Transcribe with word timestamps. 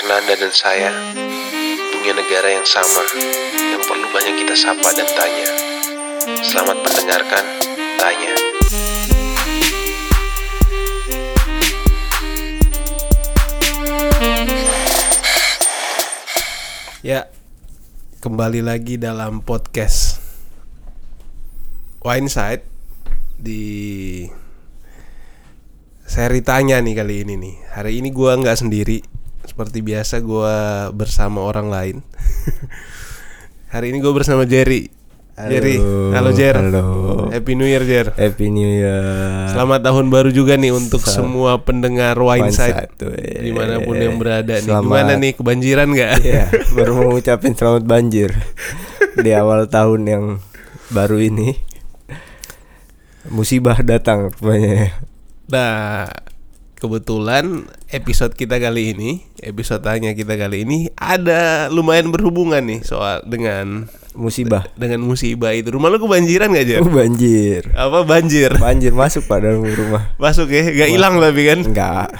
Karena 0.00 0.16
Anda 0.16 0.32
dan 0.32 0.48
saya 0.48 0.90
punya 1.92 2.16
negara 2.16 2.48
yang 2.48 2.64
sama 2.64 3.04
yang 3.52 3.84
perlu 3.84 4.08
banyak 4.08 4.32
kita 4.40 4.56
sapa 4.56 4.96
dan 4.96 5.04
tanya. 5.12 5.48
Selamat 6.40 6.80
mendengarkan, 6.80 7.44
tanya. 8.00 8.32
Ya, 17.04 17.28
kembali 18.24 18.64
lagi 18.64 18.96
dalam 18.96 19.44
podcast 19.44 20.16
Wine 22.00 22.32
Side 22.32 22.64
di 23.36 24.24
seri 26.08 26.40
tanya 26.40 26.80
nih 26.80 26.96
kali 26.96 27.20
ini 27.20 27.36
nih. 27.36 27.54
Hari 27.76 28.00
ini 28.00 28.08
gua 28.08 28.40
nggak 28.40 28.64
sendiri, 28.64 29.19
seperti 29.50 29.82
biasa 29.82 30.22
gua 30.22 30.54
bersama 30.94 31.42
orang 31.42 31.66
lain. 31.66 31.96
Hari 33.74 33.90
ini 33.90 33.98
gue 33.98 34.10
bersama 34.10 34.46
Jerry. 34.46 34.90
Halo, 35.40 35.50
Jerry, 35.56 35.76
halo 36.12 36.30
Jer. 36.36 36.52
halo. 36.58 36.84
Happy 37.32 37.56
New 37.56 37.64
Year 37.64 37.80
Jer. 37.88 38.12
Happy 38.12 38.52
New 38.52 38.66
Year. 38.66 39.48
Selamat 39.48 39.80
tahun 39.80 40.12
baru 40.12 40.28
juga 40.28 40.60
nih 40.60 40.68
untuk 40.68 41.00
Sel- 41.00 41.24
semua 41.24 41.56
pendengar 41.64 42.12
Wine 42.20 42.50
Wine 42.50 42.52
Side 42.52 42.76
Side, 42.76 43.00
weh. 43.08 43.48
di 43.48 43.52
mana 43.54 43.80
pun 43.80 43.96
yang 43.96 44.20
berada 44.20 44.60
nih. 44.60 44.68
Selamat. 44.68 44.84
Gimana 44.84 45.12
nih 45.16 45.32
kebanjiran 45.32 45.88
nggak? 45.96 46.12
Iya, 46.20 46.44
baru 46.76 46.92
mau 46.92 47.08
ngucapin 47.16 47.56
selamat 47.56 47.84
banjir 47.88 48.36
di 49.24 49.30
awal 49.32 49.64
tahun 49.64 50.00
yang 50.04 50.24
baru 50.92 51.16
ini. 51.24 51.56
Musibah 53.32 53.80
datang 53.80 54.28
rupanya. 54.28 54.92
Nah, 55.48 56.04
kebetulan 56.80 57.68
episode 57.92 58.32
kita 58.32 58.56
kali 58.56 58.96
ini, 58.96 59.10
episode 59.44 59.84
tanya 59.84 60.16
kita 60.16 60.40
kali 60.40 60.64
ini 60.64 60.88
ada 60.96 61.68
lumayan 61.68 62.08
berhubungan 62.08 62.64
nih 62.64 62.80
soal 62.80 63.20
dengan 63.28 63.84
Musibah. 64.16 64.66
dengan 64.74 65.04
musibah 65.04 65.54
itu. 65.54 65.70
Rumah 65.70 65.86
lu 65.92 66.02
kebanjiran 66.02 66.50
gak 66.50 66.66
Jer? 66.66 66.82
Oh, 66.82 66.90
banjir. 66.90 67.70
Apa 67.76 68.02
banjir? 68.02 68.50
Banjir 68.58 68.90
masuk 68.90 69.28
Pak 69.28 69.38
dalam 69.38 69.62
rumah. 69.62 70.10
Masuk 70.18 70.50
ya, 70.50 70.66
gak 70.66 70.90
hilang 70.90 71.20
tapi 71.20 71.42
kan. 71.46 71.60
Enggak. 71.62 72.08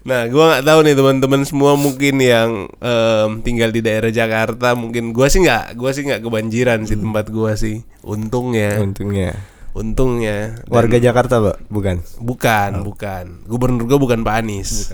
Nah, 0.00 0.24
gua 0.32 0.56
nggak 0.56 0.64
tahu 0.64 0.80
nih 0.80 0.96
teman-teman 0.96 1.42
semua 1.44 1.76
mungkin 1.76 2.16
yang 2.24 2.72
em, 2.80 3.30
tinggal 3.44 3.68
di 3.68 3.84
daerah 3.84 4.08
Jakarta, 4.08 4.72
mungkin 4.72 5.12
gua 5.12 5.28
sih 5.28 5.44
nggak, 5.44 5.76
gua 5.76 5.92
sih 5.92 6.08
nggak 6.08 6.24
kebanjiran 6.24 6.88
sih 6.88 6.96
tempat 6.96 7.28
gua 7.28 7.52
sih. 7.52 7.84
Untungnya, 8.00 8.80
Untungnya. 8.80 9.36
Untungnya. 9.72 10.58
Dan- 10.60 10.68
Warga 10.68 10.98
Jakarta, 10.98 11.38
Pak? 11.38 11.56
Bukan. 11.66 11.96
Bukan, 12.18 12.70
bukan. 12.82 13.24
Gubernur 13.44 13.84
gua 13.84 13.98
bukan 13.98 14.20
Pak 14.20 14.34
Anies. 14.36 14.90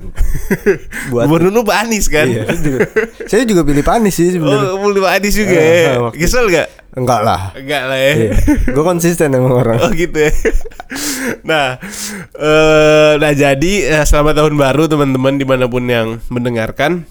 Buat 1.10 1.26
Gubernur 1.26 1.50
lu 1.50 1.62
Pak 1.62 1.78
Anies 1.82 2.06
kan? 2.06 2.26
Iya, 2.26 2.44
saya 2.44 2.60
juga, 2.60 2.78
saya 3.24 3.42
juga 3.44 3.62
pilih 3.62 3.82
panis 3.82 4.14
sih 4.14 4.28
sebenarnya. 4.30 4.68
Oh, 4.70 4.78
mulai 4.78 5.00
Pak 5.00 5.12
Anies 5.16 5.34
juga 5.34 5.54
Eh, 5.54 5.80
ya. 5.82 5.92
waktu- 6.00 6.18
Kesel 6.18 6.46
gak? 6.48 6.68
Enggak 6.92 7.20
lah. 7.22 7.52
Enggak 7.52 7.82
lah 7.84 7.98
ya. 7.98 8.12
Iya. 8.14 8.32
Gue 8.66 8.80
konsisten 8.82 9.28
emang 9.30 9.52
orang. 9.54 9.76
Oh 9.78 9.90
gitu 9.90 10.16
ya. 10.16 10.32
nah, 11.50 11.76
eh, 12.32 13.12
nah 13.16 13.32
jadi 13.32 13.72
eh, 13.90 14.04
selamat 14.04 14.34
tahun 14.38 14.54
baru 14.54 14.86
teman-teman 14.86 15.36
di 15.36 15.44
mana 15.44 15.64
pun 15.66 15.84
yang 15.84 16.20
mendengarkan. 16.28 17.04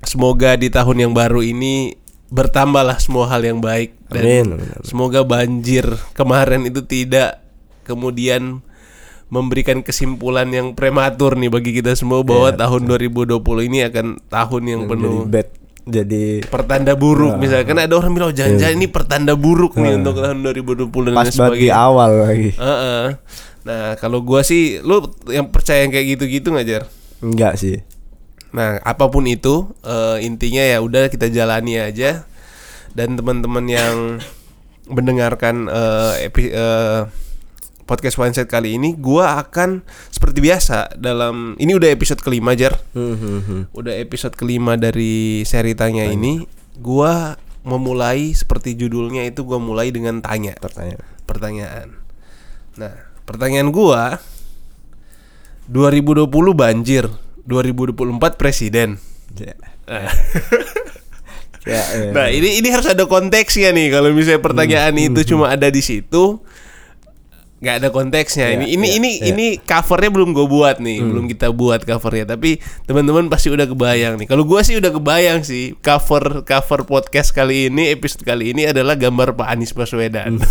Semoga 0.00 0.54
di 0.54 0.68
tahun 0.68 0.96
yang 0.98 1.12
baru 1.12 1.42
ini 1.42 1.92
bertambahlah 2.28 3.00
semua 3.00 3.28
hal 3.32 3.40
yang 3.40 3.58
baik 3.58 3.96
dan 4.12 4.22
Amin, 4.24 4.46
amin, 4.56 4.68
amin. 4.68 4.84
semoga 4.84 5.24
banjir 5.24 5.84
kemarin 6.12 6.68
itu 6.68 6.84
tidak 6.84 7.40
kemudian 7.88 8.60
memberikan 9.28 9.84
kesimpulan 9.84 10.48
yang 10.48 10.72
prematur 10.72 11.36
nih 11.36 11.52
bagi 11.52 11.76
kita 11.76 11.92
semua 11.92 12.24
bahwa 12.24 12.48
tahun 12.52 12.88
2020 12.88 13.68
ini 13.68 13.78
akan 13.88 14.06
tahun 14.28 14.62
yang 14.64 14.82
Jadi 14.84 14.90
penuh 14.92 15.18
bad. 15.28 15.48
Jadi 15.88 16.44
pertanda 16.44 16.92
buruk 16.92 17.40
misalkan 17.40 17.80
ada 17.80 17.96
orang 17.96 18.12
bilang 18.12 18.28
oh, 18.32 18.36
jangan-jangan 18.36 18.76
ini 18.76 18.88
pertanda 18.92 19.32
buruk 19.32 19.72
nih 19.80 19.96
untuk 19.96 20.20
tahun 20.20 20.44
2020 20.44 20.84
dan 20.84 21.14
pas 21.16 21.28
di 21.28 21.32
sebagainya. 21.32 21.72
awal 21.72 22.10
lagi. 22.28 22.50
Heeh. 22.60 23.04
Nah, 23.64 23.96
kalau 23.96 24.20
gua 24.20 24.44
sih 24.44 24.84
lu 24.84 25.08
yang 25.32 25.48
percaya 25.48 25.84
yang 25.84 25.92
kayak 25.92 26.16
gitu-gitu 26.16 26.52
nggak 26.52 26.66
Jar? 26.68 26.84
Enggak 27.24 27.56
sih. 27.56 27.80
Nah, 28.48 28.80
apa 28.80 29.08
pun 29.08 29.28
itu 29.28 29.68
eh, 29.82 30.24
intinya 30.24 30.64
ya 30.64 30.80
udah 30.80 31.08
kita 31.08 31.28
jalani 31.28 31.76
aja. 31.76 32.24
Dan 32.96 33.14
teman-teman 33.14 33.68
yang 33.68 33.96
mendengarkan 34.88 35.68
eh, 35.68 36.26
epi- 36.26 36.50
eh, 36.50 37.02
podcast 37.84 38.16
Mindset 38.16 38.48
kali 38.48 38.76
ini 38.76 38.92
gua 38.96 39.40
akan 39.40 39.80
seperti 40.08 40.44
biasa 40.44 40.96
dalam 40.96 41.56
ini 41.56 41.72
udah 41.72 41.88
episode 41.88 42.20
kelima 42.20 42.52
Jar 42.52 42.76
udah 43.72 43.94
episode 43.96 44.36
kelima 44.36 44.76
dari 44.76 45.44
seri 45.44 45.72
tanya 45.72 46.04
ini. 46.04 46.44
Gua 46.76 47.36
memulai 47.64 48.32
seperti 48.32 48.76
judulnya 48.76 49.24
itu 49.24 49.44
gua 49.44 49.56
mulai 49.56 49.92
dengan 49.92 50.20
tanya. 50.20 50.56
Pertanyaan. 50.56 51.04
pertanyaan. 51.24 51.88
Nah 52.80 52.92
pertanyaan 53.24 53.68
gua 53.68 54.16
2020 55.68 56.24
banjir 56.52 57.04
2024 57.48 58.36
presiden 58.36 59.00
Ya. 59.36 59.54
nah, 59.84 60.08
Ya, 61.68 61.84
nah 62.16 62.26
ini 62.32 62.64
ini 62.64 62.68
harus 62.72 62.88
ada 62.88 63.04
konteksnya 63.04 63.76
nih 63.76 63.92
kalau 63.92 64.08
misalnya 64.16 64.40
pertanyaan 64.40 64.94
itu 64.96 65.20
cuma 65.28 65.52
ada 65.52 65.68
di 65.68 65.84
situ 65.84 66.40
nggak 67.58 67.74
ada 67.82 67.88
konteksnya. 67.90 68.54
Ya, 68.54 68.62
ini 68.62 68.66
ini 68.78 68.86
ya, 68.86 68.94
ini 68.94 69.10
ya. 69.10 69.26
ini 69.34 69.46
covernya 69.58 70.10
belum 70.14 70.30
gue 70.30 70.46
buat 70.46 70.78
nih. 70.78 70.98
Belum 71.02 71.26
kita 71.26 71.50
buat 71.50 71.82
covernya. 71.82 72.38
Tapi 72.38 72.62
teman-teman 72.86 73.26
pasti 73.26 73.50
udah 73.50 73.66
kebayang 73.66 74.14
nih. 74.14 74.26
Kalau 74.30 74.46
gue 74.46 74.60
sih 74.62 74.78
udah 74.78 74.94
kebayang 74.94 75.42
sih 75.42 75.74
cover 75.82 76.46
cover 76.46 76.86
podcast 76.86 77.34
kali 77.34 77.66
ini 77.66 77.90
episode 77.90 78.22
kali 78.22 78.54
ini 78.54 78.70
adalah 78.70 78.94
gambar 78.94 79.34
Pak 79.34 79.48
Anies 79.50 79.74
Baswedan. 79.74 80.38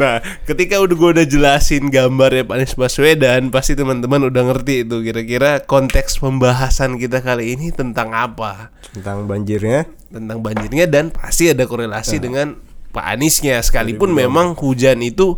Nah 0.00 0.20
ketika 0.44 0.82
udah 0.82 0.96
gue 0.98 1.10
udah 1.20 1.26
jelasin 1.26 1.88
gambarnya 1.88 2.42
Pak 2.44 2.56
Anies 2.58 2.74
Baswedan 2.74 3.54
pasti 3.54 3.78
teman-teman 3.78 4.26
udah 4.26 4.42
ngerti 4.52 4.82
itu 4.82 5.00
kira-kira 5.06 5.62
konteks 5.62 6.18
pembahasan 6.18 6.98
kita 6.98 7.22
kali 7.22 7.54
ini 7.54 7.70
tentang 7.70 8.10
apa. 8.10 8.74
Tentang 8.90 9.30
banjirnya. 9.30 9.86
Tentang 10.10 10.42
banjirnya 10.42 10.90
dan 10.90 11.14
pasti 11.14 11.50
ada 11.50 11.62
korelasi 11.64 12.18
dengan 12.18 12.58
Pak 12.90 13.06
Aniesnya. 13.06 13.60
Sekalipun. 13.60 14.16
memang 14.16 14.56
hujan 14.56 15.04
itu 15.04 15.36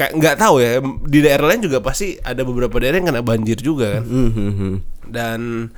kayak 0.00 0.16
nggak 0.16 0.36
tahu 0.40 0.64
ya 0.64 0.80
di 1.04 1.20
daerah 1.20 1.52
lain 1.52 1.60
juga 1.60 1.84
pasti 1.84 2.16
ada 2.16 2.40
beberapa 2.40 2.80
daerah 2.80 3.04
yang 3.04 3.12
kena 3.12 3.20
banjir 3.20 3.60
juga 3.60 4.00
kan 4.00 4.04
Mhm. 4.08 4.72
dan 5.12 5.68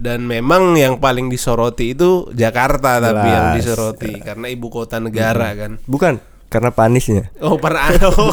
dan 0.00 0.24
memang 0.24 0.76
yang 0.76 0.96
paling 0.96 1.28
disoroti 1.28 1.92
itu 1.92 2.24
Jakarta 2.32 3.00
tapi 3.00 3.28
yang 3.28 3.46
Jelas. 3.52 3.56
disoroti 3.60 4.12
karena 4.20 4.48
ibu 4.48 4.72
kota 4.72 4.96
negara 4.96 5.52
kan 5.52 5.76
bukan 5.84 6.16
karena 6.48 6.70
panisnya 6.72 7.28
oh 7.44 7.56
oh. 7.56 7.60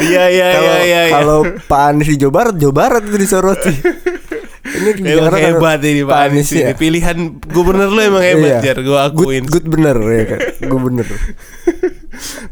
iya 0.00 0.24
iya 0.26 0.46
iya 0.48 0.48
kalau 0.50 0.74
iya 0.80 1.00
iya. 1.06 1.12
kalau 1.12 1.38
Pak 1.66 1.82
Anies 1.86 2.08
di 2.10 2.16
Jawa 2.18 2.32
Barat 2.34 2.54
Jawa 2.58 2.74
Barat 2.74 3.02
itu 3.06 3.16
disoroti 3.18 3.74
ini 4.70 5.02
Emang 5.06 5.34
hebat 5.34 5.80
ini 5.82 6.02
Pak 6.06 6.18
Anies 6.30 6.50
ya. 6.54 6.70
pilihan 6.78 7.38
gubernur 7.50 7.90
lu 7.90 8.00
emang 8.00 8.22
hebat 8.22 8.62
Iya. 8.62 8.72
jar 8.72 8.78
gue 8.82 8.98
akuin 8.98 9.44
good, 9.46 9.66
good 9.66 9.66
bener 9.68 9.96
ya 9.98 10.24
kan 10.36 10.40
gue 10.62 10.80
bener 10.80 11.06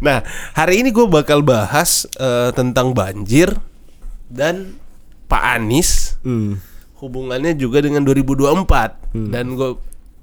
Nah, 0.00 0.24
hari 0.56 0.80
ini 0.80 0.94
gue 0.94 1.04
bakal 1.04 1.44
bahas 1.44 2.08
eh, 2.16 2.50
tentang 2.56 2.96
banjir 2.96 3.52
dan 4.32 4.80
Pak 5.28 5.60
Anies 5.60 6.16
hmm. 6.24 6.56
hubungannya 7.04 7.52
juga 7.52 7.84
dengan 7.84 8.00
2024 8.04 9.12
dan 9.28 9.44
gue 9.56 9.76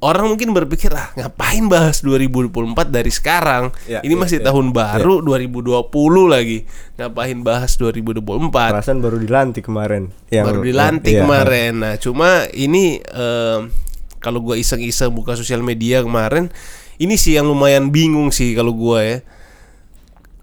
orang 0.05 0.29
mungkin 0.29 0.53
berpikir 0.53 0.93
ah 0.93 1.09
ngapain 1.17 1.65
bahas 1.65 2.05
2024 2.05 2.93
dari 2.93 3.09
sekarang 3.09 3.73
Ya, 3.89 4.05
ini 4.05 4.13
ya, 4.13 4.21
masih 4.21 4.37
ya. 4.41 4.53
tahun 4.53 4.69
baru 4.69 5.25
2020 5.25 5.81
lagi 6.29 6.69
ngapain 7.01 7.41
bahas 7.41 7.73
2024 7.81 8.21
perasaan 8.53 9.01
baru 9.01 9.17
dilantik 9.17 9.65
kemarin 9.65 10.13
yang 10.29 10.45
baru 10.45 10.61
dilantik 10.61 11.13
iya. 11.13 11.21
kemarin. 11.25 11.71
Nah, 11.81 11.93
cuma 11.97 12.45
ini 12.53 13.01
em, 13.01 13.73
kalau 14.21 14.41
gua 14.41 14.57
iseng-iseng 14.57 15.13
buka 15.13 15.37
sosial 15.37 15.61
media 15.61 16.01
kemarin, 16.01 16.49
ini 16.97 17.15
sih 17.15 17.37
yang 17.37 17.45
lumayan 17.45 17.93
bingung 17.93 18.33
sih 18.33 18.53
kalau 18.57 18.73
gua 18.73 19.01
ya. 19.05 19.17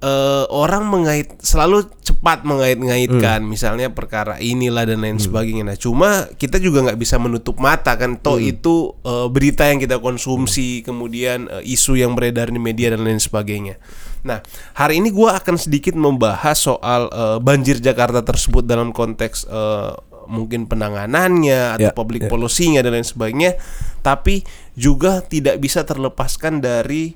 Eh, 0.02 0.44
orang 0.50 0.90
mengait 0.90 1.30
selalu 1.38 1.86
cepat 2.02 2.42
mengait-ngaitkan 2.42 3.38
misalnya 3.46 3.86
perkara 3.94 4.34
inilah 4.42 4.82
dan 4.82 4.98
lain 4.98 5.22
sebagainya. 5.22 5.62
Nah, 5.62 5.78
cuma 5.78 6.26
kita 6.34 6.58
juga 6.58 6.82
nggak 6.82 6.98
bisa 6.98 7.22
menutup 7.22 7.62
mata 7.62 7.94
kan 7.94 8.18
toh 8.18 8.42
itu 8.42 8.98
eh, 9.06 9.30
berita 9.30 9.62
yang 9.70 9.78
kita 9.78 10.02
konsumsi, 10.02 10.82
kemudian 10.82 11.46
eh, 11.46 11.62
isu 11.70 12.02
yang 12.02 12.18
beredar 12.18 12.50
di 12.50 12.58
media 12.58 12.90
dan 12.90 13.06
lain 13.06 13.22
sebagainya. 13.22 13.78
Nah, 14.26 14.42
hari 14.74 14.98
ini 14.98 15.14
gua 15.14 15.38
akan 15.38 15.54
sedikit 15.54 15.94
membahas 15.94 16.58
soal 16.58 17.06
eh, 17.06 17.38
banjir 17.38 17.78
Jakarta 17.78 18.26
tersebut 18.26 18.66
dalam 18.66 18.90
konteks 18.90 19.46
eh, 19.46 19.94
mungkin 20.26 20.66
penanganannya 20.66 21.78
atau 21.78 21.90
Ya, 21.90 21.94
public 21.94 22.26
ya. 22.26 22.30
policy-nya 22.30 22.82
dan 22.82 22.98
lain 22.98 23.06
sebagainya, 23.06 23.54
tapi 24.02 24.42
juga 24.74 25.22
tidak 25.22 25.62
bisa 25.62 25.86
terlepaskan 25.86 26.58
dari 26.58 27.14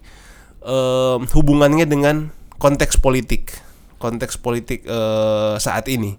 eh, 0.63 1.19
hubungannya 1.35 1.83
dengan 1.91 2.31
konteks 2.57 2.97
politik, 2.97 3.53
konteks 3.97 4.37
politik 4.37 4.85
eh, 4.85 5.55
saat 5.57 5.87
ini. 5.89 6.17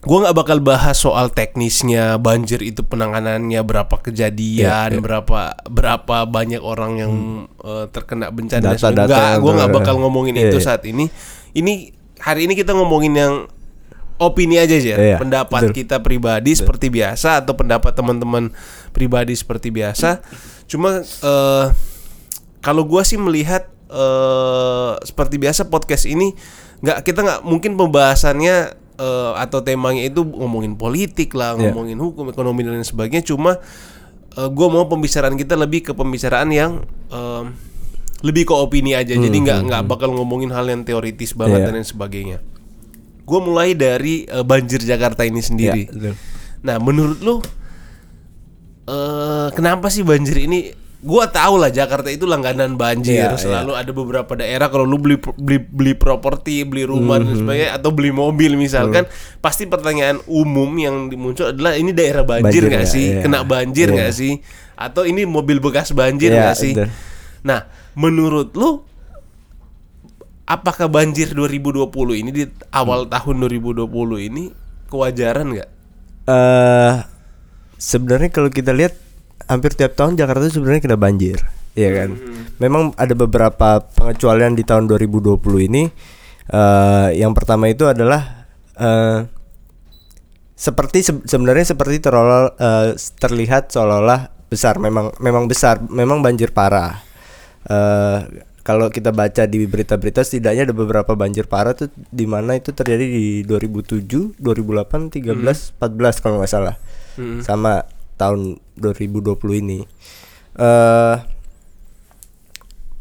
Gua 0.00 0.24
nggak 0.24 0.36
bakal 0.36 0.58
bahas 0.64 0.96
soal 0.96 1.28
teknisnya 1.28 2.16
banjir 2.16 2.64
itu 2.64 2.80
penanganannya 2.80 3.60
berapa 3.60 4.00
kejadian, 4.00 4.64
Iya, 4.88 4.96
iya. 4.96 5.00
berapa 5.04 5.60
berapa 5.68 6.16
banyak 6.24 6.64
orang 6.64 6.92
yang 6.96 7.12
eh, 7.60 7.84
terkena 7.92 8.32
bencana. 8.32 8.72
sebagainya. 8.80 9.04
Nggak, 9.04 9.28
yang 9.36 9.40
gua 9.44 9.52
nggak 9.60 9.72
bakal 9.76 9.94
ngomongin 10.00 10.40
Iya, 10.40 10.48
itu 10.48 10.58
iya. 10.58 10.64
saat 10.64 10.82
ini. 10.88 11.12
Ini 11.52 11.92
hari 12.16 12.48
ini 12.48 12.56
kita 12.56 12.72
ngomongin 12.72 13.12
yang 13.12 13.34
opini 14.16 14.56
aja 14.56 14.76
ya, 14.76 14.96
Iya, 14.96 15.16
pendapat 15.20 15.68
betul. 15.68 15.84
kita 15.84 16.00
pribadi 16.00 16.56
seperti 16.56 16.88
biasa 16.88 17.44
atau 17.44 17.52
pendapat 17.52 17.92
teman-teman 17.92 18.56
pribadi 18.96 19.36
seperti 19.36 19.68
biasa. 19.68 20.24
Cuma 20.64 21.04
eh, 21.04 21.66
kalau 22.64 22.88
gua 22.88 23.04
sih 23.04 23.20
melihat 23.20 23.68
eh, 23.90 24.92
seperti 25.02 25.36
biasa 25.36 25.66
podcast 25.66 26.06
ini 26.06 26.32
nggak 26.80 27.02
kita 27.02 27.20
nggak 27.20 27.40
mungkin 27.42 27.74
pembahasannya 27.74 28.56
eh, 28.96 29.32
atau 29.36 29.60
temanya 29.60 30.00
itu 30.02 30.22
ngomongin 30.22 30.74
politik 30.74 31.34
lah, 31.34 31.52
Iya. 31.52 31.68
ngomongin 31.68 31.98
hukum, 31.98 32.28
ekonomi 32.28 32.62
dan 32.62 32.76
lain 32.76 32.86
sebagainya. 32.86 33.26
Cuma 33.26 33.58
eh, 34.30 34.48
gua 34.48 34.68
mau 34.68 34.86
pembicaraan 34.86 35.34
kita 35.34 35.54
lebih 35.54 35.82
ke 35.82 35.92
pembicaraan 35.92 36.48
yang 36.48 36.84
em, 37.08 37.52
lebih 38.20 38.44
ke 38.44 38.54
opini 38.54 38.92
aja. 38.92 39.12
Jadi 39.12 39.32
nggak 39.34 39.60
nggak 39.66 39.82
bakal 39.86 40.12
ngomongin 40.12 40.48
hal 40.50 40.64
yang 40.64 40.84
teoritis 40.84 41.32
banget 41.32 41.60
Iya. 41.60 41.66
dan 41.66 41.74
lain 41.76 41.88
sebagainya. 41.88 42.38
Gue 43.24 43.40
mulai 43.40 43.72
dari 43.72 44.24
eh, 44.24 44.42
banjir 44.42 44.78
Jakarta 44.78 45.24
ini 45.24 45.40
sendiri. 45.40 45.86
Iya, 45.86 45.92
betul. 45.92 46.14
Nah, 46.60 46.76
menurut 46.76 47.18
lu 47.20 47.40
eh 48.84 49.48
kenapa 49.52 49.86
sih 49.88 50.02
banjir 50.02 50.36
ini? 50.40 50.72
Gua 51.00 51.24
tahu 51.24 51.56
lah 51.56 51.72
Jakarta 51.72 52.12
itu 52.12 52.28
langganan 52.28 52.76
banjir. 52.76 53.24
Iya, 53.24 53.32
Selalu 53.32 53.72
ada 53.72 53.88
beberapa 53.90 54.36
daerah 54.36 54.68
kalau 54.68 54.84
lu 54.84 55.00
beli 55.00 55.16
beli 55.16 55.56
beli 55.58 55.92
properti, 55.96 56.60
beli 56.62 56.84
rumah 56.84 57.16
Mhm. 57.16 57.24
dan 57.24 57.34
sebagainya 57.38 57.70
atau 57.72 57.88
beli 57.88 58.12
mobil 58.12 58.52
misalkan, 58.54 59.08
pasti 59.40 59.64
pertanyaan 59.64 60.20
umum 60.26 60.68
yang 60.76 61.08
muncul 61.14 61.50
adalah 61.50 61.72
ini 61.72 61.90
daerah 61.90 62.20
banjir 62.20 62.68
nggak 62.68 62.84
nggak? 62.84 62.92
sih? 62.92 63.06
Iya. 63.16 63.22
Kena 63.24 63.40
banjir 63.42 63.88
Iya. 63.88 63.96
nggak 63.96 64.12
sih? 64.12 64.32
Atau 64.76 65.02
ini 65.04 65.24
mobil 65.24 65.56
bekas 65.56 65.88
banjir 65.90 66.30
Iya, 66.30 66.52
nggak 66.52 66.56
sih? 66.58 66.72
betul. 66.76 66.92
Nah, 67.40 67.64
menurut 67.94 68.52
lu 68.52 68.84
apakah 70.44 70.84
banjir 70.86 71.30
2020 71.30 71.88
ini 72.14 72.30
di 72.30 72.44
awal 72.70 73.06
Hmm. 73.06 73.12
tahun 73.12 73.34
2020 73.38 74.20
ini 74.20 74.52
kewajaran 74.86 75.48
nggak? 75.50 75.70
eh 76.22 76.94
sebenarnya 77.74 78.28
kalau 78.28 78.46
kita 78.46 78.70
lihat 78.70 78.94
hampir 79.50 79.74
tiap 79.74 79.92
tahun 79.92 80.14
Jakarta 80.14 80.46
itu 80.46 80.56
sebenarnya 80.56 80.80
kena 80.80 80.94
banjir, 80.94 81.42
ya 81.74 81.90
kan. 81.90 82.14
Memang 82.56 82.94
ada 82.94 83.12
beberapa 83.12 83.82
pengecualian 83.90 84.54
di 84.54 84.62
tahun 84.62 84.86
2020 84.86 85.36
ini. 85.66 85.90
eh 86.46 87.08
yang 87.14 87.30
pertama 87.30 87.66
itu 87.66 87.84
adalah 87.84 88.46
eh 88.74 89.26
seperti 90.54 91.00
se- 91.00 91.24
sebenarnya 91.24 91.72
seperti 91.72 91.98
terolah 91.98 92.52
eh, 92.52 92.88
terlihat 93.16 93.70
seolah-olah 93.70 94.28
besar, 94.46 94.76
memang 94.76 95.14
memang 95.18 95.46
besar, 95.46 95.78
memang 95.82 96.20
banjir 96.20 96.50
parah. 96.50 97.00
eh 97.66 98.20
kalau 98.60 98.86
kita 98.86 99.08
baca 99.10 99.48
di 99.48 99.64
berita-berita 99.64 100.20
setidaknya 100.20 100.68
ada 100.68 100.76
beberapa 100.76 101.16
banjir 101.16 101.48
parah 101.48 101.72
tuh 101.72 101.88
di 102.12 102.28
mana 102.28 102.54
itu 102.54 102.70
terjadi 102.70 103.02
di 103.02 103.24
2007, 103.42 104.36
2008, 104.36 105.08
13, 105.10 105.80
14 105.80 106.22
kalau 106.22 106.38
nggak 106.38 106.52
salah. 106.52 106.76
Sama 107.40 107.82
tahun 108.14 108.60
2020 108.80 109.36
ini. 109.60 109.80
eh 110.56 111.16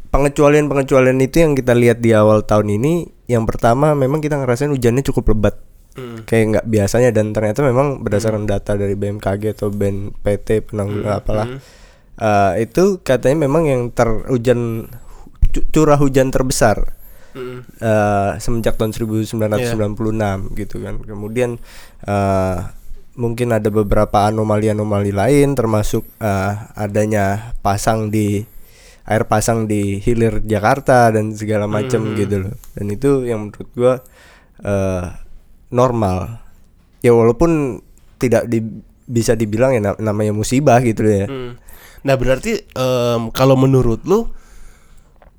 pengecualian-pengecualian 0.09 1.21
itu 1.21 1.37
yang 1.39 1.53
kita 1.53 1.73
lihat 1.73 2.01
di 2.01 2.11
awal 2.11 2.41
tahun 2.41 2.81
ini 2.81 2.93
yang 3.29 3.45
pertama 3.45 3.93
memang 3.93 4.19
kita 4.19 4.37
ngerasain 4.37 4.69
hujannya 4.69 5.05
cukup 5.05 5.33
lebat. 5.33 5.55
Kayak 6.23 6.45
nggak 6.49 6.65
biasanya 6.65 7.09
dan 7.11 7.29
ternyata 7.29 7.59
memang 7.61 7.99
berdasarkan 7.99 8.45
data 8.45 8.73
dari 8.73 8.93
BMKG 8.93 9.53
atau 9.53 9.69
BNPT 9.69 10.65
penanggulangan 10.65 11.11
apalah 11.15 11.47
eh, 12.15 12.53
itu 12.63 12.99
katanya 13.01 13.45
memang 13.45 13.63
yang 13.65 13.81
terhujan 13.89 14.87
cu- 15.49 15.65
curah 15.69 15.97
hujan 15.97 16.29
terbesar 16.29 16.95
eh, 17.79 18.31
semenjak 18.37 18.73
tahun 18.75 18.91
1996 18.91 19.37
gitu 20.55 20.75
kan. 20.79 20.95
Kemudian 20.99 21.61
eh, 22.03 22.57
mungkin 23.19 23.51
ada 23.51 23.67
beberapa 23.67 24.31
anomali-anomali 24.31 25.11
lain 25.11 25.53
termasuk 25.53 26.07
eh, 26.23 26.53
adanya 26.79 27.51
pasang 27.59 28.07
di 28.07 28.47
air 29.03 29.25
pasang 29.27 29.67
di 29.67 29.99
hilir 29.99 30.39
Jakarta 30.45 31.11
dan 31.11 31.35
segala 31.35 31.67
macam 31.67 32.15
gitu 32.15 32.47
loh. 32.47 32.55
Dan 32.77 32.85
itu 32.87 33.27
yang 33.27 33.51
menurut 33.51 33.69
gua 33.75 33.93
eh, 34.63 35.05
normal. 35.69 36.39
Ya 37.03 37.11
walaupun 37.11 37.83
tidak 38.19 38.47
di- 38.47 38.83
bisa 39.09 39.33
dibilang 39.33 39.73
ya 39.75 39.81
na- 39.81 39.99
namanya 39.99 40.31
musibah 40.31 40.79
gitu 40.79 41.03
ya. 41.03 41.25
Hmm. 41.27 41.57
Nah 42.05 42.15
berarti 42.15 42.63
em, 42.63 43.21
kalau 43.35 43.59
menurut 43.59 44.05
lu 44.07 44.29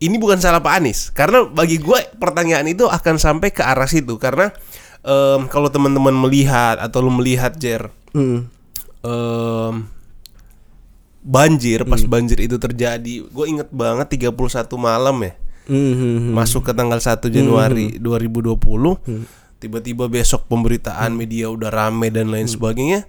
ini 0.01 0.17
bukan 0.17 0.41
salah 0.41 0.65
Pak 0.65 0.75
Anies 0.81 1.13
karena 1.13 1.45
bagi 1.45 1.77
gue 1.77 2.01
pertanyaan 2.17 2.65
itu 2.69 2.89
akan 2.89 3.21
sampai 3.21 3.53
ke 3.53 3.61
arah 3.61 3.85
situ 3.85 4.17
karena 4.17 4.49
em, 5.03 5.41
kalau 5.47 5.69
teman-teman 5.69 6.13
melihat 6.15 6.77
atau 6.77 7.01
lu 7.01 7.11
melihat 7.11 7.53
Jer 7.55 7.89
Mm. 8.11 8.51
em, 9.01 9.75
banjir 11.21 11.85
pas 11.85 12.01
banjir 12.03 12.41
itu 12.41 12.57
terjadi 12.57 13.15
gue 13.23 13.47
inget 13.47 13.69
banget 13.71 14.09
31 14.11 14.33
malam 14.75 15.17
ya 15.21 15.33
Mhm. 15.69 16.33
masuk 16.33 16.65
ke 16.65 16.73
tanggal 16.73 16.99
1 16.99 17.31
Januari 17.31 17.95
2020 17.95 18.99
tiba-tiba 19.57 20.09
besok 20.09 20.49
pemberitaan 20.49 21.13
media 21.13 21.47
udah 21.47 21.69
rame 21.69 22.09
dan 22.09 22.27
lain 22.27 22.49
sebagainya 22.49 23.05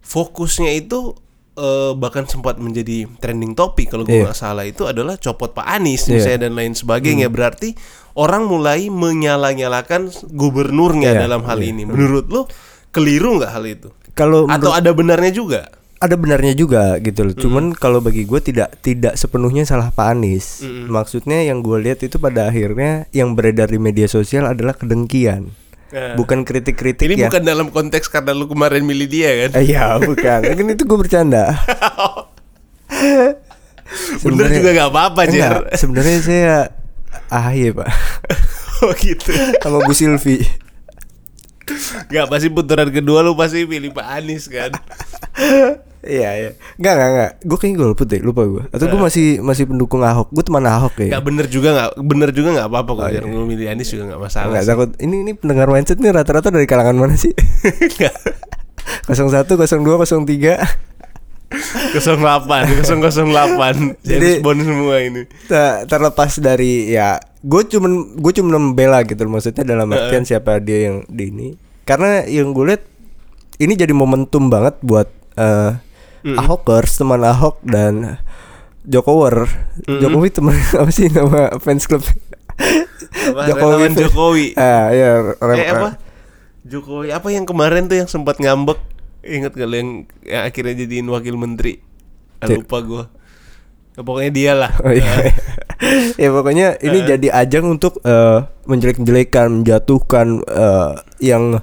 fokusnya 0.00 0.72
itu 0.74 1.14
eh, 1.52 1.92
bahkan 1.92 2.24
sempat 2.24 2.56
menjadi 2.56 3.04
trending 3.20 3.52
topik 3.52 3.92
kalau 3.92 4.02
gue 4.02 4.16
Iya. 4.16 4.24
nggak 4.26 4.38
salah 4.38 4.64
itu 4.64 4.88
adalah 4.88 5.14
copot 5.14 5.52
Pak 5.52 5.66
Anies 5.68 6.08
Iya. 6.08 6.12
misalnya 6.16 6.40
dan 6.40 6.52
lain 6.56 6.72
sebagainya 6.72 7.28
berarti 7.28 7.76
orang 8.12 8.44
mulai 8.44 8.88
menyala-nyalakan 8.88 10.08
gubernurnya 10.28 11.14
Iya, 11.14 11.20
dalam 11.24 11.42
hal 11.42 11.60
ini. 11.60 11.84
menurut 11.84 12.26
lo 12.26 12.42
keliru 12.88 13.36
nggak 13.36 13.50
hal 13.50 13.64
itu? 13.64 13.88
Kalau 14.12 14.44
atau 14.46 14.70
ada 14.70 14.90
benarnya 14.90 15.30
juga? 15.32 15.60
Ada 15.96 16.16
benarnya 16.16 16.54
juga 16.54 16.96
gitu 16.98 17.22
loh. 17.22 17.34
Cuman 17.34 17.64
kalau 17.72 18.00
bagi 18.00 18.24
gue 18.24 18.40
tidak 18.40 18.80
tidak 18.80 19.14
sepenuhnya 19.14 19.62
salah 19.62 19.88
Pak 19.88 20.06
Anies. 20.10 20.64
Maksudnya 20.64 21.44
yang 21.44 21.60
gue 21.60 21.76
lihat 21.78 22.00
itu 22.00 22.16
pada 22.16 22.48
akhirnya 22.48 23.04
yang 23.10 23.32
beredar 23.32 23.68
di 23.68 23.76
media 23.76 24.08
sosial 24.08 24.48
adalah 24.48 24.72
kedengkian, 24.72 25.52
Nah, 25.90 26.14
bukan 26.14 26.42
kritik-kritik 26.42 27.04
ini 27.04 27.20
ya. 27.20 27.28
bukan 27.28 27.42
dalam 27.42 27.68
konteks 27.68 28.08
karena 28.08 28.32
lu 28.32 28.46
kemarin 28.46 28.80
milih 28.80 29.06
dia 29.06 29.28
kan? 29.44 29.60
Eh, 29.60 29.64
Iya 29.68 30.00
bukan. 30.00 30.40
kan 30.40 30.66
itu 30.68 30.82
gue 30.82 30.98
bercanda. 30.98 31.44
bener 32.88 33.36
Sebenarnya- 34.18 34.56
juga 34.56 34.70
nggak 34.72 34.88
apa-apa 34.88 35.20
Jer. 35.26 35.54
Sebenarnya 35.74 36.18
saya 36.20 36.54
AHY 37.30 37.74
pak 37.74 37.88
oh 38.84 38.92
gitu 38.96 39.32
sama 39.60 39.84
Bu 39.84 39.92
Silvi. 39.92 40.40
Gak 42.10 42.26
pasti 42.26 42.50
putaran 42.50 42.90
kedua 42.90 43.22
lu 43.22 43.38
pasti 43.38 43.62
pilih 43.62 43.94
Pak 43.94 44.06
Anies 44.18 44.50
kan 44.50 44.74
Iya 46.00 46.30
iya. 46.32 46.50
Enggak 46.80 46.92
enggak 46.96 47.10
enggak. 47.12 47.30
Gue 47.44 47.56
kayaknya 47.60 47.76
gue 47.76 47.88
lupa 47.92 48.02
deh, 48.08 48.20
lupa 48.24 48.42
gue. 48.48 48.64
Atau 48.72 48.88
gue 48.88 49.00
masih 49.00 49.26
masih 49.44 49.68
pendukung 49.68 50.00
Ahok. 50.00 50.32
Gue 50.32 50.40
teman 50.40 50.64
Ahok 50.64 50.96
ya. 50.96 51.20
Gak 51.20 51.24
bener 51.28 51.46
juga 51.46 51.68
gak 51.76 51.90
Bener 52.00 52.32
juga 52.32 52.56
gak 52.56 52.68
apa-apa 52.72 52.90
kok 52.96 53.08
Jar 53.12 53.24
Lu 53.28 53.44
milih 53.44 53.68
Anies 53.68 53.92
juga 53.92 54.16
gak 54.16 54.20
masalah 54.24 54.48
Enggak 54.56 54.66
takut. 54.66 54.90
Ini 54.96 55.16
ini 55.28 55.32
pendengar 55.36 55.68
mindset 55.68 56.00
nih 56.00 56.10
rata-rata 56.16 56.48
dari 56.48 56.64
kalangan 56.64 56.96
mana 56.96 57.20
sih? 57.20 57.36
Nggak. 58.00 58.16
01, 59.12 59.44
02, 59.44 60.08
03 60.08 60.89
08 61.50 62.46
008 62.80 62.86
James 63.98 63.98
Jadi- 64.00 64.38
Bond 64.40 64.60
semua 64.60 64.96
ini. 64.98 65.22
Ter- 65.44 65.84
terlepas 65.84 66.38
dari 66.38 66.88
ya 66.88 67.18
gue 67.40 67.62
cuman 67.66 67.92
gue 68.14 68.32
cuma 68.32 68.54
membela 68.54 69.02
gitu 69.02 69.24
maksudnya 69.24 69.64
dalam 69.64 69.90
artian 69.90 70.22
siapa 70.22 70.58
dia 70.58 70.88
yang 70.88 71.02
di 71.06 71.24
ini. 71.26 71.48
Karena 71.82 72.22
yang 72.22 72.50
gue 72.50 72.64
lihat 72.68 72.84
ini 73.58 73.74
jadi 73.74 73.90
momentum 73.90 74.46
banget 74.46 74.78
buat 74.80 75.08
eh 75.34 75.72
Ahokers 76.20 76.94
teman 76.94 77.20
Ahok 77.20 77.58
dan 77.62 78.20
Jokower 78.82 79.48
Jokowi 79.82 80.28
teman 80.30 80.52
apa 80.76 80.90
sih 80.90 81.08
nama 81.08 81.56
fans 81.56 81.84
club 81.84 82.04
relawan 83.32 83.92
Jokowi. 83.92 84.52
ah 84.54 84.88
ya 84.90 85.10
rem- 85.34 85.58
Eh 85.58 85.66
apa? 85.66 85.88
Jokowi 86.62 87.08
Apa 87.08 87.28
yang 87.30 87.44
kemarin 87.44 87.88
tuh 87.88 87.96
yang 87.96 88.04
sempat 88.04 88.36
ngambek 88.36 88.76
Ingat 89.20 89.52
gak 89.52 89.68
yang, 89.68 90.08
yang 90.24 90.42
akhirnya 90.48 90.74
jadiin 90.84 91.08
wakil 91.08 91.36
menteri 91.36 91.80
Ah. 92.40 92.48
Lupa 92.48 92.80
gue 92.80 93.04
Pokoknya 94.00 94.30
dia 94.32 94.52
lah 94.56 94.72
Oh 94.80 94.88
iya. 94.96 95.04
ya 96.20 96.28
pokoknya 96.32 96.80
ini 96.80 97.04
jadi 97.04 97.28
ajang 97.44 97.68
untuk 97.68 98.00
eh, 98.04 98.44
menjelek-jelekan, 98.64 99.60
menjatuhkan 99.60 100.40
eh, 100.44 100.92
yang 101.20 101.60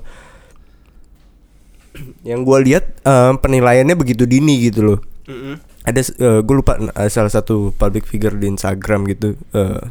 yang 2.21 2.45
gue 2.45 2.57
lihat 2.65 2.85
eh, 3.01 3.33
penilaiannya 3.37 3.97
begitu 3.97 4.29
dini 4.29 4.69
gitu 4.69 4.85
loh. 4.85 4.99
Mm-mm. 5.25 5.57
Ada 5.81 6.01
gue 6.45 6.55
lupa 6.57 6.77
eh, 6.77 7.09
salah 7.09 7.31
satu 7.33 7.73
public 7.73 8.05
figure 8.05 8.37
di 8.37 8.49
Instagram 8.49 9.05
gitu. 9.09 9.33
eh, 9.53 9.81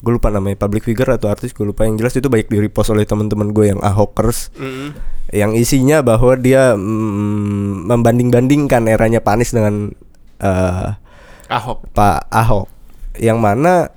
gue 0.00 0.12
lupa 0.16 0.32
namanya 0.32 0.56
public 0.56 0.88
figure 0.88 1.12
atau 1.12 1.28
artis 1.28 1.52
gue 1.52 1.64
lupa 1.64 1.84
yang 1.84 2.00
jelas 2.00 2.16
itu 2.16 2.32
baik 2.32 2.48
di 2.48 2.56
repost 2.56 2.88
oleh 2.88 3.04
teman-teman 3.04 3.52
gue 3.52 3.76
yang 3.76 3.80
ahokers 3.84 4.48
Mm-mm. 4.56 4.96
yang 5.30 5.52
isinya 5.52 6.00
bahwa 6.00 6.34
dia 6.40 6.72
mm, 6.72 7.84
membanding-bandingkan 7.84 8.88
eranya 8.88 9.20
Pak 9.20 9.32
Anies 9.36 9.52
dengan 9.52 9.92
eh, 10.40 10.88
Ahok. 11.50 11.92
Pak 11.92 12.32
Ahok 12.32 12.66
yang 13.20 13.42
mana 13.42 13.90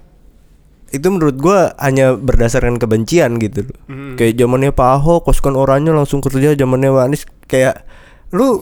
itu 0.93 1.09
menurut 1.09 1.37
gua 1.41 1.73
hanya 1.81 2.13
berdasarkan 2.13 2.77
kebencian 2.77 3.41
gitu 3.41 3.65
loh. 3.65 3.77
Hmm. 3.89 4.13
Kayak 4.13 4.37
zamannya 4.37 4.71
Pak 4.77 4.89
Ahok 5.01 5.25
pasukan 5.25 5.57
orangnya 5.57 5.89
langsung 5.89 6.21
kerja 6.21 6.53
zamannya 6.53 6.93
Pak 6.93 7.05
Anies 7.09 7.23
kayak 7.49 7.81
lu 8.29 8.61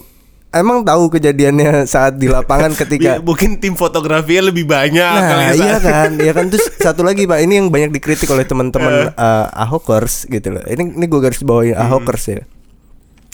emang 0.52 0.84
tahu 0.84 1.08
kejadiannya 1.08 1.88
saat 1.88 2.20
di 2.20 2.28
lapangan 2.28 2.76
ketika 2.76 3.20
mungkin 3.28 3.58
tim 3.58 3.74
fotografinya 3.80 4.52
lebih 4.52 4.68
banyak 4.68 5.00
Nah 5.02 5.52
ya, 5.52 5.56
iya 5.56 5.78
kan 5.80 6.10
Iya 6.20 6.32
kan. 6.36 6.46
Terus 6.52 6.68
satu 6.86 7.02
lagi 7.02 7.26
pak 7.26 7.40
Ini 7.44 7.64
yang 7.64 7.68
banyak 7.72 7.92
dikritik 7.96 8.28
oleh 8.30 8.44
teman-teman 8.44 9.16
eh, 9.16 9.48
Ahokers 9.56 10.28
gitu 10.28 10.52
loh. 10.52 10.64
Ini, 10.68 10.96
ini 10.96 11.06
gue 11.08 11.20
garis 11.24 11.42
bawahi 11.42 11.74
Ahokers 11.74 12.24
ya. 12.28 12.44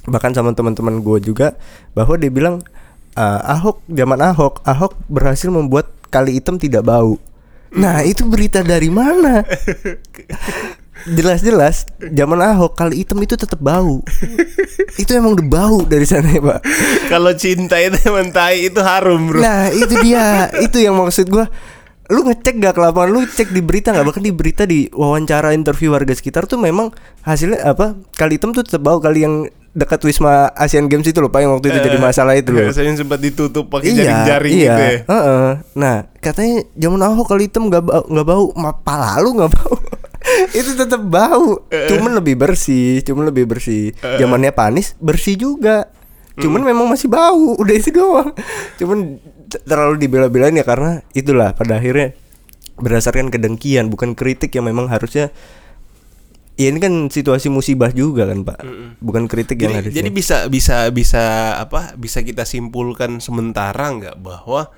Bahkan 0.07 0.31
sama 0.37 0.53
teman-teman 0.53 1.01
gue 1.01 1.17
juga 1.19 1.57
Bahwa 1.97 2.15
dia 2.15 2.29
bilang 2.29 2.61
eh, 3.17 3.39
Ahok 3.53 3.81
zaman 3.89 4.19
Ahok 4.21 4.61
Ahok 4.63 4.93
berhasil 5.09 5.49
membuat 5.49 5.89
kali 6.07 6.39
hitam 6.39 6.55
tidak 6.55 6.87
bau. 6.87 7.19
Nah 7.75 7.99
itu 8.07 8.23
berita 8.23 8.63
dari 8.63 8.87
mana 8.87 9.43
Jelas-jelas 11.05 11.85
zaman 12.01 12.39
Ahok 12.41 12.73
kali 12.73 13.05
hitam 13.05 13.21
itu 13.21 13.37
tetap 13.37 13.61
bau. 13.61 14.01
Itu 14.97 15.13
emang 15.13 15.37
udah 15.37 15.47
bau 15.47 15.79
dari 15.85 16.07
sana 16.09 16.33
ya 16.33 16.41
pak. 16.41 16.59
Kalau 17.11 17.31
cinta 17.37 17.77
itu 17.77 17.97
emang 18.09 18.33
tai 18.33 18.65
itu 18.65 18.81
harum 18.81 19.29
bro. 19.29 19.39
Nah 19.39 19.69
itu 19.69 19.93
dia. 20.01 20.49
Itu 20.57 20.81
yang 20.81 20.97
maksud 20.97 21.29
gua. 21.29 21.45
Lu 22.07 22.23
ngecek 22.23 22.63
gak 22.63 22.79
ke 22.79 22.81
lapangan? 22.81 23.09
Lu 23.11 23.19
cek 23.27 23.51
di 23.51 23.59
berita 23.59 23.91
gak 23.91 24.07
Bahkan 24.07 24.23
di 24.23 24.31
berita 24.31 24.63
di 24.63 24.87
wawancara 24.95 25.51
interview 25.51 25.91
warga 25.91 26.15
sekitar 26.15 26.47
tuh 26.47 26.55
memang 26.55 26.95
Hasilnya 27.27 27.67
apa? 27.67 27.99
Kali 28.15 28.39
hitam 28.39 28.55
tuh 28.55 28.63
tetap 28.63 28.79
bau. 28.79 29.03
Kali 29.03 29.27
yang 29.27 29.43
dekat 29.77 30.01
Wisma 30.07 30.49
Asian 30.57 30.89
Games 30.89 31.05
itu 31.05 31.21
loh 31.21 31.29
Pak 31.29 31.43
Yang 31.43 31.51
waktu 31.59 31.67
itu 31.69 31.79
jadi 31.83 31.99
masalah 31.99 32.33
itu 32.39 32.49
loh. 32.55 32.65
Saya 32.71 32.95
sempat 32.95 33.19
ditutup 33.19 33.67
pakai 33.69 33.91
Iya, 33.91 33.99
jaring-jaring 34.07 34.53
iya. 34.55 34.63
gitu 34.63 34.81
ya. 34.81 34.99
Heeh. 35.03 35.49
Nah, 35.77 35.95
katanya 36.17 36.55
zaman 36.79 37.01
Ahok 37.05 37.27
kali 37.29 37.51
hitam 37.51 37.67
nggak 37.69 37.83
bau, 37.85 38.03
nggak 38.07 38.25
bau, 38.25 38.45
ma 38.55 38.71
pala 38.73 39.19
lu 39.19 39.37
nggak 39.37 39.51
bau. 39.51 39.75
itu 40.59 40.71
tetap 40.75 41.01
bau. 41.03 41.67
Cuman 41.69 42.17
lebih 42.19 42.35
bersih, 42.39 43.01
cuman 43.05 43.29
lebih 43.29 43.47
bersih. 43.47 43.93
Zamannya 43.99 44.51
Panis 44.51 44.97
bersih 44.97 45.37
juga. 45.37 45.89
Cuman 46.37 46.61
memang 46.61 46.85
masih 46.85 47.09
bau, 47.09 47.53
udah 47.61 47.75
itu 47.75 47.89
doang. 47.89 48.29
Cuman 48.77 49.17
terlalu 49.47 49.95
dibela-belain 49.97 50.53
ya 50.53 50.65
karena 50.67 51.01
itulah 51.15 51.55
pada 51.55 51.79
akhirnya 51.79 52.13
berdasarkan 52.77 53.33
kedengkian 53.33 53.89
bukan 53.89 54.13
kritik 54.13 54.53
yang 54.53 54.69
memang 54.69 54.91
harusnya 54.91 55.33
Ya 56.57 56.73
ini 56.73 56.81
kan 56.81 57.13
situasi 57.13 57.53
musibah 57.53 57.93
juga 57.93 58.25
kan 58.25 58.41
Pak 58.41 58.65
Bukan 58.97 59.29
kritik 59.29 59.61
yang 59.61 59.77
jadi, 59.77 59.77
harusnya 59.77 59.97
jadi 60.01 60.09
bisa 60.09 60.37
bisa 60.49 60.77
bisa 60.89 61.53
apa 61.61 61.93
bisa 61.93 62.25
kita 62.25 62.49
simpulkan 62.49 63.21
sementara 63.21 63.93
nggak 63.93 64.17
bahwa 64.17 64.73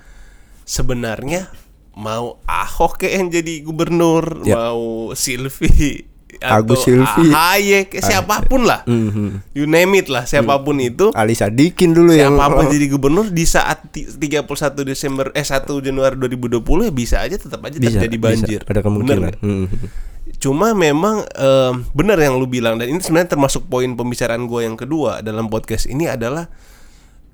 sebenarnya 0.67 1.48
mau 2.00 2.39
Ahok 2.41 2.96
kayak 2.98 3.13
yang 3.13 3.27
jadi 3.29 3.53
gubernur 3.62 4.39
Ya. 4.41 4.56
mau 4.58 5.12
Silvi 5.12 6.08
Agus 6.39 6.79
atau 6.79 6.96
Silvi. 7.03 7.27
AHY 7.27 7.89
kayak 7.89 8.06
siapa 8.06 8.46
pun 8.46 8.63
lah 8.63 8.86
Mhm. 8.86 9.44
you 9.51 9.65
name 9.65 9.91
it 9.94 10.08
lah 10.08 10.24
siapa 10.24 10.56
pun 10.58 10.77
itu 10.77 11.12
Ali 11.12 11.34
Sadikin 11.34 11.91
dulu 11.91 12.13
yang 12.13 12.34
siapa 12.34 12.56
pun 12.56 12.65
jadi 12.70 12.86
gubernur 12.88 13.27
di 13.27 13.44
saat 13.44 13.89
ti- 13.89 14.08
31 14.08 14.48
Desember 14.84 15.34
eh 15.34 15.44
1 15.44 15.51
Januari 15.82 16.15
2020 16.15 16.63
ya 16.82 16.94
bisa 16.94 17.15
aja 17.20 17.36
tetap 17.36 17.60
aja 17.60 17.75
bisa, 17.75 17.98
terjadi 17.98 18.15
bisa. 18.15 18.24
banjir 18.24 18.60
ada 18.62 18.70
Bener 18.70 18.79
kemungkinan 18.79 19.20
nggak? 19.20 19.38
Mhm. 19.41 19.65
Cuma 20.39 20.72
memang 20.72 21.27
em, 21.27 21.74
benar 21.91 22.15
yang 22.15 22.39
lu 22.39 22.48
bilang 22.48 22.77
dan 22.77 22.88
ini 22.88 22.98
sebenarnya 22.98 23.36
termasuk 23.36 23.65
poin 23.65 23.91
pembicaraan 23.91 24.46
gue 24.46 24.62
yang 24.63 24.77
kedua 24.77 25.20
dalam 25.20 25.51
podcast 25.51 25.84
ini 25.86 26.08
adalah 26.08 26.48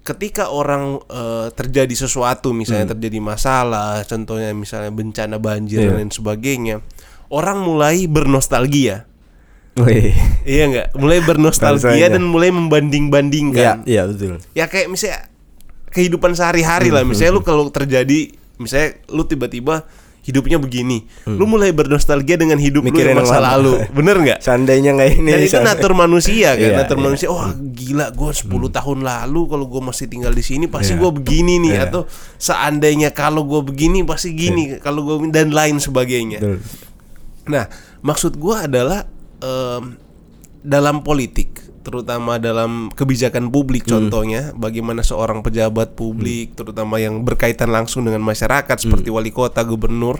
ketika 0.05 0.53
orang 0.53 1.01
eh, 1.09 1.47
terjadi 1.51 1.91
sesuatu 1.97 2.53
misalnya 2.53 2.93
terjadi 2.93 3.17
masalah, 3.17 4.05
contohnya 4.05 4.53
misalnya 4.53 4.93
bencana 4.93 5.41
banjir 5.41 5.81
Iya. 5.81 5.89
dan 5.89 5.95
lain 5.99 6.11
sebagainya, 6.13 6.75
orang 7.33 7.65
mulai 7.65 8.05
bernostalgia. 8.05 9.09
Wih. 9.75 10.15
Iya 10.47 10.63
nggak? 10.71 10.87
Mulai 10.95 11.19
bernostalgia 11.19 12.07
dan 12.07 12.23
mulai 12.23 12.47
Iya, 12.47 12.55
membanding-bandingkan. 12.55 13.83
iya 13.83 14.07
betul. 14.07 14.39
Ya 14.55 14.69
kayak 14.69 14.87
misalnya 14.87 15.27
kehidupan 15.91 16.31
sehari-hari 16.31 16.93
lah. 16.93 17.03
Misalnya 17.03 17.35
lu 17.35 17.43
kalau 17.43 17.67
terjadi 17.67 18.31
misalnya 18.55 18.95
lu 19.11 19.27
tiba-tiba 19.27 19.83
hidupnya 20.25 20.57
begini, 20.57 21.05
lu 21.29 21.45
mulai 21.45 21.69
bernostalgia 21.69 22.33
dengan 22.33 22.57
hidup 22.57 22.81
Mikirin 22.81 23.13
lu 23.13 23.21
yang 23.21 23.21
masa 23.21 23.37
lama. 23.37 23.61
lalu, 23.61 23.73
bener 23.93 24.15
nggak? 24.17 24.39
Seandainya 24.41 24.97
nggak 24.97 25.09
ini. 25.21 25.29
Dan 25.29 25.39
itu 25.45 25.59
natur 25.61 25.91
manusia 25.93 26.57
kan, 26.57 26.65
Iya, 26.65 26.77
natur 26.81 26.97
iya. 26.97 27.03
manusia. 27.05 27.27
Wah 27.29 27.53
gila, 27.53 28.09
gue 28.09 28.31
10 28.33 28.49
tahun 28.73 28.99
lalu 29.05 29.41
kalau 29.45 29.65
gue 29.69 29.81
masih 29.85 30.09
tinggal 30.09 30.33
di 30.33 30.41
sini 30.41 30.65
pasti 30.65 30.97
gue 30.97 31.11
begini 31.13 31.61
nih, 31.61 31.73
Iya. 31.77 31.85
atau 31.87 32.01
seandainya 32.35 33.13
kalau 33.13 33.45
gue 33.45 33.61
begini 33.63 34.01
pasti 34.01 34.33
gini, 34.33 34.81
kalau 34.81 35.05
gue 35.05 35.29
dan 35.29 35.53
lain 35.53 35.77
sebagainya. 35.77 36.41
Betul. 36.41 36.57
Nah, 37.45 37.69
maksud 38.01 38.35
gua 38.35 38.65
adalah 38.65 39.05
em, 39.37 40.01
dalam 40.65 41.05
politik, 41.05 41.61
terutama 41.85 42.41
dalam 42.41 42.89
kebijakan 42.89 43.53
publik, 43.53 43.85
Hmm. 43.85 44.09
contohnya 44.09 44.49
bagaimana 44.57 45.05
seorang 45.05 45.45
pejabat 45.45 45.93
publik, 45.93 46.57
terutama 46.57 46.97
yang 46.97 47.21
berkaitan 47.21 47.69
langsung 47.69 48.01
dengan 48.09 48.25
masyarakat 48.25 48.73
seperti 48.81 49.13
Hmm. 49.13 49.21
wali 49.21 49.29
kota, 49.29 49.61
gubernur, 49.61 50.17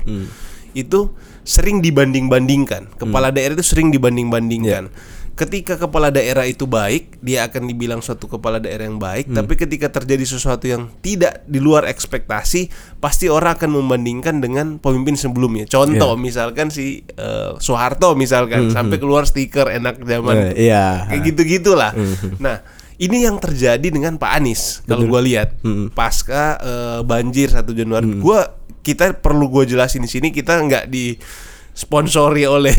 itu 0.77 1.09
sering 1.41 1.81
dibanding-bandingkan. 1.81 2.93
Kepala 3.01 3.33
daerah 3.33 3.57
itu 3.57 3.65
sering 3.65 3.89
dibanding-bandingkan. 3.89 4.93
Ketika 5.35 5.75
kepala 5.75 6.07
daerah 6.09 6.43
itu 6.43 6.63
baik, 6.63 7.19
dia 7.19 7.43
akan 7.43 7.67
dibilang 7.67 7.99
suatu 7.99 8.25
kepala 8.25 8.55
daerah 8.55 8.87
yang 8.87 8.95
baik. 8.95 9.27
Tapi 9.29 9.53
ketika 9.53 9.91
terjadi 9.91 10.23
sesuatu 10.23 10.63
yang 10.63 10.87
tidak 10.99 11.43
di 11.43 11.59
luar 11.59 11.83
ekspektasi, 11.85 12.71
pasti 12.97 13.27
orang 13.27 13.53
akan 13.53 13.75
membandingkan 13.75 14.39
dengan 14.39 14.79
pemimpin 14.79 15.13
sebelumnya. 15.13 15.67
Contoh, 15.67 16.15
misalkan 16.15 16.71
si 16.71 17.03
eh, 17.11 17.51
Soeharto, 17.57 18.15
misalkan 18.15 18.71
sampai 18.71 18.95
keluar 18.95 19.23
stiker 19.23 19.67
enak 19.69 19.99
zaman 20.01 20.55
Eh, 20.55 20.71
Iya. 20.71 21.11
kayak 21.11 21.21
gitu 21.25 21.41
gitulah. 21.43 21.91
Nah, 22.39 22.63
ini 22.95 23.27
yang 23.27 23.35
terjadi 23.35 23.83
dengan 23.83 24.15
Pak 24.15 24.31
Anies 24.33 24.87
kalau 24.87 25.03
gua 25.05 25.19
lihat 25.19 25.59
pasca 25.91 26.55
eh, 26.57 26.99
banjir 27.03 27.51
1 27.51 27.75
Januari. 27.75 28.07
Gua 28.17 28.55
kita 28.79 29.11
perlu 29.11 29.49
gue 29.49 29.65
jelasin 29.67 29.99
di 29.99 30.07
sini 30.07 30.29
kita 30.29 30.61
nggak 30.61 30.85
disponsori 30.87 32.45
oleh 32.45 32.77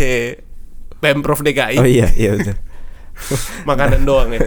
pemprov 1.01 1.41
DKI 1.45 1.77
Oh 1.81 1.89
iya, 1.89 2.09
iya 2.17 2.37
betul. 2.37 2.57
makanan 3.71 4.05
doang 4.05 4.31
ya. 4.33 4.41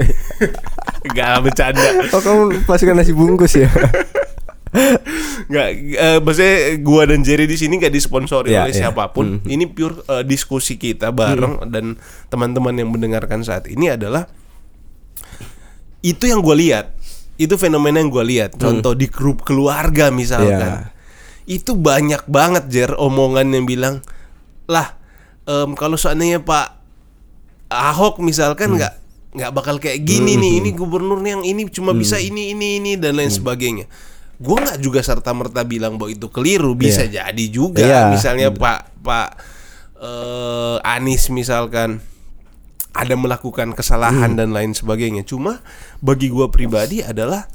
Gak 1.15 1.41
bercanda. 1.41 1.89
Oh 2.13 2.21
kamu 2.21 2.41
pasukan 2.67 2.95
nasi 2.97 3.15
bungkus 3.15 3.55
ya? 3.57 3.69
Nggak, 5.49 5.69
eh, 5.97 6.19
maksudnya 6.21 6.77
gua 6.85 7.09
dan 7.09 7.25
Jerry 7.25 7.49
di 7.49 7.57
sini 7.57 7.81
nggak 7.81 7.89
disponsori 7.89 8.53
Iya, 8.53 8.69
oleh 8.69 8.75
iya. 8.75 8.81
siapa 8.85 9.09
pun. 9.09 9.41
Ini 9.41 9.65
pure 9.73 10.05
eh, 10.05 10.21
diskusi 10.21 10.77
kita 10.77 11.09
bareng 11.09 11.65
dan 11.73 11.97
teman-teman 12.29 12.77
yang 12.77 12.93
mendengarkan 12.93 13.41
saat 13.41 13.65
ini 13.65 13.89
adalah 13.89 14.29
itu 16.05 16.29
yang 16.29 16.45
gue 16.45 16.53
lihat. 16.53 16.93
Itu 17.39 17.57
fenomena 17.57 17.97
yang 17.97 18.13
gue 18.13 18.25
lihat. 18.29 18.61
Contoh 18.61 18.93
di 18.93 19.09
grup 19.09 19.41
keluarga 19.41 20.13
misalkan. 20.13 20.85
Iya. 20.85 20.93
Itu 21.49 21.73
banyak 21.73 22.29
banget 22.29 22.69
Jer 22.69 22.91
omongan 22.93 23.49
yang 23.49 23.65
bilang 23.65 23.95
lah 24.69 24.98
em, 25.49 25.69
kalau 25.73 25.97
seandainya 25.97 26.37
Pak 26.45 26.77
Ahok 27.69 28.21
misalkan 28.21 28.77
nggak 28.77 28.93
nggak 29.29 29.51
bakal 29.53 29.77
kayak 29.77 30.01
gini 30.01 30.41
nih 30.41 30.57
ini 30.57 30.69
gubernur 30.73 31.21
yang 31.21 31.45
ini 31.45 31.69
cuma 31.69 31.93
bisa 31.93 32.17
ini 32.17 32.53
ini 32.57 32.81
ini 32.81 32.91
dan 32.97 33.17
lain 33.17 33.29
sebagainya. 33.29 33.85
Gue 34.41 34.57
nggak 34.57 34.81
juga 34.81 35.05
serta 35.05 35.35
merta 35.37 35.61
bilang 35.61 36.01
bahwa 36.01 36.09
itu 36.09 36.25
keliru 36.33 36.73
bisa 36.73 37.05
jadi 37.05 37.45
juga. 37.49 37.85
Iya. 37.85 38.09
misalnya 38.09 38.49
Pak 38.49 39.05
Pak 39.05 39.29
eh, 40.01 40.77
Anies 40.97 41.29
misalkan 41.29 42.01
ada 42.89 43.13
melakukan 43.13 43.77
kesalahan 43.77 44.33
dan 44.33 44.49
lain 44.49 44.73
sebagainya. 44.73 45.21
Cuma 45.21 45.61
bagi 46.01 46.33
gue 46.33 46.49
pribadi 46.49 47.05
adalah 47.05 47.45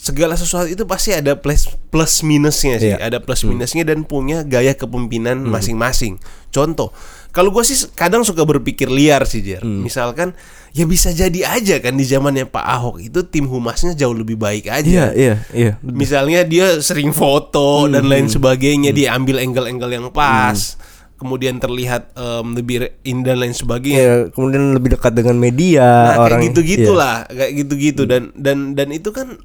segala 0.00 0.32
sesuatu 0.32 0.64
itu 0.64 0.88
pasti 0.88 1.12
ada 1.12 1.36
plus 1.36 1.68
plus 1.92 2.24
minusnya 2.24 2.80
sih, 2.80 2.90
Iya. 2.90 3.04
ada 3.04 3.20
plus 3.20 3.44
minusnya 3.44 3.84
dan 3.84 4.02
punya 4.02 4.40
gaya 4.42 4.72
kepemimpinan 4.72 5.44
masing-masing. 5.44 6.16
Contoh, 6.48 6.88
kalau 7.30 7.52
gue 7.52 7.60
sih 7.62 7.76
kadang 7.92 8.24
suka 8.24 8.42
berpikir 8.42 8.88
liar 8.88 9.22
sih 9.22 9.38
Jer. 9.38 9.60
Misalkan 9.60 10.32
ya 10.72 10.82
bisa 10.82 11.10
jadi 11.10 11.52
aja 11.52 11.78
kan 11.78 11.94
di 11.94 12.02
zamannya 12.02 12.46
Pak 12.46 12.64
Ahok 12.64 12.96
itu 12.98 13.20
tim 13.22 13.44
humasnya 13.44 13.92
jauh 13.92 14.16
lebih 14.16 14.34
baik 14.34 14.66
aja. 14.66 14.88
Iya, 14.88 15.06
iya, 15.12 15.34
iya. 15.52 15.72
Misalnya 15.84 16.42
dia 16.42 16.80
sering 16.80 17.12
foto 17.12 17.84
dan 17.86 18.08
lain 18.08 18.26
sebagainya, 18.26 18.90
dia 18.90 19.12
ambil 19.12 19.36
angle-angle 19.36 19.92
yang 19.92 20.08
pas, 20.08 20.80
kemudian 21.16 21.60
terlihat 21.60 22.16
em, 22.16 22.56
lebih 22.56 22.76
re- 22.80 22.94
in 23.04 23.20
dan 23.20 23.36
lain 23.36 23.52
sebagainya. 23.52 24.00
Iya, 24.00 24.14
kemudian 24.32 24.72
lebih 24.72 24.96
dekat 24.96 25.12
dengan 25.12 25.36
media 25.36 26.16
Nah, 26.16 26.24
orang 26.24 26.40
kayak 26.40 26.48
gitu-gitu 26.50 26.92
iya. 26.96 26.98
lah, 26.98 27.14
kayak 27.28 27.52
gitu-gitu 27.52 28.02
dan 28.08 28.32
dan 28.32 28.72
dan 28.72 28.88
itu 28.90 29.12
kan 29.12 29.36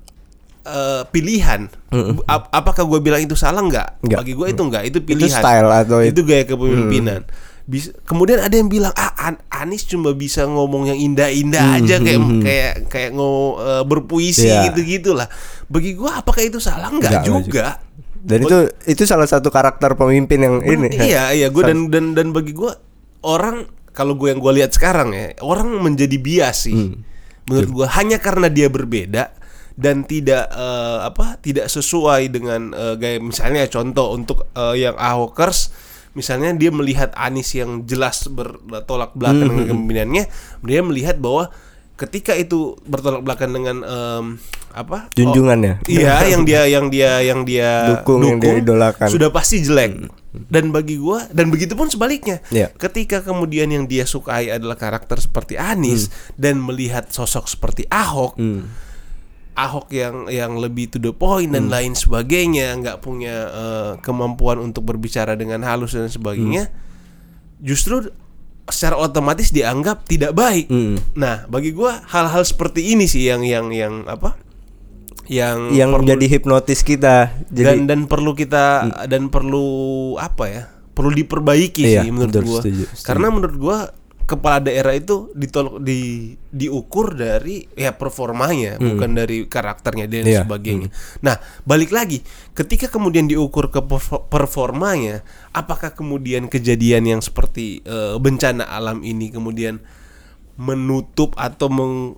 eh, 0.65 1.03
pilihan. 1.07 1.69
Ap- 2.25 2.49
apakah 2.51 2.83
gue 2.83 2.99
bilang 2.99 3.21
itu 3.21 3.33
salah 3.33 3.61
nggak? 3.61 4.01
Bagi 4.03 4.33
gue 4.33 4.47
itu 4.49 4.61
nggak, 4.61 4.83
itu 4.85 4.97
pilihan. 4.99 5.29
style 5.31 5.69
atau 5.69 6.01
itu 6.01 6.19
it- 6.19 6.25
gaya 6.25 6.43
kepemimpinan. 6.43 7.21
Bisa, 7.65 7.89
kemudian 8.01 8.37
ada 8.37 8.53
yang 8.53 8.65
bilang 8.65 8.93
ah 8.93 9.09
An- 9.19 9.41
Anies 9.49 9.85
cuma 9.85 10.13
bisa 10.13 10.45
ngomong 10.45 10.85
yang 10.85 10.99
indah-indah 10.99 11.65
aja 11.75 11.97
kayak 11.97 12.21
kayak 12.39 12.73
kayak 12.87 13.09
ngo 13.11 13.31
eh, 13.57 13.83
berpuisi 13.83 14.45
Iya. 14.45 14.69
gitu-gitulah. 14.69 15.25
Bagi 15.65 15.93
gue 15.93 16.05
apakah 16.07 16.41
itu 16.41 16.57
salah 16.57 16.89
nggak 16.89 17.21
juga. 17.23 17.81
Dan 18.15 18.41
itu 18.41 18.57
itu 18.85 19.03
salah 19.03 19.25
satu 19.25 19.49
karakter 19.49 19.93
pemimpin 19.93 20.39
yang 20.39 20.55
ini. 20.59 20.93
Iya 20.95 21.29
iya 21.31 21.47
gue 21.47 21.61
dan 21.61 21.89
dan 21.89 22.13
dan 22.13 22.29
bagi 22.29 22.53
gue 22.53 22.69
orang 23.21 23.65
kalau 23.89 24.13
gue 24.13 24.27
yang 24.27 24.37
gue 24.37 24.53
lihat 24.55 24.69
sekarang 24.69 25.09
ya 25.09 25.33
orang 25.39 25.71
menjadi 25.79 26.17
bias 26.17 26.57
sih 26.61 26.75
Hmm. 26.75 27.01
menurut 27.45 27.69
gue 27.71 27.87
hanya 27.87 28.17
karena 28.17 28.45
dia 28.47 28.67
berbeda 28.67 29.31
dan 29.75 30.01
tidak 30.01 30.47
eh, 30.47 30.99
apa 31.03 31.35
tidak 31.37 31.67
sesuai 31.67 32.27
dengan 32.27 32.71
eh, 32.71 32.95
gaya 32.95 33.19
misalnya 33.19 33.67
contoh 33.67 34.11
untuk 34.11 34.47
eh, 34.49 34.81
yang 34.81 34.95
Ahokers 34.95 35.71
misalnya 36.11 36.51
dia 36.51 36.71
melihat 36.71 37.11
Anies 37.13 37.51
yang 37.51 37.83
jelas 37.83 38.23
bertolak 38.25 39.11
belakang 39.13 39.35
Hmm, 39.41 39.51
dengan 39.51 39.63
kepemimpinannya 39.67 40.23
dia 40.61 40.79
melihat 40.79 41.19
bahwa 41.19 41.51
ketika 41.95 42.31
itu 42.33 42.75
bertolak 42.83 43.19
belakang 43.19 43.51
dengan 43.51 43.79
em, 43.79 44.25
apa 44.71 45.07
Junjungannya. 45.11 45.79
Oh, 45.79 45.87
iya 45.87 46.23
yang 46.31 46.43
dia 46.43 46.67
yang 46.67 46.87
dia 46.87 47.19
yang 47.19 47.43
dia 47.43 47.99
Dukung, 47.99 48.23
yang 48.25 48.39
dia 48.39 48.59
idolakan. 48.59 49.07
sudah 49.07 49.27
pasti 49.27 49.59
jelek 49.59 50.07
dan 50.47 50.67
bagi 50.69 50.95
gua 50.95 51.23
dan 51.29 51.47
begitu 51.47 51.71
pun 51.73 51.87
sebaliknya 51.87 52.43
Iya. 52.47 52.71
ketika 52.73 53.19
kemudian 53.19 53.67
yang 53.67 53.83
dia 53.83 54.03
sukai 54.03 54.51
adalah 54.51 54.75
karakter 54.75 55.15
seperti 55.17 55.55
Anies 55.55 56.07
dan 56.35 56.59
melihat 56.59 57.07
sosok 57.07 57.47
seperti 57.47 57.87
Ahok 57.87 58.35
Hmm. 58.35 58.67
Ahok 59.55 59.87
yang 59.89 60.27
yang 60.27 60.55
lebih 60.55 60.89
to 60.89 60.99
the 60.99 61.09
point 61.09 61.49
dan 61.49 61.67
lain 61.67 61.93
sebagainya 61.93 62.75
nggak 62.75 62.99
punya 62.99 63.35
eh, 63.47 63.91
kemampuan 63.99 64.59
untuk 64.59 64.83
berbicara 64.85 65.33
dengan 65.33 65.63
halus 65.63 65.91
dan 65.91 66.05
sebagainya 66.05 66.67
justru 67.57 68.11
secara 68.65 68.97
otomatis 68.97 69.49
dianggap 69.49 70.03
tidak 70.03 70.33
baik 70.33 70.67
Hmm. 70.67 70.99
nah 71.13 71.45
bagi 71.45 71.71
gua 71.71 72.03
hal-hal 72.05 72.41
seperti 72.41 72.83
ini 72.89 73.05
sih 73.05 73.23
yang 73.23 73.41
yang 73.41 73.69
yang 73.69 74.03
apa 74.05 74.35
yang 75.25 75.71
Yang 75.71 75.89
perlu- 75.89 75.99
menjadi 76.03 76.25
hipnotis 76.29 76.81
kita. 76.81 77.15
Jadi 77.47 77.65
dan 77.65 77.79
dan 77.87 77.99
perlu 78.05 78.33
kita 78.33 78.65
dan 79.05 79.25
perlu 79.27 79.65
apa 80.15 80.45
ya 80.45 80.63
perlu 80.91 81.09
diperbaiki 81.11 81.81
Iya, 81.83 82.01
sih 82.01 82.09
menurut 82.09 82.61
setuju. 82.61 82.83
karena 83.01 83.27
menurut 83.29 83.57
gua 83.57 83.77
kepala 84.25 84.57
daerah 84.59 84.91
itu 84.91 85.29
ditolak 85.31 85.79
di 85.79 85.99
diukur 86.49 87.13
dari 87.13 87.65
ya 87.71 87.93
performanya 87.93 88.75
bukan 88.75 89.13
dari 89.13 89.45
karakternya 89.45 90.05
dan 90.05 90.21
Hmm. 90.21 90.31
Iya, 90.31 90.41
sebagainya 90.41 90.89
nah 91.19 91.37
balik 91.61 91.89
lagi 91.89 92.25
ketika 92.51 92.85
kemudian 92.87 93.25
diukur 93.25 93.69
ke 93.69 93.79
perf- 93.79 94.25
performanya 94.25 95.21
apakah 95.51 95.91
kemudian 95.91 96.45
kejadian 96.45 97.05
yang 97.07 97.21
seperti 97.21 97.79
eh, 97.81 98.17
bencana 98.17 98.65
alam 98.65 99.01
ini 99.01 99.29
kemudian 99.29 99.77
menutup 100.55 101.35
atau 101.35 101.67
meng- 101.67 102.15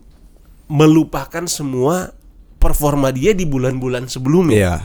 melupakan 0.67 1.43
semua 1.43 2.11
performa 2.57 3.09
dia 3.09 3.31
di 3.31 3.43
bulan-bulan 3.43 4.07
sebelumnya 4.07 4.57
Iya. 4.57 4.75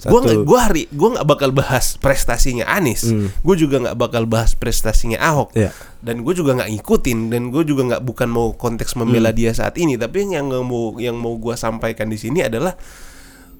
Gue 0.00 0.20
nggak, 0.24 0.48
gua 0.48 0.58
hari, 0.64 0.88
gue 0.88 1.08
nggak 1.12 1.28
bakal 1.28 1.52
bahas 1.52 2.00
prestasinya 2.00 2.64
Anies. 2.64 3.04
Gue 3.44 3.56
juga 3.60 3.76
nggak 3.84 3.96
bakal 4.00 4.24
bahas 4.24 4.56
prestasinya 4.56 5.20
Ahok. 5.20 5.52
Iya. 5.52 5.76
Dan 6.00 6.24
gue 6.24 6.32
juga 6.32 6.56
nggak 6.56 6.72
ngikutin. 6.72 7.18
Dan 7.28 7.52
gue 7.52 7.62
juga 7.68 7.82
nggak 7.84 8.02
bukan 8.08 8.28
mau 8.32 8.56
konteks 8.56 8.96
membela 8.96 9.28
dia 9.28 9.52
saat 9.52 9.76
ini. 9.76 10.00
Tapi 10.00 10.32
yang 10.32 10.48
mau, 10.64 10.96
yang 10.96 11.20
mau 11.20 11.36
gue 11.36 11.52
sampaikan 11.52 12.08
di 12.08 12.16
sini 12.16 12.40
adalah 12.40 12.72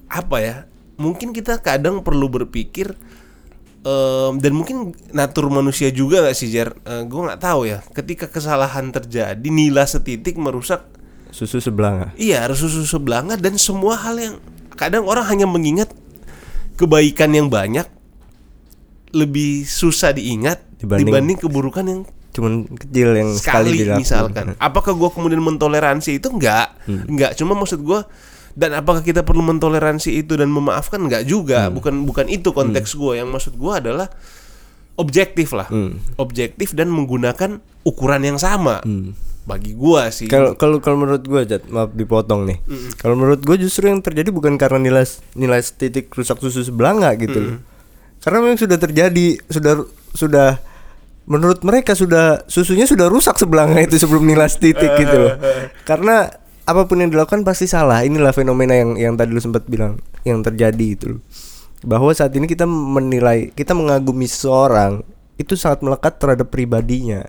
apa 0.09 0.37
ya? 0.41 0.55
Mungkin 0.97 1.29
kita 1.33 1.61
kadang 1.61 2.01
perlu 2.01 2.29
berpikir 2.29 2.93
em, 3.85 4.33
dan 4.41 4.53
mungkin 4.53 4.97
natur 5.13 5.49
manusia 5.49 5.93
juga 5.93 6.25
nggak 6.25 6.37
sih 6.37 6.49
Jar? 6.49 6.73
gue 6.81 7.21
nggak 7.21 7.41
tahu 7.41 7.69
ya. 7.69 7.85
Ketika 7.93 8.25
kesalahan 8.29 8.89
terjadi, 8.89 9.45
nila 9.49 9.85
setitik 9.85 10.41
merusak 10.41 10.89
susu 11.31 11.63
sebelah 11.63 11.91
nggak? 11.95 12.11
Iya, 12.19 12.49
susu 12.51 12.83
sebelanga 12.83 13.39
dan 13.39 13.55
semua 13.55 13.95
hal 13.95 14.19
yang 14.19 14.35
kadang 14.75 15.07
orang 15.07 15.23
hanya 15.29 15.47
mengingat 15.47 15.87
kebaikan 16.81 17.29
yang 17.29 17.47
banyak 17.47 17.85
lebih 19.11 19.63
susah 19.63 20.11
diingat 20.11 20.63
Dibanding- 20.79 21.07
dibanding, 21.07 21.37
keburukan 21.37 21.85
yang 21.85 22.01
Cuman 22.31 22.63
kecil 22.63 23.11
yang 23.11 23.35
sekali, 23.35 23.75
sekali 23.75 23.77
dilakukan. 23.83 23.99
misalkan. 23.99 24.45
Apakah 24.55 24.95
gua 24.95 25.11
kemudian 25.11 25.43
mentoleransi 25.43 26.15
itu 26.15 26.31
enggak? 26.31 26.71
Enggak, 26.87 27.35
cuma 27.35 27.53
maksud 27.53 27.83
gua 27.83 28.07
dan 28.55 28.71
apakah 28.71 29.03
kita 29.03 29.21
perlu 29.21 29.43
mentoleransi 29.43 30.15
itu 30.15 30.39
dan 30.39 30.47
memaafkan 30.47 31.03
enggak 31.03 31.27
juga? 31.27 31.67
Bukan 31.67 32.07
bukan 32.07 32.31
itu 32.31 32.55
konteks 32.55 32.95
gua. 32.95 33.19
Yang 33.19 33.29
maksud 33.35 33.53
gua 33.59 33.83
adalah 33.83 34.07
objektif 34.95 35.51
lah. 35.51 35.67
Objektif 36.15 36.71
dan 36.71 36.87
menggunakan 36.87 37.59
ukuran 37.83 38.23
yang 38.23 38.39
sama. 38.39 38.79
Bagi 39.41 39.73
gua 39.73 40.13
sih. 40.13 40.29
Kalau 40.29 40.53
kalau 40.53 40.77
kalau 40.77 41.01
menurut 41.01 41.25
gue, 41.25 41.41
Jat, 41.49 41.65
maaf 41.65 41.89
dipotong 41.97 42.45
nih. 42.45 42.61
Kalau 43.01 43.17
menurut 43.17 43.41
gue 43.41 43.57
justru 43.57 43.89
yang 43.89 43.97
terjadi 43.97 44.29
bukan 44.29 44.53
karena 44.55 44.77
nilai 44.77 45.05
nilai 45.33 45.61
titik 45.65 46.13
rusak 46.13 46.37
susu 46.37 46.61
sebelah 46.61 46.93
nggak 46.93 47.13
gitu 47.25 47.37
loh. 47.41 47.55
Karena 48.21 48.37
memang 48.45 48.61
sudah 48.61 48.77
terjadi, 48.77 49.41
sudah 49.49 49.81
sudah 50.13 50.61
menurut 51.25 51.65
mereka 51.65 51.97
sudah 51.97 52.45
susunya 52.45 52.85
sudah 52.85 53.09
rusak 53.09 53.37
sebelangnya 53.41 53.81
itu 53.85 53.97
sebelum 53.97 54.29
nilai 54.29 54.45
titik 54.45 54.93
gitu 55.01 55.15
loh. 55.17 55.33
Karena 55.89 56.29
apa 56.61 56.85
pun 56.85 57.01
yang 57.01 57.09
dilakukan 57.09 57.41
pasti 57.41 57.65
salah. 57.65 58.05
Inilah 58.05 58.37
fenomena 58.37 58.77
yang 58.77 58.93
yang 58.93 59.13
tadi 59.17 59.33
lu 59.33 59.41
sempat 59.41 59.65
bilang 59.65 59.97
yang 60.21 60.45
terjadi 60.45 60.85
itu 60.85 61.17
loh. 61.17 61.21
Bahwa 61.81 62.13
saat 62.13 62.29
ini 62.37 62.45
kita 62.45 62.69
menilai, 62.69 63.49
kita 63.57 63.73
mengagumi 63.73 64.29
seseorang 64.29 65.01
itu 65.41 65.57
sangat 65.57 65.81
melekat 65.81 66.21
terhadap 66.21 66.53
pribadinya 66.53 67.25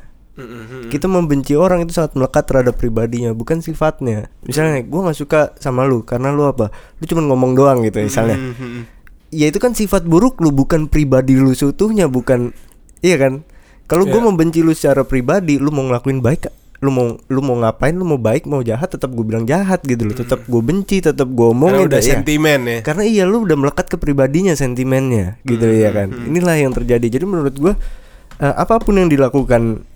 kita 0.93 1.09
membenci 1.09 1.57
orang 1.57 1.85
itu 1.85 1.97
sangat 1.97 2.17
melekat 2.17 2.45
terhadap 2.45 2.75
pribadinya 2.77 3.33
bukan 3.33 3.65
sifatnya. 3.65 4.29
Misalnya 4.45 4.85
gue 4.85 5.01
nggak 5.01 5.19
suka 5.19 5.41
sama 5.57 5.89
lu 5.89 6.05
karena 6.05 6.33
lu 6.33 6.45
apa? 6.45 6.69
Lu 7.01 7.05
cuma 7.09 7.25
ngomong 7.25 7.57
doang 7.57 7.79
gitu 7.87 8.03
misalnya. 8.05 8.37
ya 9.33 9.49
itu 9.49 9.57
kan 9.57 9.73
sifat 9.73 10.05
buruk 10.05 10.45
lu 10.45 10.53
bukan 10.53 10.87
pribadi 10.87 11.37
lu 11.37 11.57
seutuhnya 11.57 12.07
bukan. 12.07 12.53
Iya 13.01 13.17
kan? 13.17 13.33
Kalau 13.89 14.09
gue 14.09 14.21
membenci 14.21 14.61
lu 14.65 14.73
secara 14.73 15.05
pribadi 15.05 15.57
lu 15.57 15.73
mau 15.73 15.85
ngelakuin 15.85 16.21
baik 16.25 16.49
lu 16.83 16.91
mau 16.91 17.15
lu 17.15 17.41
mau 17.47 17.55
ngapain 17.63 17.95
lu 17.95 18.03
mau 18.03 18.19
baik 18.19 18.43
mau 18.51 18.59
jahat 18.59 18.91
tetap 18.91 19.15
gue 19.15 19.23
bilang 19.23 19.47
jahat 19.47 19.87
gitu 19.87 20.03
loh. 20.03 20.19
Tetap 20.19 20.43
gue 20.51 20.63
benci 20.63 20.99
tetap 20.99 21.31
gue 21.31 21.47
Karena 21.47 21.55
omongin 21.55 21.87
udah 21.87 22.01
ya. 22.03 22.19
sentimen 22.19 22.61
ya. 22.67 22.79
Karena 22.83 23.05
iya 23.07 23.23
lu 23.23 23.47
udah 23.47 23.55
melekat 23.55 23.87
ke 23.87 23.97
pribadinya 24.03 24.53
sentimennya 24.59 25.39
gitu 25.47 25.63
ya 25.71 25.95
kan. 25.95 26.11
Inilah 26.11 26.59
yang 26.59 26.75
terjadi. 26.75 27.07
Jadi 27.07 27.25
menurut 27.25 27.55
gua 27.55 27.79
eh, 28.43 28.55
apa 28.59 28.83
pun 28.83 28.99
yang 28.99 29.07
dilakukan 29.07 29.87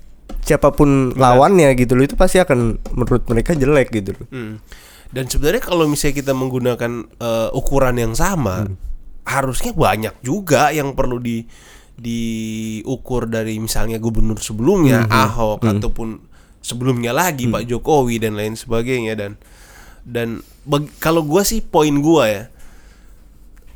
siapa 0.47 0.71
pun 0.71 1.11
lawannya 1.19 1.75
gitu 1.75 1.99
loh 1.99 2.07
itu 2.07 2.15
pasti 2.15 2.39
akan 2.39 2.79
menurut 2.95 3.27
mereka 3.27 3.59
jelek 3.59 3.91
gitu 3.91 4.15
loh. 4.15 4.27
Hmm. 4.31 4.63
Dan 5.11 5.27
sebenarnya 5.27 5.63
kalau 5.63 5.91
misalnya 5.91 6.23
kita 6.23 6.33
menggunakan 6.39 6.93
eh, 7.19 7.51
ukuran 7.51 7.99
yang 7.99 8.15
sama, 8.15 8.71
harusnya 9.27 9.75
banyak 9.75 10.15
juga 10.23 10.71
yang 10.71 10.95
perlu 10.95 11.19
di 11.19 11.43
diukur 11.97 13.25
dari 13.27 13.57
misalnya 13.57 13.97
gubernur 13.97 14.37
sebelumnya 14.37 15.09
Ahok 15.09 15.65
ataupun 15.65 16.21
sebelumnya 16.61 17.17
lagi 17.17 17.49
Pak 17.49 17.65
Jokowi 17.65 18.21
dan 18.21 18.37
lain 18.37 18.55
sebagainya. 18.55 19.17
Dan 19.17 19.33
dan 20.07 20.45
kalau 21.01 21.25
gua 21.25 21.43
sih 21.43 21.65
poin 21.65 21.97
gua 22.05 22.29
ya, 22.29 22.43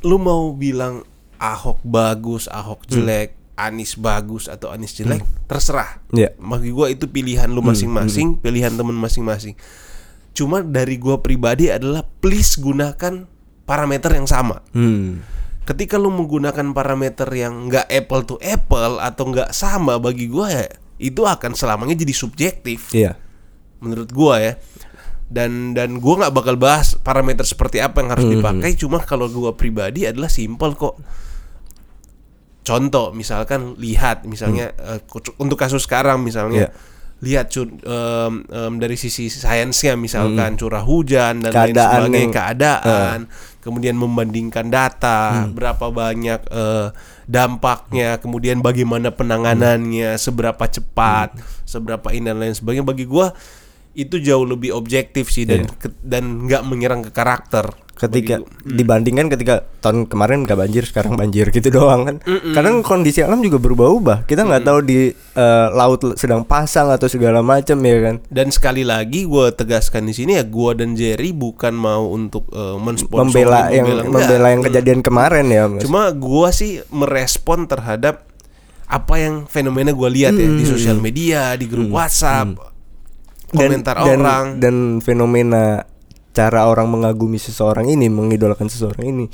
lu 0.05 0.21
mau 0.21 0.53
bilang 0.53 1.03
Ahok 1.41 1.81
bagus, 1.81 2.47
Ahok 2.53 2.85
jelek, 2.85 3.40
Anies 3.63 3.95
bagus 3.95 4.47
atau 4.47 4.69
Anies 4.69 4.93
jelek, 4.93 5.21
terserah. 5.45 6.01
Iya. 6.11 6.33
Bagi 6.37 6.71
gua 6.71 6.89
itu 6.89 7.05
pilihan 7.05 7.47
lu 7.47 7.61
masing-masing, 7.61 8.39
pilihan 8.39 8.73
temen 8.73 8.95
masing-masing. 8.95 9.55
Cuma 10.31 10.61
dari 10.61 10.97
gua 10.97 11.19
pribadi 11.19 11.69
adalah 11.69 12.01
please 12.21 12.57
gunakan 12.57 13.27
parameter 13.63 14.11
yang 14.13 14.25
sama. 14.25 14.63
Hmm. 14.71 15.21
Ketika 15.63 15.95
lu 15.95 16.09
menggunakan 16.09 16.73
parameter 16.73 17.29
yang 17.31 17.69
nggak 17.69 17.87
apple 17.87 18.23
to 18.25 18.37
apple 18.41 18.99
atau 18.99 19.29
nggak 19.29 19.51
sama 19.51 20.01
bagi 20.01 20.27
gua 20.27 20.49
ya 20.51 20.67
itu 20.97 21.25
akan 21.25 21.57
selamanya 21.57 21.97
jadi 21.97 22.13
subjektif 22.13 22.93
Iya. 22.93 23.17
menurut 23.79 24.13
gua 24.13 24.37
ya 24.37 24.53
dan 25.27 25.73
dan 25.73 25.97
gua 25.97 26.21
nggak 26.21 26.35
bakal 26.35 26.61
bahas 26.61 26.93
parameter 26.99 27.47
seperti 27.47 27.81
apa 27.81 28.03
yang 28.03 28.13
harus 28.13 28.27
dipakai 28.29 28.77
cuma 28.77 29.01
kalau 29.01 29.31
gua 29.31 29.55
pribadi 29.55 30.05
adalah 30.05 30.29
simple 30.29 30.77
kok 30.77 31.01
contoh 32.63 33.11
misalkan 33.11 33.75
lihat 33.77 34.25
misalnya 34.25 34.71
eh, 34.77 35.01
ku- 35.03 35.23
untuk 35.37 35.57
kasus 35.57 35.83
sekarang 35.83 36.21
misalnya 36.21 36.69
Iya. 36.69 36.99
lihat 37.21 37.53
em, 37.53 38.33
em, 38.43 38.73
dari 38.77 38.97
sisi 38.97 39.29
sainsnya 39.29 39.93
misalkan 39.95 40.57
curah 40.57 40.81
hujan 40.81 41.39
dan 41.39 41.53
lain 41.53 41.77
sebagainya 41.77 42.21
yang- 42.23 42.33
keadaan 42.33 43.19
kemudian 43.59 43.93
membandingkan 43.95 44.67
data 44.69 45.21
berapa 45.51 45.87
banyak 45.87 46.41
eh, 46.43 46.89
dampaknya 47.27 48.17
kemudian 48.17 48.59
bagaimana 48.59 49.09
penanganannya 49.11 50.17
seberapa 50.17 50.65
cepat 50.65 51.37
seberapa 51.63 52.09
ini 52.11 52.27
dan 52.27 52.39
lain 52.39 52.51
sebagainya. 52.51 52.83
Bagi 52.83 53.05
gua 53.05 53.31
itu 54.01 54.17
jauh 54.19 54.43
lebih 54.43 54.73
objektif 54.73 55.29
sih 55.29 55.45
dan 55.45 55.63
Iya. 55.63 55.77
ke- 55.79 56.01
dan 56.01 56.25
nggak 56.45 56.63
menyerang 56.65 57.03
ke 57.03 57.11
karakter. 57.11 57.69
ketika 58.01 58.41
gua. 58.41 58.49
dibandingkan 58.65 59.29
ketika 59.29 59.61
tahun 59.77 60.09
kemarin 60.09 60.49
nggak 60.49 60.57
banjir 60.57 60.89
sekarang 60.89 61.21
banjir 61.21 61.53
gitu 61.53 61.69
doang 61.77 62.09
kan. 62.09 62.17
Kadang 62.51 62.81
kondisi 62.81 63.21
alam 63.21 63.45
juga 63.45 63.61
berubah-ubah. 63.61 64.25
Kita 64.25 64.49
nggak 64.49 64.65
tahu 64.65 64.79
di 64.81 65.13
eh, 65.13 65.69
laut 65.71 66.17
sedang 66.17 66.41
pasang 66.43 66.89
atau 66.89 67.05
segala 67.07 67.45
macam 67.45 67.77
ya 67.77 68.01
kan? 68.01 68.17
Dan 68.25 68.49
sekali 68.49 68.89
lagi 68.89 69.29
gue 69.29 69.53
tegaskan 69.53 70.09
di 70.09 70.17
sini 70.17 70.33
ya 70.33 70.49
gue 70.49 70.71
dan 70.75 70.97
Jerry 70.97 71.37
bukan 71.37 71.77
mau 71.77 72.09
untuk 72.09 72.49
uh, 72.51 72.81
mensponsori 72.81 73.21
membela 73.37 73.69
yang 73.69 73.85
enggak. 73.85 74.09
membela 74.09 74.49
yang 74.49 74.63
kejadian 74.65 75.01
kemarin 75.03 75.47
ya 75.47 75.69
mas. 75.69 75.85
Cuma 75.85 76.09
gue 76.09 76.49
sih 76.51 76.81
merespon 76.89 77.69
terhadap 77.69 78.25
apa 78.89 79.15
yang 79.15 79.45
fenomena 79.45 79.93
gue 79.93 80.09
lihat 80.11 80.33
ya 80.33 80.49
di 80.49 80.65
sosial 80.65 80.97
media, 80.97 81.53
di 81.53 81.69
grup 81.69 81.93
WhatsApp, 81.93 82.70
komentar 83.53 83.95
dan, 83.99 84.21
orang. 84.21 84.45
dan 84.57 84.75
fenomena 84.99 85.85
cara 86.31 86.65
orang 86.65 86.87
mengagumi 86.87 87.37
seseorang 87.37 87.87
ini 87.87 88.07
mengidolakan 88.07 88.67
seseorang 88.67 89.05
ini 89.05 89.25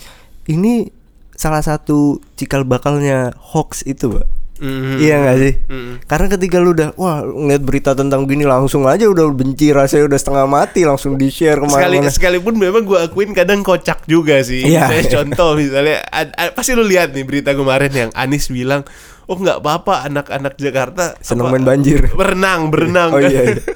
ini 0.46 0.88
salah 1.33 1.61
satu 1.61 2.16
cikal 2.35 2.64
bakalnya 2.64 3.37
hoax 3.37 3.85
itu 3.85 4.09
pak 4.11 4.26
Mhm. 4.57 4.96
iya 4.96 5.20
nggak 5.20 5.37
sih 5.37 5.52
Mhm. 5.68 5.94
karena 6.09 6.26
ketika 6.33 6.57
lu 6.57 6.72
udah 6.72 6.96
wah 6.96 7.20
ngeliat 7.20 7.61
berita 7.61 7.92
tentang 7.92 8.24
gini 8.24 8.40
langsung 8.42 8.88
aja 8.88 9.05
udah 9.05 9.29
benci 9.29 9.68
rasanya 9.68 10.09
udah 10.09 10.16
setengah 10.16 10.46
mati 10.48 10.81
langsung 10.81 11.20
di 11.20 11.29
share 11.29 11.61
Sekali 11.61 11.68
ke 11.68 11.76
mana-mana 12.00 12.09
sekalipun 12.09 12.57
memang 12.57 12.81
gue 12.83 12.96
akuin 12.96 13.37
kadang 13.37 13.61
kocak 13.61 14.09
juga 14.09 14.40
sih. 14.40 14.64
Iya. 14.64 14.88
Misalnya 14.88 15.05
contoh 15.12 15.61
misalnya 15.61 16.00
ad- 16.09 16.33
ad- 16.33 16.57
pasti 16.57 16.72
lu 16.72 16.88
lihat 16.88 17.12
nih 17.12 17.29
berita 17.29 17.52
kemarin 17.52 17.92
yang 17.92 18.11
Anis 18.16 18.48
bilang, 18.48 18.88
"Oh 19.26 19.36
nggak 19.36 19.58
apa-apa 19.58 20.06
anak-anak 20.06 20.54
Jakarta 20.56 21.14
seneng 21.20 21.50
main 21.50 21.62
banjir 21.62 22.10
berenang, 22.10 22.70
berenang." 22.70 23.10
oh 23.10 23.20
iya, 23.20 23.52
iya. 23.52 23.62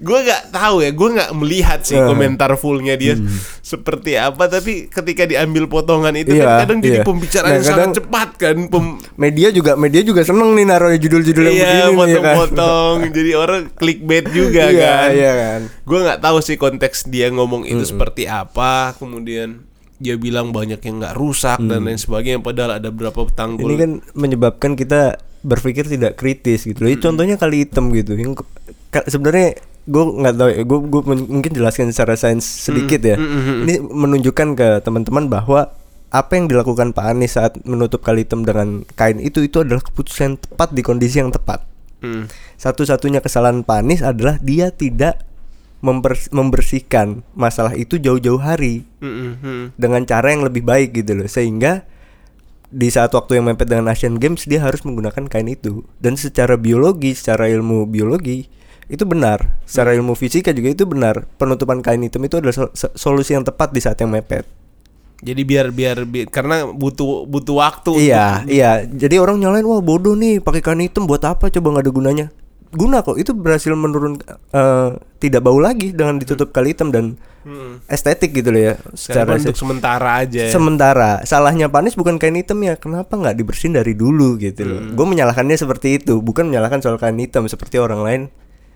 gue 0.00 0.18
nggak 0.20 0.50
tahu 0.50 0.82
ya, 0.82 0.90
gue 0.90 1.08
nggak 1.12 1.30
melihat 1.32 1.80
sih. 1.80 1.94
Hmm. 1.94 2.10
komentar 2.10 2.50
fullnya 2.54 2.94
dia 2.94 3.14
seperti 3.60 4.18
apa. 4.18 4.50
Tapi 4.50 4.88
ketika 4.88 5.22
diambil 5.22 5.70
potongan 5.70 6.10
itu 6.12 6.34
Iya, 6.34 6.42
kan 6.42 6.66
kadang 6.66 6.78
jadi 6.80 6.98
iya. 6.98 7.04
pembicaraan 7.06 7.46
Nah, 7.46 7.54
yang 7.54 7.62
sangat 7.64 7.88
cepat 7.94 8.28
kan. 8.36 8.56
Pem- 8.66 8.98
media 9.14 9.48
juga 9.50 9.78
media 9.78 10.02
juga 10.02 10.22
seneng 10.22 10.50
nih 10.52 10.66
naruh 10.66 10.90
judul-judul 10.92 11.44
yang 11.44 11.54
iya, 11.54 11.62
begini 11.62 11.78
nih 11.78 11.86
ya 11.86 11.94
kan 11.94 12.02
potong-potong. 12.34 12.96
jadi 13.16 13.30
orang 13.36 13.60
clickbait 13.72 14.26
juga 14.28 14.62
iya 14.66 14.82
kan. 14.82 15.08
iya 15.12 15.32
kan 15.36 15.60
gue 15.80 15.98
nggak 16.00 16.20
tahu 16.20 16.38
sih 16.40 16.56
konteks 16.56 17.06
dia 17.06 17.30
ngomong 17.30 17.62
itu 17.64 17.78
Hmm. 17.78 17.90
seperti 17.94 18.26
apa 18.26 18.98
kemudian 18.98 19.62
dia 19.98 20.14
bilang 20.14 20.54
banyak 20.54 20.78
yang 20.78 21.02
nggak 21.02 21.18
rusak 21.18 21.58
dan 21.58 21.82
lain 21.82 21.98
sebagainya 21.98 22.38
padahal 22.38 22.78
ada 22.78 22.88
berapa 22.94 23.18
tanggul 23.34 23.66
Hmm. 23.66 23.70
ini 23.74 23.76
kan 23.76 23.92
menyebabkan 24.14 24.72
kita 24.78 25.18
berpikir 25.42 25.86
tidak 25.86 26.18
kritis 26.18 26.66
gitu 26.66 26.86
loh. 26.86 26.90
Ini 26.90 26.98
Contohnya 26.98 27.34
kali 27.38 27.66
hitam 27.66 27.90
gitu. 27.94 28.14
Yang 28.14 28.42
sebenarnya 29.06 29.58
gue 29.86 30.04
nggak 30.22 30.34
tahu 30.34 30.48
ya. 30.50 30.62
Gue 30.66 30.78
gue 30.86 31.02
mungkin 31.26 31.52
jelaskan 31.54 31.90
secara 31.90 32.14
sains 32.18 32.42
sedikit 32.46 33.02
ya. 33.02 33.18
Ini 33.18 33.82
menunjukkan 33.82 34.48
ke 34.58 34.68
teman-teman 34.82 35.30
bahwa 35.30 35.70
apa 36.08 36.32
yang 36.40 36.48
dilakukan 36.48 36.96
Pak 36.96 37.04
Anies 37.04 37.36
saat 37.36 37.60
menutup 37.68 38.00
kali 38.00 38.24
hitam 38.24 38.40
dengan 38.40 38.80
kain 38.96 39.20
itu 39.20 39.44
itu 39.44 39.60
adalah 39.60 39.84
keputusan 39.84 40.40
tepat 40.40 40.72
di 40.72 40.80
kondisi 40.80 41.20
yang 41.20 41.28
tepat. 41.28 41.68
Hmm. 42.00 42.30
Satu-satunya 42.56 43.20
kesalahan 43.20 43.60
Pak 43.60 43.78
Anies 43.84 44.00
adalah 44.00 44.40
dia 44.40 44.72
tidak 44.72 45.27
members- 45.78 46.30
membersihkan 46.34 47.22
masalah 47.32 47.74
itu 47.78 47.98
jauh-jauh 47.98 48.40
hari. 48.42 48.82
Hmm, 48.98 49.38
hmm, 49.38 49.62
dengan 49.78 50.02
cara 50.04 50.34
yang 50.34 50.42
lebih 50.42 50.66
baik 50.66 50.94
gitu 50.98 51.14
loh. 51.14 51.28
Sehingga 51.30 51.86
di 52.68 52.88
saat 52.92 53.14
waktu 53.16 53.40
yang 53.40 53.48
mepet 53.48 53.70
dengan 53.70 53.88
Asian 53.88 54.20
Games 54.20 54.44
dia 54.44 54.60
harus 54.60 54.82
menggunakan 54.84 55.30
kain 55.30 55.48
itu. 55.48 55.86
Dan 56.02 56.18
secara 56.18 56.58
biologi 56.58 57.14
secara 57.14 57.48
ilmu 57.48 57.86
biologi 57.88 58.50
itu 58.88 59.04
benar. 59.04 59.60
Secara 59.64 59.94
ilmu 59.94 60.18
fisika 60.18 60.50
juga 60.50 60.74
itu 60.74 60.84
benar. 60.84 61.28
Penutupan 61.38 61.80
kain 61.80 62.02
hitam 62.02 62.24
itu 62.26 62.40
adalah 62.42 62.54
sol- 62.56 62.74
so- 62.74 62.94
solusi 62.98 63.36
yang 63.38 63.46
tepat 63.46 63.70
di 63.72 63.80
saat 63.80 63.96
yang 64.02 64.10
mepet. 64.12 64.44
Jadi 65.18 65.42
biar 65.42 65.74
biar 65.74 66.06
bi- 66.06 66.30
karena 66.30 66.62
butuh 66.62 67.26
butuh 67.26 67.58
waktu 67.58 68.06
iya 68.06 68.46
iya. 68.46 68.86
Jadi 68.86 69.18
orang 69.18 69.42
nyalain 69.42 69.66
wah 69.66 69.82
bodoh 69.82 70.14
nih 70.14 70.38
pakai 70.38 70.62
kain 70.62 70.78
hitam 70.78 71.10
buat 71.10 71.22
apa? 71.26 71.50
Coba 71.50 71.74
nggak 71.74 71.84
ada 71.90 71.92
gunanya 71.94 72.26
guna 72.72 73.00
kok 73.00 73.16
itu 73.16 73.32
berhasil 73.32 73.72
menurun 73.72 74.20
eh, 74.52 74.90
tidak 75.18 75.40
bau 75.44 75.56
lagi 75.56 75.92
dengan 75.92 76.20
ditutup 76.20 76.52
kali 76.52 76.72
hitam 76.76 76.92
dan 76.92 77.16
Hmm. 77.48 77.80
estetik 77.88 78.36
gitu 78.36 78.52
loh 78.52 78.60
ya 78.60 78.74
secara 78.92 79.40
untuk 79.40 79.56
sementara 79.56 80.20
aja 80.20 80.52
Sementara 80.52 81.24
salahnya 81.24 81.72
Panis 81.72 81.96
bukan 81.96 82.20
kain 82.20 82.36
hitam 82.36 82.60
ya. 82.60 82.76
Kenapa 82.76 83.16
nggak 83.16 83.40
dibersihin 83.40 83.72
dari 83.72 83.96
dulu 83.96 84.36
gitu 84.36 84.68
loh. 84.68 84.92
Gue 84.92 85.06
menyalahkannya 85.08 85.56
seperti 85.56 85.96
itu, 85.96 86.20
bukan 86.20 86.52
menyalahkan 86.52 86.84
soal 86.84 87.00
kain 87.00 87.16
hitam 87.16 87.48
seperti 87.48 87.80
orang 87.80 88.04
lain. 88.04 88.22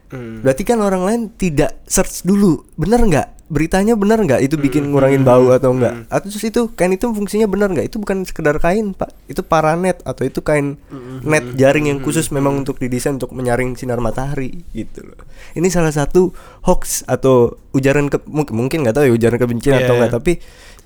Hmm. 0.08 0.40
Berarti 0.40 0.62
kan 0.64 0.80
orang 0.80 1.02
lain 1.04 1.20
tidak 1.36 1.84
search 1.84 2.24
dulu, 2.24 2.64
bener 2.80 3.02
nggak? 3.04 3.28
Beritanya 3.52 3.92
bener 4.00 4.16
nggak? 4.16 4.40
Itu 4.40 4.56
bikin 4.56 4.88
ngurangin 4.88 5.28
bau 5.28 5.52
atau 5.52 5.76
enggak? 5.76 6.08
Atau 6.08 6.32
terus 6.32 6.44
itu 6.48 6.72
kain 6.72 6.88
hitam 6.88 7.12
fungsinya 7.12 7.44
bener 7.44 7.68
nggak? 7.68 7.92
Itu 7.92 8.00
bukan 8.00 8.24
sekedar 8.24 8.56
kain 8.56 8.96
pak, 8.96 9.12
itu 9.28 9.44
paranet 9.44 10.00
atau 10.08 10.24
itu 10.24 10.40
kain 10.40 10.80
net 11.20 11.44
jaring 11.60 11.92
yang 11.92 12.00
khusus 12.00 12.32
memang 12.32 12.64
untuk 12.64 12.80
didesain 12.80 13.20
untuk 13.20 13.36
menyaring 13.36 13.76
sinar 13.76 14.00
matahari 14.00 14.64
gitu 14.72 15.04
loh. 15.04 15.20
Ini 15.52 15.68
salah 15.68 15.92
satu 15.92 16.32
hoax 16.64 17.04
atau 17.04 17.60
ujaran 17.76 18.08
ke 18.08 18.24
mungkin 18.24 18.56
mungkin 18.56 18.88
nggak 18.88 18.96
tahu 18.96 19.04
ya 19.04 19.12
ujaran 19.12 19.36
kebencian 19.36 19.76
Iya, 19.76 19.84
atau 19.84 19.94
enggak 20.00 20.10
iya. 20.10 20.16
tapi 20.16 20.32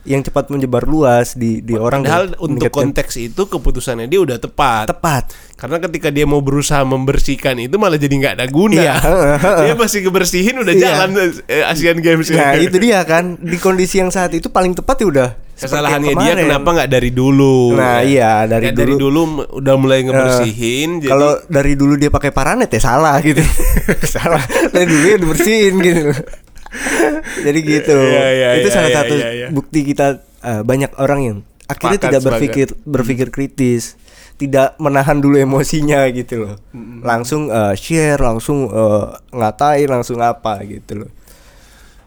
yang 0.06 0.22
cepat 0.22 0.48
menyebar 0.48 0.82
luas 0.82 1.34
di 1.34 1.58
di 1.58 1.74
orang 1.74 2.00
Padahal 2.00 2.38
untuk 2.38 2.70
konteks 2.70 3.18
itu 3.18 3.42
keputusannya 3.44 4.06
dia 4.06 4.18
udah 4.18 4.38
tepat. 4.38 4.86
tepat 4.88 5.34
Karena 5.52 5.76
ketika 5.78 6.08
dia 6.08 6.22
mau 6.22 6.38
berusaha 6.38 6.80
membersihkan 6.80 7.58
itu 7.58 7.74
malah 7.74 7.96
jadi 7.96 8.14
nggak 8.14 8.34
ada 8.34 8.46
guna. 8.46 8.76
Iya, 8.76 8.94
dia 9.62 9.74
masih 9.74 10.00
kebersihin 10.02 10.56
udah 10.58 10.70
Iya. 10.70 10.82
jalan 10.86 11.10
eh, 11.44 11.64
Asian 11.64 11.98
Games. 11.98 12.28
nah 12.28 12.54
itu 12.54 12.76
dia 12.76 13.02
kan 13.02 13.34
di 13.36 13.56
kondisi 13.56 13.98
yang 13.98 14.08
saat 14.08 14.30
itu 14.30 14.46
paling 14.46 14.72
tepat 14.72 14.96
ya 14.96 15.08
udah 15.08 15.30
Kesalahannya 15.56 16.12
dia 16.14 16.36
kenapa 16.36 16.68
nggak 16.70 16.90
dari 16.90 17.10
dulu? 17.10 17.72
Nah, 17.72 18.04
iya, 18.04 18.44
dari 18.44 18.68
Ya, 18.68 18.72
dari 18.74 18.92
dulu. 18.92 19.08
dulu 19.08 19.20
m- 19.40 19.46
udah 19.56 19.74
mulai 19.74 20.04
ngebersihin. 20.04 21.00
jadi 21.00 21.08
kalau 21.08 21.40
dari 21.46 21.72
dulu 21.72 21.96
dia 21.96 22.08
pakai 22.08 22.28
paranet 22.28 22.68
ya 22.68 22.80
salah 22.84 23.16
gitu 23.18 23.40
salah 24.06 24.44
dari 24.68 24.84
dulu 24.84 25.04
ya 25.06 25.16
dibersihin 25.16 25.74
gitu 25.80 26.12
jadi 27.46 27.58
gitu 27.62 27.96
Iya, 27.96 28.26
iya, 28.32 28.48
itu 28.60 28.68
iya, 28.68 28.74
salah 28.74 28.90
iya, 28.90 28.96
satu 29.00 29.14
iya, 29.16 29.30
iya. 29.32 29.48
bukti 29.50 29.80
kita 29.84 30.06
eh, 30.44 30.62
banyak 30.62 30.90
orang 31.00 31.20
yang 31.22 31.38
akhirnya 31.66 31.98
Sepakat, 31.98 32.12
tidak 32.12 32.22
berpikir 32.22 32.66
berpikir 32.86 33.28
kritis 33.34 33.98
tidak 34.36 34.76
menahan 34.76 35.18
dulu 35.18 35.40
emosinya 35.40 36.04
gitu 36.12 36.44
loh 36.46 36.54
langsung 37.02 37.48
eh, 37.48 37.74
share 37.74 38.20
langsung 38.20 38.68
eh, 38.70 39.06
ngatain 39.32 39.88
langsung 39.88 40.20
apa 40.20 40.60
gitu 40.64 41.04
loh 41.04 41.10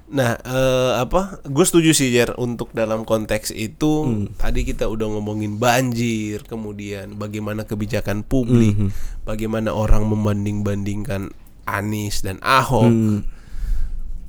Nah, 0.10 0.42
eh, 0.42 0.92
apa? 1.06 1.38
Gue 1.46 1.66
setuju 1.70 1.94
sih 1.94 2.10
Jer 2.10 2.34
untuk 2.42 2.74
dalam 2.74 3.06
konteks 3.06 3.54
itu 3.54 4.10
Hmm. 4.10 4.34
tadi 4.42 4.66
kita 4.66 4.90
udah 4.90 5.06
ngomongin 5.06 5.62
banjir, 5.62 6.42
kemudian 6.50 7.14
bagaimana 7.22 7.62
kebijakan 7.62 8.26
publik, 8.26 8.74
Hmm, 8.74 8.90
bagaimana 9.22 9.70
orang 9.70 10.10
membanding-bandingkan 10.10 11.30
Anies 11.70 12.26
dan 12.26 12.42
Ahok. 12.42 12.90
Hmm. 12.90 13.22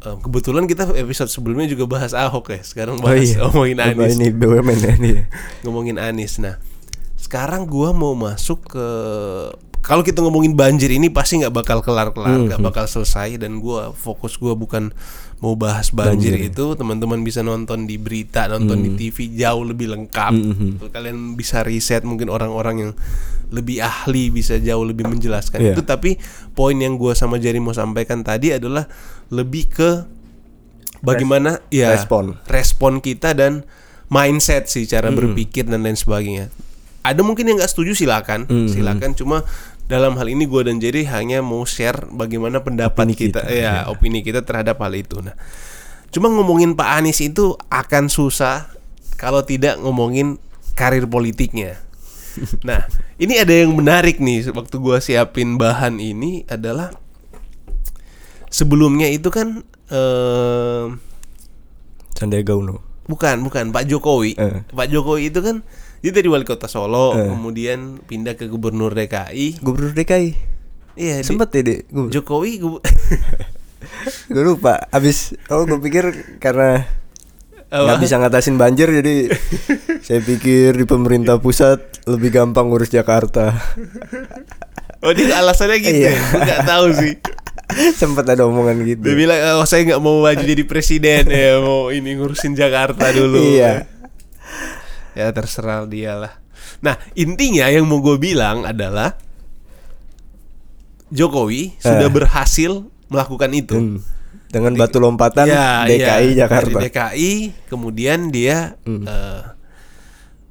Eh, 0.01 0.17
kebetulan 0.25 0.65
kita 0.65 0.89
episode 0.97 1.29
sebelumnya 1.29 1.69
juga 1.69 1.85
bahas 1.85 2.17
Ahok 2.17 2.57
ya. 2.57 2.61
Sekarang 2.65 2.97
Oh 3.01 3.05
bahas 3.05 3.37
iya. 3.37 3.45
ngomongin 3.45 3.79
Anies. 3.85 4.17
ini 4.17 4.33
BUMN 4.33 4.79
ya 4.81 4.95
ya? 4.97 5.25
ngomongin 5.61 6.01
Anies. 6.01 6.41
Nah, 6.41 6.57
sekarang 7.21 7.69
gua 7.69 7.93
mau 7.93 8.17
masuk 8.17 8.65
ke 8.65 8.87
kalau 9.81 10.01
kita 10.01 10.21
ngomongin 10.21 10.53
banjir 10.53 10.89
ini 10.89 11.09
pasti 11.09 11.37
nggak 11.37 11.53
bakal 11.53 11.79
kelar-kelar, 11.81 12.31
Hmm, 12.31 12.47
nggak 12.47 12.61
bakal 12.63 12.85
selesai 12.85 13.37
dan 13.37 13.59
gua 13.59 13.91
fokus 13.91 14.37
gua 14.37 14.53
bukan 14.53 14.93
mau 15.39 15.55
bahas 15.55 15.89
banjir, 15.89 16.37
itu, 16.37 16.65
teman-teman 16.75 17.17
bisa 17.21 17.41
nonton 17.41 17.85
di 17.85 17.97
berita, 17.97 18.45
nonton 18.47 18.77
Hmm. 18.77 18.85
di 18.87 18.91
TV 19.01 19.17
jauh 19.35 19.65
lebih 19.65 19.89
lengkap. 19.89 20.33
Kalian 20.87 21.33
bisa 21.33 21.61
riset 21.61 22.03
mungkin 22.03 22.29
orang-orang 22.29 22.77
yang 22.79 22.93
lebih 23.49 23.81
ahli 23.81 24.29
bisa 24.29 24.57
jauh 24.57 24.85
lebih 24.85 25.09
menjelaskan 25.09 25.59
Iya. 25.59 25.73
itu 25.73 25.83
tapi 25.83 26.21
poin 26.51 26.77
yang 26.77 26.95
gua 26.95 27.13
sama 27.13 27.35
Jerry 27.37 27.59
mau 27.59 27.73
sampaikan 27.73 28.21
tadi 28.21 28.53
adalah 28.53 28.85
lebih 29.29 29.67
ke 29.67 29.91
bagaimana 31.01 31.59
ya 31.69 31.91
respon. 31.91 32.37
respon 32.47 33.01
kita 33.01 33.33
dan 33.33 33.65
mindset 34.07 34.69
sih 34.69 34.85
cara 34.85 35.09
Hmm. 35.09 35.17
berpikir 35.17 35.65
dan 35.65 35.81
lain 35.81 35.97
sebagainya. 35.97 36.51
Ada 37.01 37.25
mungkin 37.25 37.49
yang 37.49 37.57
nggak 37.57 37.73
setuju 37.73 37.97
silakan, 37.97 38.45
Hmm. 38.45 38.69
silakan. 38.69 39.17
Cuma 39.17 39.41
dalam 39.91 40.15
hal 40.15 40.31
ini 40.31 40.47
gue 40.47 40.63
dan 40.63 40.79
Jerry 40.79 41.03
hanya 41.11 41.43
mau 41.43 41.67
share 41.67 42.07
bagaimana 42.15 42.63
pendapat 42.63 43.11
Opini 43.11 43.19
kita, 43.19 43.43
kita, 43.43 43.51
ya 43.51 43.91
opini 43.91 44.23
kita 44.23 44.47
terhadap 44.47 44.79
hal 44.79 44.95
itu. 44.95 45.19
Nah, 45.19 45.35
cuma 46.15 46.31
ngomongin 46.31 46.79
Pak 46.79 47.03
Anies 47.03 47.19
itu 47.19 47.59
akan 47.67 48.07
susah 48.07 48.71
kalau 49.19 49.43
tidak 49.43 49.83
ngomongin 49.83 50.39
karir 50.79 51.11
politiknya. 51.11 51.75
Nah, 52.63 52.87
ini 53.19 53.43
ada 53.43 53.51
yang 53.51 53.75
menarik 53.75 54.23
nih 54.23 54.55
waktu 54.55 54.79
gua 54.79 55.03
siapin 55.03 55.59
bahan 55.59 55.99
ini 55.99 56.47
adalah 56.47 56.95
sebelumnya 58.47 59.11
itu 59.11 59.35
kan 59.35 59.67
eh, 59.91 60.85
Sandiaga 62.15 62.55
Uno 62.55 62.87
Bukan, 63.11 63.43
bukan 63.43 63.75
Pak 63.75 63.91
Jokowi. 63.91 64.39
Eh. 64.39 64.63
Pak 64.71 64.87
Jokowi 64.95 65.35
itu 65.35 65.43
kan 65.43 65.67
dia 66.01 66.11
dari 66.11 66.27
wali 66.27 66.43
kota 66.43 66.65
Solo, 66.65 67.13
Eh. 67.13 67.29
kemudian 67.29 68.01
pindah 68.01 68.33
ke 68.33 68.45
gubernur 68.45 68.91
DKI. 68.91 69.61
Gubernur 69.61 69.93
DKI 69.93 70.29
Iya, 70.93 71.21
Sempet 71.21 71.49
ya 71.51 71.63
gue 71.63 72.09
Jokowi 72.11 72.59
gue 72.59 72.81
gue 74.29 74.43
lupa 74.43 74.77
abis 74.89 75.33
oh 75.47 75.63
gue 75.63 75.79
pikir 75.79 76.05
karena 76.37 76.85
nggak 77.71 77.99
bisa 77.99 78.17
ngatasin 78.17 78.57
banjir 78.57 78.91
jadi 78.91 79.31
saya 80.07 80.21
pikir 80.21 80.75
di 80.75 80.85
pemerintah 80.85 81.37
pusat 81.37 81.79
lebih 82.05 82.35
gampang 82.35 82.67
ngurus 82.67 82.89
Jakarta 82.89 83.55
Oh 85.01 85.13
dia 85.13 85.33
alasannya 85.33 85.81
gitu 85.81 85.97
Iya. 85.97 86.13
ya? 86.13 86.21
Gue 86.21 86.41
gak 86.45 86.63
tahu 86.67 86.87
sih 86.93 87.15
sempet 87.95 88.27
ada 88.27 88.45
omongan 88.45 88.85
gitu 88.85 89.01
Dia 89.01 89.17
bilang 89.17 89.39
oh 89.57 89.65
saya 89.65 89.87
nggak 89.87 90.03
mau 90.03 90.21
maju 90.21 90.43
jadi 90.43 90.65
presiden 90.65 91.25
ya 91.25 91.57
Mau 91.57 91.89
ini 91.89 92.19
ngurusin 92.19 92.53
Jakarta 92.53 93.09
dulu 93.09 93.41
Iya. 93.41 93.89
Ya 95.21 95.29
terserah 95.31 95.85
dia 95.85 96.17
lah 96.17 96.33
Nah 96.81 96.97
intinya 97.13 97.69
yang 97.69 97.85
mau 97.85 98.01
gue 98.01 98.17
bilang 98.17 98.65
adalah 98.65 99.17
Jokowi 101.11 101.75
sudah 101.77 102.07
Eh. 102.07 102.13
berhasil 102.13 102.73
melakukan 103.07 103.51
itu 103.51 103.75
Hmm. 103.75 103.99
dengan 104.49 104.73
batu 104.75 104.97
lompatan 104.97 105.45
Ya, 105.45 105.83
DKI 105.85 106.29
ya, 106.33 106.47
Jakarta 106.47 106.71
Dari 106.71 106.87
DKI 106.87 107.33
kemudian 107.67 108.31
dia 108.31 108.79
Hmm. 108.81 109.05
eh, 109.05 109.43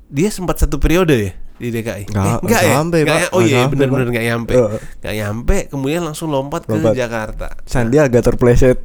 Dia 0.08 0.30
sempat 0.30 0.58
satu 0.58 0.78
periode 0.78 1.14
ya 1.14 1.32
di 1.56 1.70
DKI. 1.70 2.08
Nggak- 2.08 2.10
enggak 2.10 2.40
nggak 2.42 2.64
ya? 2.64 2.74
sampai, 2.74 3.00
Nggak 3.00 3.14
Pak. 3.14 3.22
ya? 3.22 3.28
Oh 3.30 3.42
iya 3.44 3.60
benar-benar 3.68 4.08
nggak 4.10 4.26
nyampe. 4.26 4.54
Heeh. 4.56 4.80
Nggak 4.98 5.16
nyampe 5.18 5.56
kemudian 5.68 6.02
langsung 6.02 6.28
lompat 6.28 6.62
ke 6.64 6.72
Lompat. 6.72 6.96
Jakarta. 6.96 7.48
Sandiaga 7.64 8.20
terpleset 8.20 8.80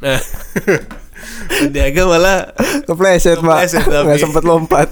Nah, 0.00 0.16
Sandiaga 1.50 2.02
malah 2.08 2.38
kepleset 2.84 3.38
pak 3.40 3.58
Kepleset, 3.68 3.84
nggak 3.86 4.18
sempet 4.20 4.42
lompat 4.44 4.88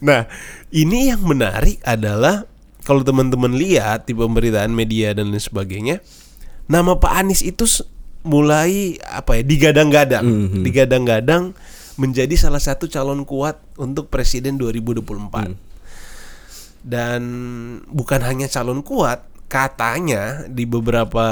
Nah, 0.00 0.26
ini 0.72 1.12
yang 1.12 1.22
menarik 1.24 1.80
adalah 1.84 2.48
kalau 2.84 3.00
teman-teman 3.00 3.52
lihat 3.56 4.04
di 4.08 4.12
pemberitaan 4.12 4.72
media 4.72 5.16
dan 5.16 5.32
lain 5.32 5.40
sebagainya, 5.40 6.04
nama 6.68 6.96
Pak 7.00 7.12
Anies 7.12 7.40
itu 7.40 7.64
mulai 8.24 8.96
apa 9.04 9.40
ya 9.40 9.42
digadang-gadang, 9.44 10.24
Mhm. 10.24 10.62
digadang-gadang 10.64 11.52
menjadi 11.96 12.34
salah 12.36 12.60
satu 12.60 12.88
calon 12.88 13.24
kuat 13.24 13.60
untuk 13.76 14.08
presiden 14.12 14.56
2024. 14.60 15.52
Dan 16.84 17.22
bukan 17.88 18.20
hanya 18.20 18.44
calon 18.52 18.84
kuat, 18.84 19.24
katanya 19.48 20.44
di 20.48 20.68
beberapa 20.68 21.24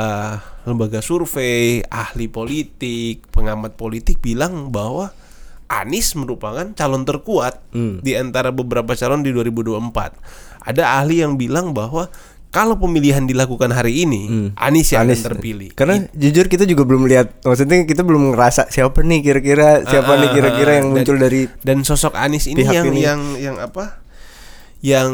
lembaga 0.64 0.98
survei, 0.98 1.82
ahli 1.84 2.26
politik, 2.26 3.26
pengamat 3.28 3.74
politik 3.74 4.18
bilang 4.18 4.68
bahwa 4.68 5.10
Anies 5.66 6.12
merupakan 6.12 6.68
calon 6.70 7.02
terkuat 7.02 7.64
Hmm. 7.70 7.98
di 7.98 8.12
antara 8.12 8.50
beberapa 8.50 8.92
calon 8.92 9.20
di 9.20 9.32
2024. 9.32 10.12
Ada 10.60 11.00
ahli 11.00 11.18
yang 11.18 11.34
bilang 11.34 11.72
bahwa 11.72 12.12
kalau 12.48 12.76
pemilihan 12.76 13.24
dilakukan 13.24 13.72
hari 13.72 14.04
ini, 14.04 14.22
Hmm. 14.22 14.48
Anies 14.54 14.92
yang 14.92 15.08
Anies. 15.08 15.24
akan 15.24 15.32
terpilih. 15.32 15.72
Karena 15.72 16.04
jujur 16.12 16.44
kita 16.46 16.62
juga 16.62 16.84
belum 16.84 17.08
lihat, 17.08 17.40
maksudnya 17.40 17.82
kita 17.82 18.04
belum 18.04 18.30
ngerasa 18.30 18.68
siapa 18.68 19.00
nih 19.00 19.24
kira-kira 19.24 19.80
siapa 19.82 20.12
Ah, 20.12 20.20
nih 20.20 20.28
ah, 20.28 20.34
kira-kira 20.34 20.70
ah. 20.70 20.76
yang 20.76 20.86
Dan- 20.86 20.94
muncul 20.94 21.16
dari 21.16 21.40
dan 21.58 21.80
sosok 21.80 22.12
Anies 22.14 22.44
ini 22.44 22.60
yang 22.62 22.86
ini. 22.86 23.00
yang 23.00 23.20
yang 23.40 23.56
apa? 23.56 24.04
Yang 24.78 25.10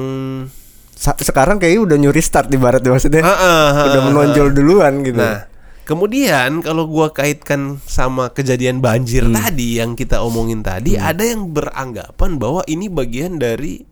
sekarang 0.98 1.62
kayaknya 1.62 1.82
udah 1.86 1.96
nyuri 1.96 2.18
start 2.18 2.50
di 2.50 2.58
barat 2.58 2.82
maksudnya. 2.82 3.22
Ah, 3.22 3.30
ah, 3.30 3.38
ah, 3.70 3.84
udah 3.86 4.00
ah, 4.02 4.06
menonjol 4.10 4.48
duluan 4.50 5.06
gitu. 5.06 5.14
Nah, 5.14 5.46
kemudian 5.86 6.58
kalau 6.58 6.90
gua 6.90 7.14
kaitkan 7.14 7.78
sama 7.86 8.34
kejadian 8.34 8.82
banjir 8.82 9.22
Hmm. 9.22 9.38
tadi 9.38 9.78
yang 9.78 9.94
kita 9.94 10.18
omongin 10.20 10.60
tadi, 10.60 10.98
ada 10.98 11.22
yang 11.22 11.54
beranggapan 11.54 12.30
bahwa 12.36 12.66
ini 12.66 12.90
bagian 12.90 13.38
dari 13.38 13.86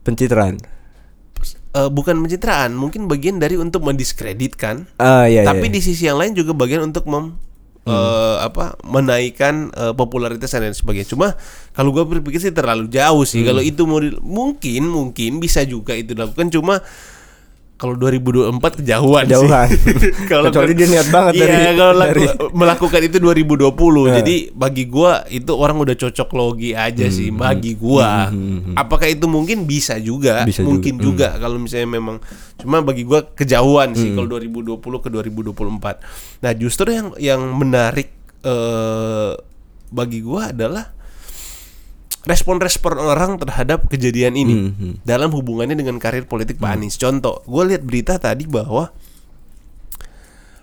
Pencitraan. 0.00 0.56
eh, 1.70 1.86
bukan 1.86 2.18
pencitraan, 2.18 2.74
mungkin 2.74 3.06
bagian 3.06 3.38
dari 3.38 3.54
untuk 3.54 3.86
mendiskreditkan. 3.86 4.90
Ah 4.98 5.30
iya 5.30 5.46
tapi 5.46 5.70
iya. 5.70 5.74
di 5.76 5.80
sisi 5.80 6.02
yang 6.10 6.18
lain 6.18 6.34
juga 6.34 6.50
bagian 6.50 6.82
untuk 6.82 7.06
mem 7.06 7.38
eh, 7.88 8.36
apa 8.44 8.76
menaikkan 8.84 9.72
eh, 9.72 9.92
popularitas 9.96 10.52
dan 10.52 10.68
lain 10.68 10.76
sebagainya. 10.76 11.08
Cuma 11.08 11.38
kalau 11.72 11.94
gua 11.94 12.04
berpikir 12.04 12.40
sih 12.42 12.52
terlalu 12.52 12.90
jauh 12.92 13.24
sih. 13.24 13.40
Kalau 13.46 13.62
itu 13.64 13.88
mau 13.88 14.00
mungkin 14.20 14.88
mungkin 14.90 15.40
bisa 15.40 15.64
juga 15.64 15.96
itu 15.96 16.12
dilakukan. 16.12 16.52
Cuma 16.52 16.84
kalau 17.80 17.96
2024 17.96 18.52
kejauhan, 18.76 19.24
Kejauhan. 19.24 19.66
sih. 19.72 20.12
kalau 20.30 20.44
Kecuali 20.46 20.76
dia 20.76 20.84
niat 20.86 21.08
banget 21.08 21.32
iya, 21.32 21.44
dari- 21.48 21.72
kalau 21.74 21.94
dari- 22.04 22.28
melakukan 22.52 23.00
itu 23.02 23.16
2020. 23.16 23.72
Nah. 24.04 24.16
Jadi 24.20 24.36
bagi 24.52 24.84
gua 24.84 25.12
itu 25.26 25.48
orang 25.50 25.80
udah 25.80 25.96
cocok 25.96 26.28
logi 26.30 26.70
aja 26.70 27.02
Hmm, 27.02 27.16
sih 27.16 27.32
bagi 27.32 27.72
gua. 27.74 28.28
Apakah 28.76 29.08
itu 29.08 29.24
mungkin 29.24 29.64
bisa 29.64 29.96
juga? 29.96 30.44
Bisa 30.44 30.60
mungkin 30.60 31.00
juga. 31.00 31.32
juga, 31.32 31.40
kalau 31.40 31.56
misalnya 31.56 31.88
memang 31.90 32.20
cuma 32.54 32.78
bagi 32.80 33.02
gua 33.02 33.24
kejauhan 33.26 33.90
Hmm. 33.90 33.96
sih 33.96 34.12
kalau 34.12 34.28
2020 34.28 34.76
ke 35.00 35.08
2024. 35.08 36.04
Nah, 36.38 36.52
justru 36.52 36.88
yang 36.90 37.16
yang 37.16 37.40
menarik 37.50 38.12
eh 38.40 39.32
bagi 39.88 40.20
gua 40.20 40.52
adalah 40.52 40.92
respon-respon 42.20 43.00
orang 43.00 43.40
terhadap 43.40 43.88
kejadian 43.88 44.36
ini 44.36 44.54
Mhm. 44.68 44.90
dalam 45.02 45.32
hubungannya 45.32 45.72
dengan 45.72 45.96
karir 45.96 46.28
politik 46.28 46.60
Hmm. 46.60 46.64
Pak 46.68 46.72
Anies. 46.76 46.96
Contoh, 47.00 47.40
gue 47.44 47.62
lihat 47.72 47.82
berita 47.82 48.20
tadi 48.20 48.44
bahwa 48.44 48.92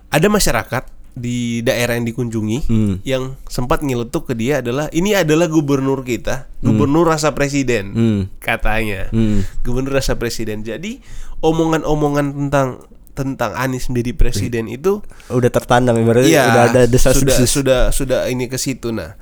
ada 0.08 0.28
masyarakat 0.30 0.84
di 1.18 1.66
daerah 1.66 1.98
yang 1.98 2.06
dikunjungi 2.06 2.60
Hmm. 2.70 2.94
yang 3.02 3.34
sempat 3.50 3.82
ngiletuk 3.82 4.30
ke 4.30 4.34
dia 4.38 4.62
adalah 4.62 4.86
ini 4.94 5.18
adalah 5.18 5.50
gubernur 5.50 6.06
kita, 6.06 6.46
gubernur 6.62 7.10
rasa 7.10 7.34
presiden 7.34 7.86
Hmm. 7.90 8.22
katanya, 8.38 9.10
Hmm. 9.10 9.42
gubernur 9.66 9.98
rasa 9.98 10.14
presiden. 10.14 10.62
Jadi 10.62 11.02
omongan-omongan 11.42 12.38
tentang 12.38 12.86
tentang 13.18 13.58
Anies 13.58 13.90
menjadi 13.90 14.14
presiden 14.14 14.70
itu 14.70 15.02
Udah 15.34 15.50
tertandang 15.50 15.98
ibaratnya 15.98 16.30
Iya, 16.30 16.44
udah 16.54 16.64
ada 16.70 16.82
desas 16.86 17.18
sudah 17.18 17.50
sudah 17.50 17.82
sudah 17.90 18.20
ini 18.30 18.46
ke 18.46 18.62
situ. 18.62 18.94
Nah, 18.94 19.18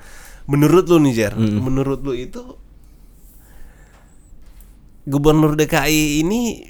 menurut 0.45 0.85
lu 0.85 0.97
nih 0.99 1.13
Jer, 1.13 1.33
Hmm. 1.33 1.59
menurut 1.59 2.01
lu 2.01 2.13
itu 2.13 2.41
gubernur 5.03 5.53
DKI 5.53 6.19
ini 6.19 6.65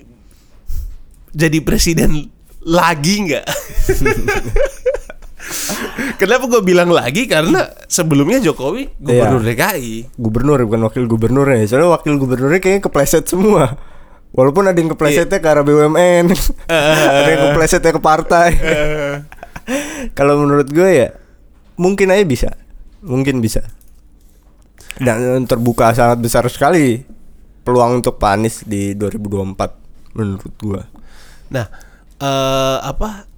jadi 1.32 1.60
presiden 1.60 2.28
lagi 2.62 3.16
nggak? 3.24 3.46
Kenapa 6.16 6.50
gue 6.50 6.62
bilang 6.64 6.90
lagi? 6.90 7.30
Karena 7.30 7.70
sebelumnya 7.86 8.42
Jokowi 8.42 8.90
gubernur 8.98 9.40
Iya. 9.40 9.54
DKI. 9.54 9.96
Gubernur 10.18 10.58
bukan 10.64 10.82
wakil 10.84 11.04
gubernurnya. 11.06 11.64
Soalnya 11.66 11.92
wakil 11.92 12.18
gubernurnya 12.18 12.58
kayaknya 12.58 12.82
kepleset 12.82 13.28
semua. 13.28 13.78
Walaupun 14.32 14.68
ada 14.68 14.76
yang 14.76 14.92
keplesetnya 14.92 15.40
ke 15.40 15.48
arah 15.48 15.64
BUMN, 15.64 16.28
ada 16.68 17.30
yang 17.30 17.44
keplesetnya 17.52 17.92
ke 17.94 18.02
partai. 18.04 18.50
Kalau 20.12 20.44
menurut 20.44 20.68
gue 20.68 20.90
ya 20.92 21.08
mungkin 21.76 22.12
aja 22.12 22.26
bisa, 22.26 22.50
mungkin 23.06 23.40
bisa. 23.40 23.62
Dan 24.98 25.46
terbuka 25.46 25.94
sangat 25.94 26.20
besar 26.20 26.44
sekali 26.50 27.06
peluang 27.62 28.02
untuk 28.02 28.18
Pak 28.18 28.32
Anies 28.38 28.66
di 28.66 28.98
2024 28.98 30.18
menurut 30.18 30.56
gue. 30.58 30.82
Nah, 31.54 31.66
eh, 32.20 32.78
apa 32.82 33.30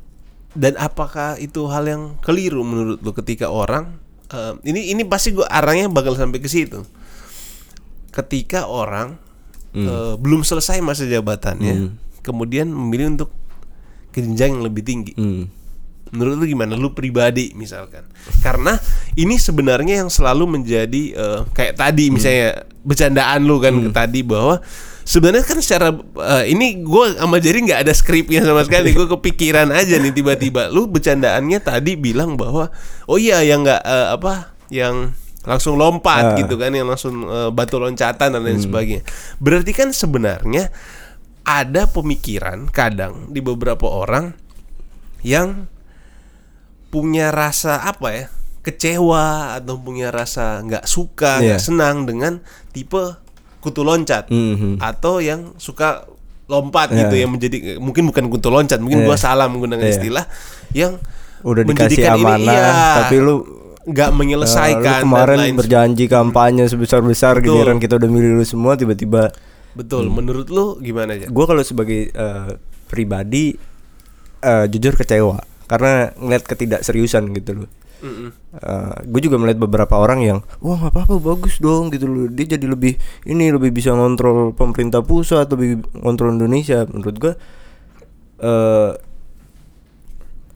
dan 0.58 0.74
apakah 0.82 1.38
itu 1.38 1.70
hal 1.70 1.86
yang 1.86 2.04
keliru 2.22 2.66
menurut 2.66 2.98
lu 3.02 3.12
ketika 3.14 3.52
orang 3.52 3.98
eh, 4.34 4.54
ini 4.66 4.94
ini 4.94 5.04
pasti 5.06 5.34
gua 5.34 5.50
arahnya 5.50 5.90
bakal 5.90 6.14
sampai 6.14 6.40
ke 6.40 6.50
situ. 6.50 6.82
Ketika 8.14 8.66
orang 8.66 9.18
eh, 9.74 10.14
belum 10.18 10.42
selesai 10.42 10.82
masa 10.82 11.06
jabatannya, 11.06 11.94
kemudian 12.26 12.70
memilih 12.70 13.18
untuk 13.18 13.30
ke 14.10 14.26
jenjang 14.26 14.58
yang 14.58 14.64
lebih 14.66 14.82
tinggi. 14.82 15.14
Hmm. 15.14 15.46
Menurut 16.12 16.36
lu 16.42 16.46
gimana? 16.48 16.74
Lu 16.76 16.92
pribadi 16.94 17.52
misalkan. 17.58 18.06
Karena 18.44 18.76
ini 19.18 19.36
sebenarnya 19.36 20.06
yang 20.06 20.10
selalu 20.12 20.60
menjadi 20.60 21.04
eh, 21.16 21.42
kayak 21.52 21.80
tadi 21.80 22.12
misalnya 22.12 22.68
bercandaan 22.86 23.44
lu 23.44 23.60
kan 23.60 23.76
tadi 23.92 24.24
bahwa 24.24 24.64
sebenarnya 25.08 25.48
kan 25.48 25.60
secara 25.64 25.96
eh, 26.00 26.52
ini 26.52 26.84
gue 26.84 27.06
sama 27.16 27.40
Jerry 27.40 27.64
nggak 27.64 27.88
ada 27.88 27.94
skripnya 27.96 28.44
sama 28.44 28.68
sekali. 28.68 28.92
Gue 28.92 29.08
kepikiran 29.08 29.72
aja 29.72 29.96
nih 30.00 30.12
tiba-tiba. 30.12 30.68
Lu 30.68 30.88
bercandaannya 30.92 31.60
tadi 31.64 31.96
bilang 31.96 32.36
bahwa 32.36 32.68
oh 33.08 33.18
iya 33.20 33.40
yang 33.44 33.64
nggak 33.64 33.82
eh, 33.84 34.08
apa 34.16 34.56
yang 34.68 35.16
langsung 35.48 35.80
lompat 35.80 36.36
gitu 36.44 36.60
kan 36.60 36.76
yang 36.76 36.92
langsung 36.92 37.24
eh, 37.24 37.50
batu 37.56 37.80
loncatan 37.80 38.36
dan 38.36 38.42
lain 38.44 38.60
sebagainya. 38.60 39.08
Berarti 39.40 39.72
kan 39.72 39.96
sebenarnya 39.96 40.68
ada 41.48 41.88
pemikiran 41.88 42.68
kadang 42.68 43.32
di 43.32 43.40
beberapa 43.40 43.88
orang 43.88 44.36
yang 45.24 45.72
punya 46.98 47.30
rasa 47.30 47.86
apa 47.86 48.08
ya 48.10 48.26
kecewa 48.62 49.56
atau 49.56 49.78
punya 49.78 50.10
rasa 50.10 50.60
nggak 50.60 50.84
suka 50.84 51.40
nggak 51.40 51.60
Iya. 51.60 51.64
senang 51.64 52.04
dengan 52.04 52.44
tipe 52.70 53.16
kutu 53.62 53.82
loncat 53.82 54.28
Mhm. 54.28 54.82
atau 54.82 55.20
yang 55.20 55.56
suka 55.56 56.04
lompat 56.48 56.92
Iya. 56.92 57.08
gitu 57.08 57.16
yang 57.16 57.32
menjadi 57.32 57.58
mungkin 57.78 58.08
bukan 58.08 58.28
kutu 58.28 58.48
loncat 58.48 58.80
mungkin 58.80 59.04
Iya. 59.04 59.08
gua 59.08 59.16
salah 59.16 59.48
menggunakan 59.48 59.84
Iya. 59.84 59.94
istilah 59.94 60.26
yang 60.72 61.00
Udah 61.42 61.64
dikasih 61.64 62.02
menjadikan 62.02 62.12
ini, 62.12 62.24
amanah, 62.24 62.54
iya, 62.56 62.72
tapi 62.98 63.16
lu 63.18 63.36
nggak 63.88 64.10
menyelesaikan 64.12 64.84
Nah, 64.84 64.84
lu 64.84 64.84
dan 64.84 65.04
kemarin 65.06 65.38
lain 65.40 65.56
berjanji 65.56 66.06
kampanye 66.06 66.64
sebesar-besar 66.66 67.40
Betul. 67.40 67.46
giliran 67.56 67.78
kita 67.78 67.96
udah 67.96 68.10
milih 68.10 68.36
lu 68.36 68.44
semua 68.44 68.76
tiba-tiba 68.76 69.32
betul. 69.72 70.10
Menurut 70.10 70.50
lu 70.50 70.76
gimana 70.78 71.14
aja? 71.14 71.30
gue 71.30 71.46
kalau 71.46 71.62
sebagai 71.62 72.10
eh, 72.10 72.50
pribadi 72.86 73.56
eh, 74.40 74.66
jujur 74.68 74.92
kecewa 74.94 75.40
karena 75.68 76.16
ngeliat 76.18 76.44
ketidakseriusan 76.48 77.30
gitu 77.36 77.64
loh. 77.64 77.70
Gue 79.06 79.22
juga 79.22 79.38
melihat 79.38 79.62
beberapa 79.68 80.00
orang 80.00 80.24
yang 80.24 80.40
wah 80.64 80.80
nggak 80.80 80.96
apa-apa 80.96 81.16
bagus 81.20 81.60
dong 81.60 81.92
gitu 81.92 82.08
loh. 82.08 82.26
Dia 82.32 82.58
jadi 82.58 82.66
lebih 82.66 82.96
ini 83.28 83.52
lebih 83.52 83.76
bisa 83.76 83.92
ngontrol 83.92 84.56
pemerintah 84.56 85.04
pusat 85.04 85.52
lebih 85.52 85.84
ngontrol 86.00 86.34
Indonesia. 86.34 86.88
Menurut 86.88 87.16
gue 87.20 87.34
eh 88.42 88.92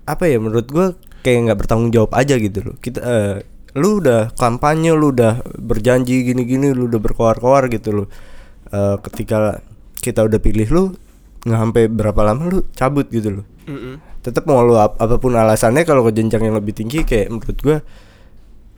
apa 0.08 0.24
ya 0.26 0.38
menurut 0.42 0.68
gue 0.72 0.88
kayak 1.22 1.52
nggak 1.52 1.60
bertanggung 1.66 1.92
jawab 1.94 2.16
aja 2.18 2.40
gitu 2.40 2.66
loh. 2.66 2.76
Kita 2.80 3.00
eh, 3.04 3.36
lu 3.78 4.02
udah 4.02 4.34
kampanye 4.36 4.96
lu 4.96 5.12
udah 5.14 5.44
berjanji 5.60 6.26
gini-gini 6.26 6.74
lu 6.74 6.90
udah 6.90 7.00
berkoar-koar 7.04 7.70
gitu 7.70 8.04
loh. 8.04 8.08
Eh, 8.72 8.96
ketika 9.04 9.60
kita 10.02 10.26
udah 10.26 10.40
pilih 10.42 10.68
lu 10.72 10.84
nggak 11.42 11.58
sampai 11.58 11.84
berapa 11.90 12.22
lama 12.22 12.44
lu 12.54 12.60
cabut 12.78 13.10
gitu 13.10 13.42
loh 13.42 13.46
tetap 14.22 14.46
mau 14.46 14.62
lu 14.62 14.78
ap- 14.78 15.02
apa 15.02 15.18
pun 15.18 15.34
alasannya 15.34 15.82
kalau 15.84 16.06
ke 16.06 16.14
jenjang 16.14 16.46
yang 16.46 16.56
lebih 16.58 16.78
tinggi 16.78 17.02
kayak 17.02 17.34
menurut 17.34 17.58
gua 17.62 17.78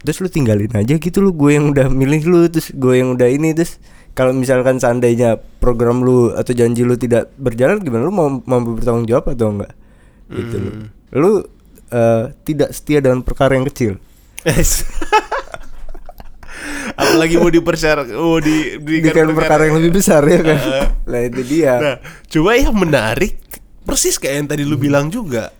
terus 0.03 0.19
lu 0.19 0.27
tinggalin 0.27 0.71
aja 0.75 0.99
gitu 0.99 1.23
lu 1.23 1.31
gue 1.31 1.55
yang 1.55 1.71
udah 1.71 1.87
milih 1.87 2.27
lu 2.27 2.39
terus 2.51 2.75
gue 2.75 2.99
yang 2.99 3.15
udah 3.15 3.27
ini 3.31 3.55
terus 3.55 3.79
kalau 4.11 4.35
misalkan 4.35 4.75
seandainya 4.77 5.39
program 5.63 6.03
lu 6.03 6.35
atau 6.35 6.51
janji 6.53 6.83
lu 6.85 6.93
tidak 6.93 7.33
berjalan 7.33 7.81
gimana? 7.81 8.05
Lu 8.05 8.13
mau 8.13 8.29
mampu 8.29 8.77
bertanggung 8.77 9.09
jawab 9.09 9.33
atau 9.33 9.57
enggak? 9.57 9.73
Gitu 10.29 10.55
lu. 10.59 10.69
Lu 11.17 11.31
eh, 11.89 12.23
tidak 12.45 12.69
setia 12.77 13.01
dengan 13.01 13.25
perkara 13.25 13.57
yang 13.57 13.65
kecil. 13.65 13.97
Apalagi 16.93 17.41
mau 17.41 17.49
dipersyarat, 17.49 18.05
mau 18.13 18.37
di 18.37 18.77
dengan 19.01 19.33
perkara 19.33 19.65
yang 19.65 19.81
lebih 19.81 19.97
besar 19.97 20.21
ya 20.29 20.39
kan? 20.45 20.59
Nah 21.09 21.19
itu 21.25 21.41
dia. 21.41 21.73
Nah, 21.81 21.95
coba 22.29 22.49
yang 22.53 22.75
menarik 22.77 23.33
persis 23.83 24.19
kayak 24.19 24.35
yang 24.35 24.47
tadi 24.49 24.63
lu 24.63 24.79
bilang 24.79 25.11
juga. 25.11 25.51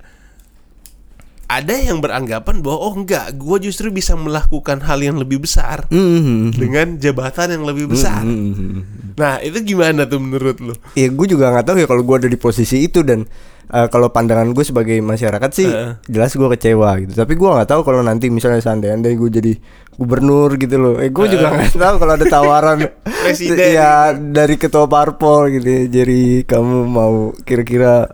Ada 1.54 1.76
yang 1.78 2.00
beranggapan 2.00 2.60
bahwa 2.60 2.80
oh 2.82 2.94
enggak, 2.96 3.36
gua 3.36 3.58
justru 3.58 3.90
bisa 3.90 4.14
melakukan 4.16 4.82
hal 4.82 4.98
yang 4.98 5.16
lebih 5.16 5.38
besar 5.38 5.86
Mhm. 5.88 6.50
dengan 6.52 6.88
jabatan 6.98 7.48
yang 7.52 7.64
lebih 7.64 7.86
besar. 7.88 8.26
Mhm. 8.26 9.14
Nah, 9.14 9.38
itu 9.38 9.62
gimana 9.64 10.04
tuh 10.04 10.18
menurut 10.18 10.58
lu? 10.58 10.74
Ya 10.94 11.06
gue 11.06 11.28
juga 11.28 11.48
nggak 11.48 11.64
tahu 11.64 11.78
ya 11.78 11.86
kalau 11.86 12.02
gue 12.02 12.16
ada 12.18 12.26
di 12.26 12.36
posisi 12.36 12.82
itu 12.82 13.06
dan 13.06 13.30
eh, 13.66 13.88
kalau 13.88 14.10
pandangan 14.10 14.50
gue 14.52 14.62
sebagai 14.62 14.98
masyarakat 15.00 15.52
sih 15.52 15.66
Heeh. 15.66 16.02
jelas 16.08 16.34
gue 16.34 16.50
kecewa 16.50 16.90
gitu. 17.00 17.14
Tapi 17.14 17.34
gue 17.34 17.46
nggak 17.48 17.70
tahu 17.70 17.82
kalau 17.82 18.02
nanti 18.02 18.28
misalnya 18.28 18.58
seandainya 18.60 18.98
gue 19.06 19.30
jadi 19.32 19.54
gubernur 19.94 20.58
gitu 20.58 20.76
loh. 20.76 20.96
Eh 20.98 21.08
gue 21.08 21.26
juga 21.28 21.54
nggak 21.54 21.78
tahu 21.78 21.96
kalau 21.96 22.14
ada 22.16 22.26
tawaran 22.26 22.78
Presiden. 23.24 23.56
ya 23.72 23.92
dari 24.12 24.58
ketua 24.58 24.90
parpol 24.90 25.54
gitu. 25.54 25.68
ya. 25.68 25.84
Jadi 25.94 26.22
kamu 26.44 26.76
mau 26.84 27.14
kira-kira 27.40 28.10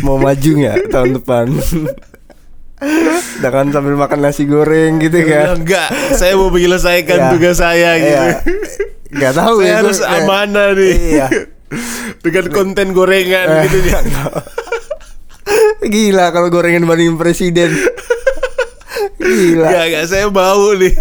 mau 0.00 0.16
maju 0.16 0.50
nggak 0.56 0.76
tahun 0.88 1.10
depan? 1.14 1.46
Dengan 3.42 3.66
sambil 3.70 3.94
makan 3.94 4.18
nasi 4.20 4.44
goreng 4.44 4.96
gitu 4.98 5.20
kan? 5.22 5.56
enggak, 5.56 5.88
saya 6.14 6.32
mau 6.34 6.48
menyelesaikan 6.48 7.18
Ya. 7.18 7.28
tugas 7.30 7.56
saya 7.56 7.90
gitu. 7.96 8.08
Iya. 8.10 8.24
Nggak 9.10 9.32
tahu 9.34 9.56
saya 9.58 9.66
ya, 9.66 9.74
harus 9.78 9.96
gua 9.96 10.06
kayak- 10.06 10.22
amanah 10.22 10.68
nih. 10.72 10.94
Iya. 10.96 11.26
Dengan 12.24 12.44
konten 12.50 12.86
gorengan 12.90 13.46
Eh. 13.46 13.60
gitu 13.66 13.78
dia. 13.82 14.00
Gila 15.82 16.26
kalau 16.30 16.48
gorengan 16.48 16.84
bandingin 16.84 17.16
presiden. 17.16 17.70
Gila. 19.16 19.66
Enggak, 19.66 19.84
enggak, 19.86 20.04
saya 20.06 20.26
mau 20.28 20.72
nih. 20.72 20.94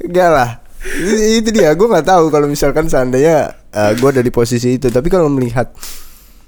Enggak 0.00 0.30
lah. 0.30 0.50
Itu, 1.34 1.50
dia. 1.50 1.74
Gue 1.74 1.86
nggak 1.86 2.06
tahu 2.06 2.30
kalau 2.30 2.46
misalkan 2.46 2.86
seandainya 2.86 3.52
gue 3.94 4.08
ada 4.08 4.22
di 4.22 4.30
posisi 4.30 4.78
itu. 4.78 4.88
Tapi 4.88 5.08
kalau 5.08 5.28
melihat 5.28 5.74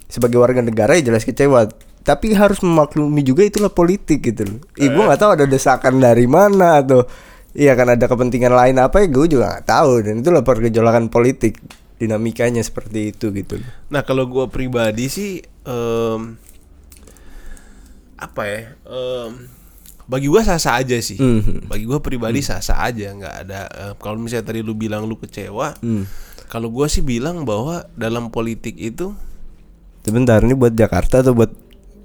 sebagai 0.06 0.38
warga 0.38 0.58
negara 0.58 0.96
ya 0.96 1.06
jelas 1.06 1.22
kecewa. 1.22 1.66
Tapi 2.00 2.32
harus 2.32 2.58
memaklumi 2.60 3.20
juga 3.20 3.44
itulah 3.44 3.68
politik 3.68 4.24
gitu 4.24 4.42
loh. 4.46 4.58
Ih, 4.74 4.88
gue 4.88 5.02
nggak 5.04 5.20
tahu 5.20 5.30
ada 5.36 5.44
desakan 5.44 6.00
dari 6.00 6.24
mana 6.24 6.80
atau 6.80 7.04
iya 7.52 7.74
kan 7.74 7.92
ada 7.92 8.06
kepentingan 8.06 8.50
lain 8.50 8.76
apa 8.78 9.02
ya 9.02 9.06
gue 9.06 9.26
juga 9.28 9.44
nggak 9.52 9.66
tahu 9.66 9.90
dan 10.00 10.14
itulah 10.18 10.40
pergejolakan 10.40 11.10
politik 11.10 11.60
dinamikanya 11.98 12.64
seperti 12.64 13.12
itu 13.12 13.28
gitu. 13.30 13.60
Nah 13.92 14.00
kalau 14.00 14.24
gue 14.24 14.48
pribadi 14.48 15.12
sih 15.12 15.30
em, 15.62 16.40
apa 18.16 18.42
ya? 18.44 18.60
em, 18.84 19.48
bagi 20.04 20.26
gue 20.26 20.42
sah-sah 20.42 20.80
aja 20.80 20.96
sih. 20.98 21.20
Mhm. 21.20 21.68
Bagi 21.70 21.84
gue 21.86 22.00
pribadi 22.00 22.40
sah-sah 22.40 22.82
aja, 22.82 23.14
nggak 23.14 23.34
ada. 23.46 23.60
eh, 23.68 23.92
kalau 23.96 24.18
misalnya 24.18 24.50
tadi 24.50 24.60
lu 24.60 24.74
bilang 24.74 25.06
lu 25.06 25.14
kecewa, 25.14 25.78
Hmm. 25.78 26.04
kalau 26.48 26.66
gue 26.68 26.86
sih 26.90 27.00
bilang 27.00 27.46
bahwa 27.46 27.86
dalam 27.94 28.28
politik 28.28 28.74
itu 28.74 29.14
Sebentar 30.00 30.40
ini 30.40 30.56
buat 30.56 30.72
Jakarta 30.72 31.20
atau 31.20 31.36
buat 31.36 31.52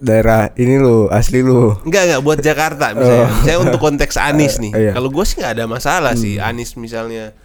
daerah 0.01 0.51
ini 0.59 0.79
lo 0.79 1.07
asli 1.11 1.45
lo. 1.45 1.79
Enggak 1.83 2.03
enggak 2.09 2.21
buat 2.21 2.39
Jakarta 2.41 2.85
misalnya. 2.95 3.27
Oh. 3.29 3.43
Saya 3.43 3.57
untuk 3.61 3.79
konteks 3.79 4.15
Anies 4.17 4.59
nih. 4.63 4.71
Iya. 4.73 4.91
Kalau 4.95 5.09
gue 5.11 5.23
sih 5.27 5.39
nggak 5.41 5.53
ada 5.55 5.65
masalah 5.65 6.13
sih 6.17 6.39
Anies 6.39 6.75
misalnya. 6.75 7.35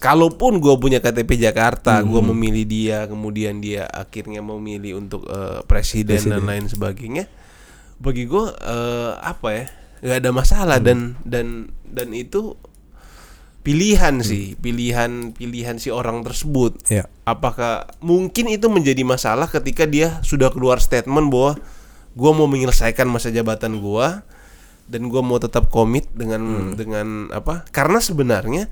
Kalaupun 0.00 0.64
gue 0.64 0.72
punya 0.80 0.96
KTP 0.96 1.36
Jakarta, 1.36 2.00
gue 2.00 2.20
memilih 2.32 2.64
dia, 2.64 3.04
kemudian 3.04 3.60
dia 3.60 3.84
akhirnya 3.84 4.40
memilih 4.40 4.96
untuk 4.96 5.28
eh, 5.28 5.60
presiden, 5.68 6.16
dan 6.24 6.48
lain 6.48 6.72
sebagainya. 6.72 7.28
Bagi 8.00 8.24
gue 8.24 8.44
eh, 8.48 9.12
apa 9.20 9.48
ya? 9.52 9.66
nggak 10.00 10.18
ada 10.24 10.30
masalah 10.32 10.78
dan 10.80 11.20
dan 11.28 11.68
dan 11.84 12.16
itu 12.16 12.56
pilihan 13.60 14.24
sih, 14.24 14.56
pilihan 14.56 15.36
pilihan 15.36 15.76
si 15.76 15.92
orang 15.92 16.24
tersebut. 16.24 16.80
Ya. 16.88 17.04
Apakah 17.28 17.92
mungkin 18.00 18.48
itu 18.48 18.72
menjadi 18.72 19.04
masalah 19.04 19.46
ketika 19.52 19.84
dia 19.84 20.24
sudah 20.24 20.48
keluar 20.48 20.80
statement 20.80 21.28
bahwa 21.28 21.60
gua 22.14 22.30
mau 22.34 22.46
menyelesaikan 22.50 23.06
masa 23.06 23.30
jabatan 23.30 23.78
gua 23.78 24.22
dan 24.90 25.06
gua 25.06 25.22
mau 25.22 25.38
tetap 25.38 25.70
komit 25.70 26.10
dengan 26.14 26.74
dengan 26.74 27.30
apa? 27.30 27.66
Karena 27.70 28.02
sebenarnya 28.02 28.66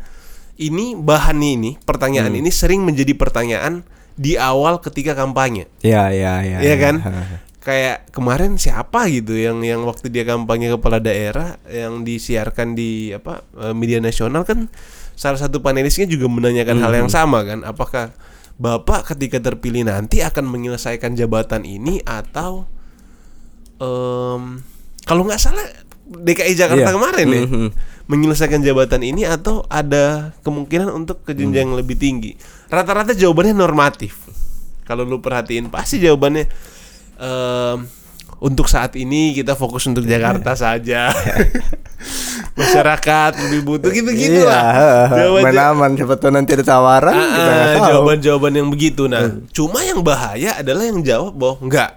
ini 0.58 0.98
bahan 0.98 1.38
ini, 1.38 1.78
pertanyaan 1.86 2.34
ini 2.34 2.50
sering 2.50 2.82
menjadi 2.82 3.14
pertanyaan 3.14 3.86
di 4.18 4.34
awal 4.34 4.82
ketika 4.82 5.14
kampanye. 5.14 5.70
Ya 5.86 6.10
ya 6.10 6.42
ya. 6.42 6.58
Iya 6.58 6.74
ya. 6.74 6.76
kan? 6.82 6.94
Kayak 7.68 8.10
kemarin 8.10 8.56
siapa 8.58 9.06
gitu 9.12 9.36
yang 9.36 9.62
yang 9.62 9.84
waktu 9.86 10.08
dia 10.08 10.24
kampanye 10.26 10.72
kepala 10.74 10.98
daerah 10.98 11.60
yang 11.68 12.02
disiarkan 12.02 12.74
di 12.74 13.12
apa 13.12 13.44
eh, 13.60 13.74
media 13.76 14.00
nasional 14.02 14.42
kan 14.42 14.72
salah 15.18 15.36
satu 15.36 15.60
panelisnya 15.60 16.06
juga 16.06 16.30
menanyakan 16.30 16.78
hal 16.78 16.92
yang 16.94 17.10
sama 17.10 17.42
kan 17.42 17.66
apakah 17.66 18.14
Bapak 18.58 19.14
ketika 19.14 19.38
terpilih 19.38 19.86
nanti 19.86 20.18
akan 20.18 20.50
menyelesaikan 20.50 21.14
jabatan 21.14 21.62
ini 21.62 22.02
atau 22.02 22.66
em, 23.78 24.42
kalau 25.02 25.22
nggak 25.22 25.38
salah 25.38 25.64
DKI 26.04 26.54
Jakarta 26.54 26.84
Iya. 26.84 26.94
kemarin 26.94 27.26
ya 27.26 27.42
Mhm. 27.42 27.68
menyelesaikan 28.06 28.60
jabatan 28.60 29.02
ini 29.02 29.22
atau 29.22 29.62
ada 29.66 30.32
kemungkinan 30.40 30.88
untuk 30.90 31.20
ke 31.22 31.32
jenjang 31.32 31.68
Hmm. 31.68 31.76
lebih 31.76 31.94
tinggi. 31.94 32.32
Rata-rata 32.66 33.12
jawabannya 33.12 33.52
normatif. 33.54 34.16
Kalau 34.82 35.04
lu 35.04 35.18
perhatiin 35.18 35.68
pasti 35.68 35.98
jawabannya 35.98 36.48
em, 37.18 37.78
untuk 38.38 38.64
saat 38.66 38.94
ini 38.94 39.32
kita 39.32 39.52
fokus 39.52 39.84
untuk 39.84 40.02
Jakarta 40.02 40.54
saja. 40.54 41.10
Masyarakat 42.54 43.32
lebih 43.40 43.60
butuh 43.64 43.90
gitu-gitu 43.90 44.40
Iya, 44.40 44.48
lah. 44.48 44.70
heeh. 44.72 45.40
main 45.40 45.58
aman 45.68 45.90
siapa 45.94 46.14
tahu 46.14 46.30
nanti 46.30 46.54
ada 46.54 46.64
tawaran 46.64 47.14
tahu. 47.14 47.82
jawaban-jawaban 47.84 48.52
yang 48.54 48.68
begitu. 48.68 49.06
Nah, 49.06 49.42
cuma 49.50 49.82
yang 49.82 50.00
bahaya 50.00 50.54
adalah 50.56 50.82
yang 50.82 51.02
jawab 51.02 51.34
bahwa 51.34 51.54
enggak. 51.60 51.90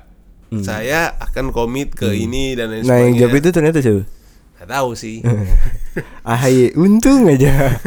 Saya 0.59 1.15
akan 1.15 1.55
komit 1.55 1.95
ke 1.95 2.11
ini 2.11 2.59
dan 2.59 2.75
lain 2.75 2.83
Nah 2.83 2.99
yang 2.99 3.15
sebagainya. 3.15 3.19
jawab 3.23 3.33
itu 3.39 3.49
ternyata 3.55 3.79
siapa? 3.79 4.03
Nggak 4.59 4.67
tahu 4.67 4.89
sih. 4.99 5.17
Ahy 6.27 6.75
untung 6.75 7.23
aja. 7.25 7.79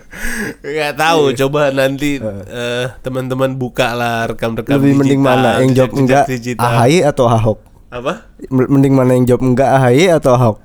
Nggak 0.62 0.94
tahu. 0.94 1.22
Coba 1.34 1.74
nanti 1.74 2.22
eh, 2.22 2.86
teman-teman 3.02 3.58
buka 3.58 3.92
lah 3.98 4.30
rekam-rekam 4.30 4.70
Lebih 4.78 5.02
mending 5.02 5.20
digital, 5.20 5.34
mana 5.42 5.50
yang 5.60 5.72
jawab 5.74 5.92
enggak. 5.98 6.24
Ahy 6.62 7.02
atau 7.02 7.26
Ahok? 7.26 7.58
Apa? 7.90 8.30
Mending 8.48 8.94
mana 8.94 9.18
yang 9.18 9.26
jawab 9.26 9.42
enggak 9.42 9.70
Ahy 9.82 10.06
atau 10.08 10.32
Ahok? 10.38 10.56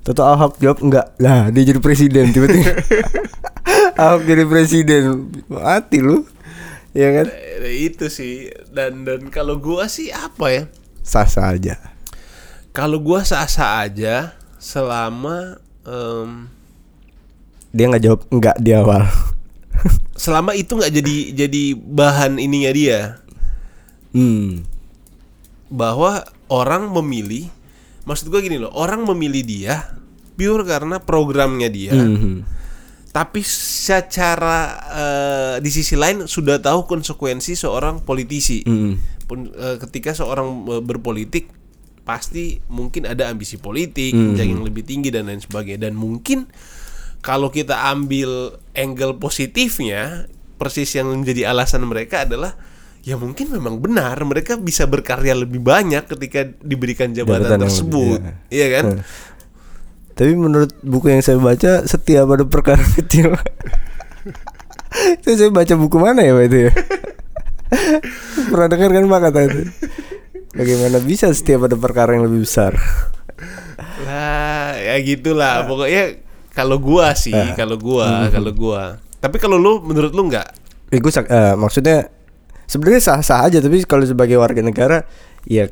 Toto 0.00 0.22
Ahok 0.22 0.56
jawab 0.62 0.78
enggak. 0.80 1.06
Lah 1.18 1.50
dia 1.50 1.74
jadi 1.74 1.80
presiden 1.82 2.30
tiba-tiba. 2.30 2.70
Ahok 4.00 4.22
jadi 4.24 4.46
presiden. 4.46 5.02
Mati 5.50 5.98
lu. 6.00 6.22
Ya 6.94 7.12
kan? 7.12 7.26
Eh, 7.60 7.92
itu 7.92 8.06
sih. 8.08 8.48
Dan 8.70 9.04
dan 9.04 9.28
kalau 9.28 9.60
gua 9.60 9.90
sih 9.90 10.08
apa 10.08 10.46
ya? 10.48 10.64
Sah-sah 11.10 11.58
aja. 11.58 11.74
Kalau 12.70 13.02
gua 13.02 13.26
sah-sah 13.26 13.82
aja 13.82 14.30
selama 14.62 15.58
em, 15.82 16.46
Dia 17.74 17.90
nggak 17.90 18.02
jawab 18.02 18.20
enggak 18.30 18.56
di 18.62 18.70
awal. 18.70 19.10
selama 20.20 20.54
itu 20.54 20.76
nggak 20.76 20.92
jadi 20.92 21.16
jadi 21.32 21.62
bahan 21.74 22.36
ininya 22.36 22.70
dia 22.70 22.98
hmm. 24.12 24.62
bahwa 25.72 26.28
orang 26.52 26.92
memilih 26.92 27.48
maksud 28.04 28.28
gua 28.28 28.44
gini 28.44 28.60
loh 28.60 28.68
orang 28.76 29.00
memilih 29.08 29.40
dia 29.40 29.74
pure 30.36 30.68
karena 30.68 31.00
programnya 31.00 31.72
dia 31.72 31.96
Mhm. 31.96 32.44
tapi 33.10 33.40
secara 33.42 34.58
eh, 34.92 35.54
di 35.64 35.70
sisi 35.72 35.96
lain 35.96 36.28
sudah 36.28 36.60
tahu 36.60 36.86
konsekuensi 36.86 37.58
seorang 37.58 38.04
politisi. 38.04 38.62
Mm. 38.62 38.94
Pun, 39.30 39.54
eh, 39.54 39.78
ketika 39.78 40.10
seorang 40.10 40.66
eh, 40.66 40.82
berpolitik 40.82 41.46
pasti 42.02 42.58
mungkin 42.66 43.06
ada 43.06 43.30
ambisi 43.30 43.54
politik, 43.54 44.10
Hmm. 44.10 44.34
jenjang 44.34 44.58
yang 44.58 44.62
lebih 44.66 44.82
tinggi 44.82 45.14
dan 45.14 45.30
lain 45.30 45.38
sebagainya. 45.38 45.86
Dan 45.86 45.94
mungkin 45.94 46.50
kalau 47.22 47.54
kita 47.54 47.86
ambil 47.86 48.58
angle 48.74 49.14
positifnya, 49.22 50.26
persis 50.58 50.90
yang 50.92 51.14
menjadi 51.14 51.54
alasan 51.54 51.86
mereka 51.86 52.26
adalah 52.26 52.58
ya 53.00 53.14
mungkin 53.16 53.48
memang 53.48 53.80
benar 53.80 54.18
mereka 54.26 54.60
bisa 54.60 54.84
berkarya 54.84 55.32
lebih 55.32 55.62
banyak 55.62 56.04
ketika 56.04 56.44
diberikan 56.60 57.14
jabatan, 57.14 57.46
Jabatan 57.48 57.60
tersebut, 57.64 58.20
lebih, 58.20 58.52
iya 58.52 58.66
kan? 58.74 58.84
Hmm. 58.90 59.00
Tapi 60.10 60.32
menurut 60.36 60.74
buku 60.84 61.08
yang 61.08 61.22
saya 61.24 61.40
baca 61.40 61.86
setiap 61.86 62.26
ada 62.28 62.44
perkara 62.44 62.82
kecil 62.98 63.32
Itu 65.16 65.32
saya 65.32 65.48
baca 65.48 65.74
buku 65.78 65.96
mana 65.96 66.20
ya 66.26 66.34
Pak 66.34 66.44
itu 66.44 66.58
ya 66.66 66.72
Pernah 68.46 68.68
dengar 68.68 68.90
kan 68.90 69.04
Pak 69.06 69.20
kata 69.22 69.40
itu 69.44 69.60
Bagaimana 70.50 70.98
bisa 70.98 71.30
setiap 71.30 71.64
ada 71.64 71.74
perkara 71.74 72.12
yang 72.12 72.26
lebih 72.26 72.42
besar 72.42 72.74
Lah, 74.00 74.74
ya 74.74 74.96
gitulah. 75.00 75.64
Pokoknya 75.64 76.18
kalau 76.50 76.76
gua 76.76 77.14
sih, 77.14 77.32
Eh. 77.32 77.54
kalau 77.54 77.76
gua, 77.76 78.28
kalau 78.28 78.50
gua. 78.50 78.98
Tapi 79.16 79.36
kalau 79.36 79.56
lu 79.56 79.80
menurut 79.80 80.10
lu 80.10 80.26
enggak? 80.26 80.50
Eh, 80.90 80.98
gue 80.98 81.08
sak- 81.08 81.28
eh, 81.28 81.54
maksudnya 81.54 82.10
sebenarnya 82.66 83.00
sah-sah 83.00 83.46
aja 83.46 83.58
tapi 83.60 83.84
kalau 83.84 84.02
sebagai 84.02 84.34
warga 84.36 84.58
negara 84.58 85.06
ya 85.44 85.68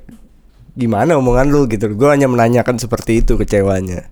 gimana 0.72 1.18
omongan 1.18 1.51
lu 1.51 1.66
gitu. 1.66 1.90
Gue 1.90 2.09
hanya 2.09 2.30
menanyakan 2.30 2.78
seperti 2.78 3.20
itu 3.20 3.34
kecewanya. 3.34 4.07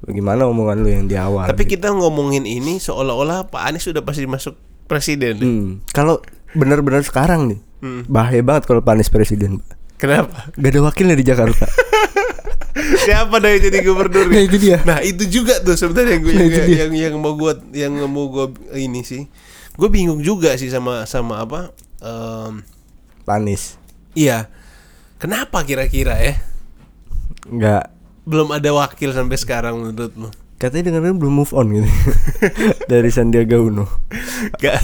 Bagaimana 0.00 0.48
omongan 0.48 0.80
lu 0.80 0.88
yang 0.88 1.04
di 1.04 1.14
awal? 1.14 1.44
Tapi 1.44 1.68
gitu. 1.68 1.76
kita 1.76 1.92
ngomongin 1.92 2.48
ini 2.48 2.80
seolah-olah 2.80 3.52
Pak 3.52 3.62
Anies 3.68 3.84
sudah 3.84 4.00
pasti 4.00 4.24
masuk 4.24 4.56
presiden. 4.88 5.36
Hmm, 5.36 5.68
kalau 5.92 6.24
benar-benar 6.52 7.02
sekarang 7.02 7.48
nih 7.48 7.60
Hmm. 7.78 8.02
bahaya 8.10 8.42
banget 8.42 8.66
kalau 8.66 8.82
Pak 8.82 8.90
Anies 8.90 9.06
presiden. 9.06 9.62
Kenapa? 9.94 10.50
Gak 10.50 10.70
ada 10.70 10.80
wakilnya 10.82 11.14
di 11.14 11.22
Jakarta. 11.22 11.62
Siapa 13.06 13.38
dah 13.38 13.50
yang 13.50 13.62
jadi 13.64 13.78
gubernur? 13.82 14.26
Nah, 14.26 14.42
itu 14.42 14.56
dia. 14.56 14.78
Nah, 14.82 14.98
itu 14.98 15.22
juga 15.26 15.58
tuh 15.58 15.74
sebenarnya 15.74 16.18
yang, 16.18 16.24
Nah, 16.24 16.42
yang, 16.42 16.66
yang 16.68 16.92
yang 16.94 17.14
mau 17.18 17.34
gua 17.34 17.54
yang 17.70 17.94
mau 18.06 18.26
gua 18.26 18.46
ini 18.72 19.02
sih. 19.02 19.26
Gue 19.74 19.86
bingung 19.88 20.18
juga 20.18 20.54
sih 20.54 20.66
sama 20.66 21.06
sama 21.06 21.38
apa? 21.38 21.70
em, 21.98 22.62
Pak 23.22 23.36
Anies. 23.36 23.78
iya. 24.12 24.50
Kenapa 25.18 25.62
kira-kira 25.62 26.14
ya? 26.14 26.34
Nggak 27.44 27.90
Belum 28.22 28.50
ada 28.50 28.70
wakil 28.70 29.10
sampai 29.10 29.34
sekarang 29.34 29.74
menurut 29.76 30.14
lu? 30.14 30.30
Katanya 30.58 30.90
dengarnya 30.90 31.14
belum 31.14 31.34
move 31.36 31.52
on 31.52 31.70
gitu 31.70 31.86
dari 32.92 33.08
Sandiaga 33.08 33.56
Uno. 33.56 33.86
Gak, 34.56 34.78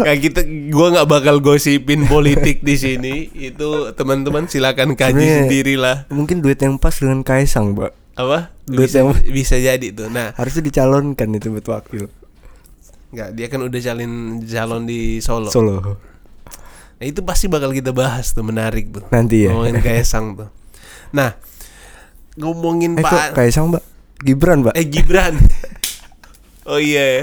gak 0.00 0.16
kita, 0.20 0.40
gua 0.70 0.94
nggak 0.94 1.08
bakal 1.08 1.38
gosipin 1.38 2.06
politik 2.06 2.62
di 2.62 2.74
sini. 2.74 3.14
Itu 3.28 3.90
teman-teman 3.92 4.46
silakan 4.46 4.94
kaji 4.94 5.12
Sebenarnya- 5.12 5.38
sendirilah. 5.42 5.96
Mungkin 6.08 6.40
duet 6.40 6.58
yang 6.58 6.78
pas 6.78 6.94
dengan 6.94 7.20
Kaisang, 7.20 7.74
Pak. 7.74 7.90
Apa? 8.14 8.54
Duit 8.64 8.86
Bisa, 8.86 9.02
yang- 9.02 9.18
bisa 9.36 9.56
jadi 9.56 9.86
tuh. 9.90 10.06
Nah, 10.08 10.30
Harusnya 10.32 10.62
dicalonkan 10.62 11.28
itu 11.30 11.50
buat 11.50 11.66
wakil 11.68 12.06
nggak 13.14 13.30
dia 13.30 13.46
kan 13.46 13.62
udah 13.62 13.78
calon 13.78 14.12
calon 14.42 14.82
di 14.84 15.22
Solo. 15.22 15.46
Solo. 15.46 15.78
Nah, 16.98 17.06
itu 17.06 17.22
pasti 17.22 17.46
bakal 17.46 17.70
kita 17.70 17.94
bahas 17.94 18.34
tuh 18.34 18.42
menarik 18.42 18.90
tuh. 18.90 19.06
Nanti 19.06 19.46
ya. 19.46 19.54
Ngomongin 19.54 19.78
Kaisang 19.78 20.34
tuh. 20.34 20.50
Nah, 21.14 21.38
ngomongin 22.34 22.98
Eh 22.98 23.06
Pak 23.06 23.38
Kaisang, 23.38 23.70
Pak? 23.70 23.82
Gibran, 24.22 24.62
Pak. 24.62 24.74
eh 24.76 24.86
Gibran. 24.86 25.34
Oh 26.64 26.80
iya 26.80 27.20
ya. 27.20 27.22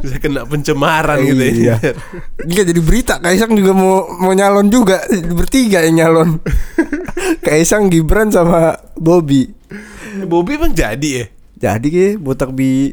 Bisa 0.00 0.16
kena 0.16 0.48
pencemaran 0.48 1.20
gitu 1.20 1.36
iya. 1.36 1.76
ya. 1.76 1.92
Iya 2.48 2.62
jadi 2.72 2.80
berita 2.80 3.20
Kaisang 3.20 3.52
juga 3.52 3.76
mau 3.76 4.08
mau 4.16 4.32
nyalon 4.32 4.72
juga 4.72 5.04
bertiga 5.36 5.84
yang 5.84 6.00
nyalon. 6.00 6.40
Kaisang, 7.44 7.92
Gibran 7.92 8.32
sama 8.32 8.72
Bobby. 8.96 9.52
Bobby 10.24 10.56
emang 10.56 10.72
jadi 10.72 11.08
ya? 11.12 11.24
Jadi 11.60 11.86
ke 11.92 12.06
botak 12.16 12.56
bi 12.56 12.88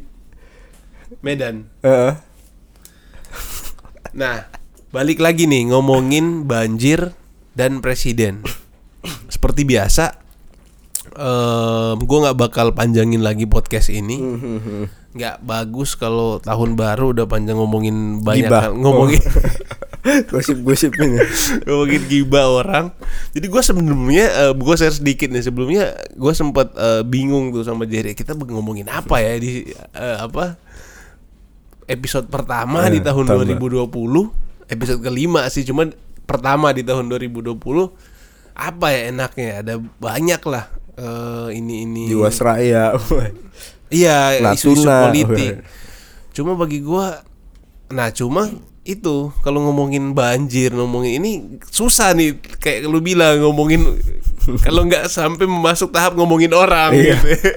Medan. 1.24 1.72
eh, 1.88 2.19
Nah, 4.11 4.51
balik 4.91 5.24
lagi 5.24 5.47
nih 5.47 5.72
ngomongin 5.72 6.43
banjir 6.43 7.15
dan 7.55 7.80
presiden. 7.80 8.43
Seperti 9.32 9.63
biasa, 9.63 10.19
em 11.14 11.97
gue 11.97 12.18
nggak 12.20 12.38
bakal 12.38 12.72
panjangin 12.72 13.20
lagi 13.20 13.43
podcast 13.43 13.88
ini. 13.88 14.18
Nggak 15.12 15.41
bagus 15.41 15.93
kalau 15.93 16.39
tahun 16.39 16.74
baru 16.74 17.12
udah 17.12 17.26
panjang 17.26 17.55
ngomongin 17.55 17.95
banyak 18.20 18.47
Gibah. 18.47 18.62
hal- 18.66 18.76
ngomongin 18.76 19.20
gosip-gosip 20.32 20.95
ini. 20.97 21.20
ngomongin 21.64 22.01
gibah 22.05 22.47
orang. 22.47 22.89
Jadi 23.30 23.45
gue 23.45 23.62
sebelumnya, 23.62 24.26
eh, 24.41 24.51
gue 24.51 24.76
share 24.76 24.89
sedikit 24.91 25.28
nih 25.28 25.41
sebelumnya, 25.41 25.84
gue 26.09 26.32
sempat 26.32 26.72
eh, 26.74 27.03
bingung 27.03 27.51
tuh 27.51 27.62
sama 27.62 27.84
Jerry. 27.84 28.12
Kita 28.12 28.34
ngomongin 28.34 28.88
apa 28.88 29.20
ya 29.20 29.36
di 29.36 29.68
eh, 29.91 30.18
apa 30.18 30.55
episode 31.86 32.26
pertama 32.26 32.88
di 32.88 32.97
Eh, 32.97 33.03
tahun 33.03 33.28
tambah. 33.28 33.45
2020, 33.45 34.32
episode 34.70 35.01
kelima 35.01 35.43
sih, 35.47 35.62
cuman 35.62 35.91
pertama 36.24 36.72
di 36.72 36.82
tahun 36.82 37.12
2020 37.12 37.59
apa 38.53 38.88
ya 38.89 39.12
enaknya? 39.12 39.62
Ada 39.62 39.74
banyak 39.78 40.41
lah 40.45 40.66
eh, 40.93 41.47
ini 41.53 41.85
ini. 41.85 42.03
Jiwasraya. 42.07 42.91
Iya, 43.91 44.39
isu-isu 44.55 44.87
politik. 44.87 45.67
Cuma 46.31 46.55
bagi 46.55 46.79
gua 46.79 47.27
nah 47.91 48.07
cuma 48.07 48.47
itu 48.81 49.35
kalau 49.43 49.67
ngomongin 49.67 50.15
banjir, 50.15 50.71
ngomongin 50.71 51.19
ini 51.19 51.31
susah 51.67 52.15
nih 52.15 52.39
kayak 52.39 52.87
lu 52.87 53.03
bilang 53.03 53.43
ngomongin 53.43 53.83
kalau 54.65 54.87
nggak 54.87 55.11
sampai 55.11 55.43
masuk 55.43 55.91
tahap 55.91 56.15
ngomongin 56.15 56.55
orang 56.55 56.95
Iya. 56.95 57.19
gitu. 57.19 57.51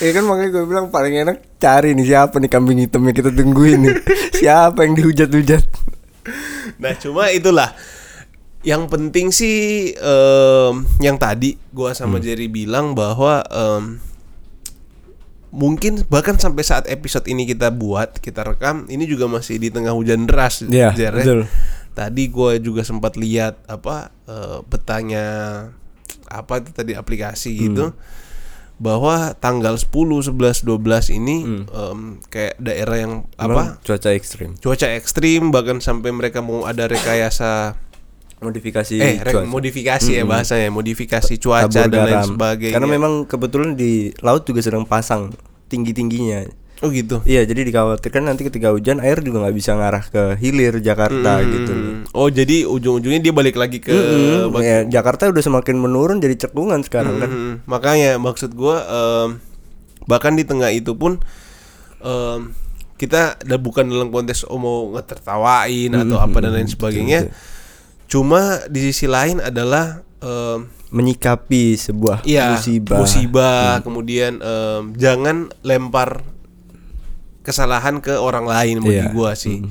Ya 0.00 0.10
kan 0.16 0.24
makanya 0.24 0.50
gue 0.56 0.64
bilang 0.64 0.86
paling 0.88 1.14
enak 1.20 1.36
cari 1.60 1.92
nih 1.92 2.06
siapa 2.08 2.40
nih 2.40 2.48
kambing 2.48 2.80
hitam 2.88 3.04
yang 3.04 3.12
kita 3.12 3.28
tungguin 3.28 3.78
nih. 3.84 3.94
siapa 4.40 4.88
yang 4.88 4.96
dihujat-hujat. 4.96 5.62
Nah, 6.80 6.96
cuma 6.96 7.28
itulah 7.28 7.76
yang 8.62 8.86
penting 8.86 9.28
sih 9.28 9.90
em, 9.92 10.74
yang 10.98 11.16
tadi 11.16 11.58
gua 11.70 11.92
sama 11.92 12.16
Hmm. 12.16 12.24
Jerry 12.24 12.46
bilang 12.46 12.94
bahwa 12.94 13.42
em, 13.44 13.98
mungkin 15.50 16.00
bahkan 16.08 16.36
sampai 16.36 16.62
saat 16.62 16.86
episode 16.86 17.26
ini 17.26 17.44
kita 17.44 17.68
buat, 17.68 18.16
kita 18.16 18.40
rekam, 18.42 18.88
ini 18.88 19.04
juga 19.04 19.28
masih 19.28 19.58
di 19.58 19.68
tengah 19.68 19.92
hujan 19.92 20.24
deras, 20.24 20.64
Iya, 20.64 20.96
Jer, 20.96 21.12
ya. 21.12 21.20
betul. 21.20 21.40
Tadi 21.92 22.22
gua 22.26 22.56
juga 22.56 22.80
sempat 22.82 23.14
lihat 23.14 23.60
apa 23.66 24.08
eh, 24.24 24.58
petanya 24.64 25.24
apa 26.24 26.56
itu 26.56 26.72
tadi 26.72 26.96
aplikasi 26.96 27.52
gitu 27.68 27.92
bahwa 28.78 29.36
tanggal 29.36 29.76
10, 29.76 29.92
11, 30.24 30.64
12 30.64 31.12
ini 31.12 31.44
em, 31.68 31.98
kayak 32.26 32.56
daerah 32.56 32.96
yang 32.96 33.12
apa 33.36 33.76
cuaca 33.78 34.10
ekstrim. 34.10 34.56
cuaca 34.56 34.88
ekstrim 34.88 35.52
bahkan 35.52 35.78
sampai 35.78 36.08
mereka 36.10 36.40
mau 36.40 36.64
ada 36.64 36.88
rekayasa 36.88 37.76
Modifikasi 38.42 38.94
eh 38.94 39.14
cuaca. 39.22 39.46
modifikasi 39.46 40.10
ya 40.12 40.24
bahasanya 40.24 40.68
modifikasi 40.68 41.32
cuaca 41.38 41.70
Tabur 41.70 41.86
dan 41.88 42.02
lain 42.04 42.22
sebagainya. 42.28 42.74
Karena 42.74 42.88
memang 42.90 43.12
kebetulan 43.24 43.72
di 43.72 43.92
laut 44.18 44.42
juga 44.42 44.60
sedang 44.60 44.82
pasang 44.82 45.30
tinggi-tingginya. 45.66 46.50
oh 46.78 46.90
gitu? 46.90 47.22
Iya, 47.22 47.46
jadi 47.46 47.62
dikhawatirkan 47.62 48.26
nanti 48.26 48.42
ketika 48.42 48.68
hujan 48.68 48.98
air 48.98 49.22
juga 49.22 49.38
nggak 49.40 49.54
bisa 49.54 49.70
ngarah 49.72 50.02
ke 50.04 50.22
hilir 50.36 50.82
Jakarta 50.82 51.38
gitu. 51.40 51.70
Hmm, 51.70 52.02
oh 52.10 52.26
jadi 52.26 52.66
ujung-ujungnya 52.66 53.22
dia 53.22 53.30
balik 53.30 53.54
lagi 53.54 53.78
ke 53.78 53.94
Mm, 53.94 54.50
bak- 54.50 54.60
ya, 54.60 54.78
Jakarta 54.90 55.30
udah 55.30 55.38
semakin 55.40 55.78
menurun 55.78 56.18
jadi 56.18 56.34
cekungan 56.36 56.82
sekarang 56.82 57.22
kan. 57.22 57.30
Hmm, 57.30 57.54
makanya 57.64 58.18
maksud 58.18 58.50
gua 58.52 58.82
em, 58.82 59.38
bahkan 60.04 60.34
di 60.34 60.42
tengah 60.42 60.68
itu 60.68 60.90
pun 60.92 61.22
em, 62.00 62.50
kita 62.98 63.38
udah 63.40 63.58
bukan 63.58 63.86
dalam 63.86 64.10
konteks 64.10 64.42
oh, 64.44 64.58
mau 64.58 64.90
ngetertawain 64.90 65.90
atau 65.92 66.18
apa 66.18 66.38
dan 66.40 66.50
lain 66.52 66.66
sebagainya 66.66 67.30
cuma 68.12 68.40
di 68.68 68.84
sisi 68.84 69.08
lain 69.08 69.40
adalah 69.40 70.04
em, 70.20 70.68
Menyikapi 70.92 71.72
sebuah 71.72 72.20
Iya, 72.22 72.52
musibah. 72.52 73.00
musibah, 73.00 73.80
kemudian 73.80 74.36
em, 74.36 74.92
jangan 74.92 75.48
lempar 75.64 76.20
kesalahan 77.40 77.98
ke 77.98 78.14
orang 78.14 78.44
lain 78.44 78.78
bagi 78.78 79.00
Iya. 79.00 79.10
gua 79.10 79.32
sih. 79.32 79.64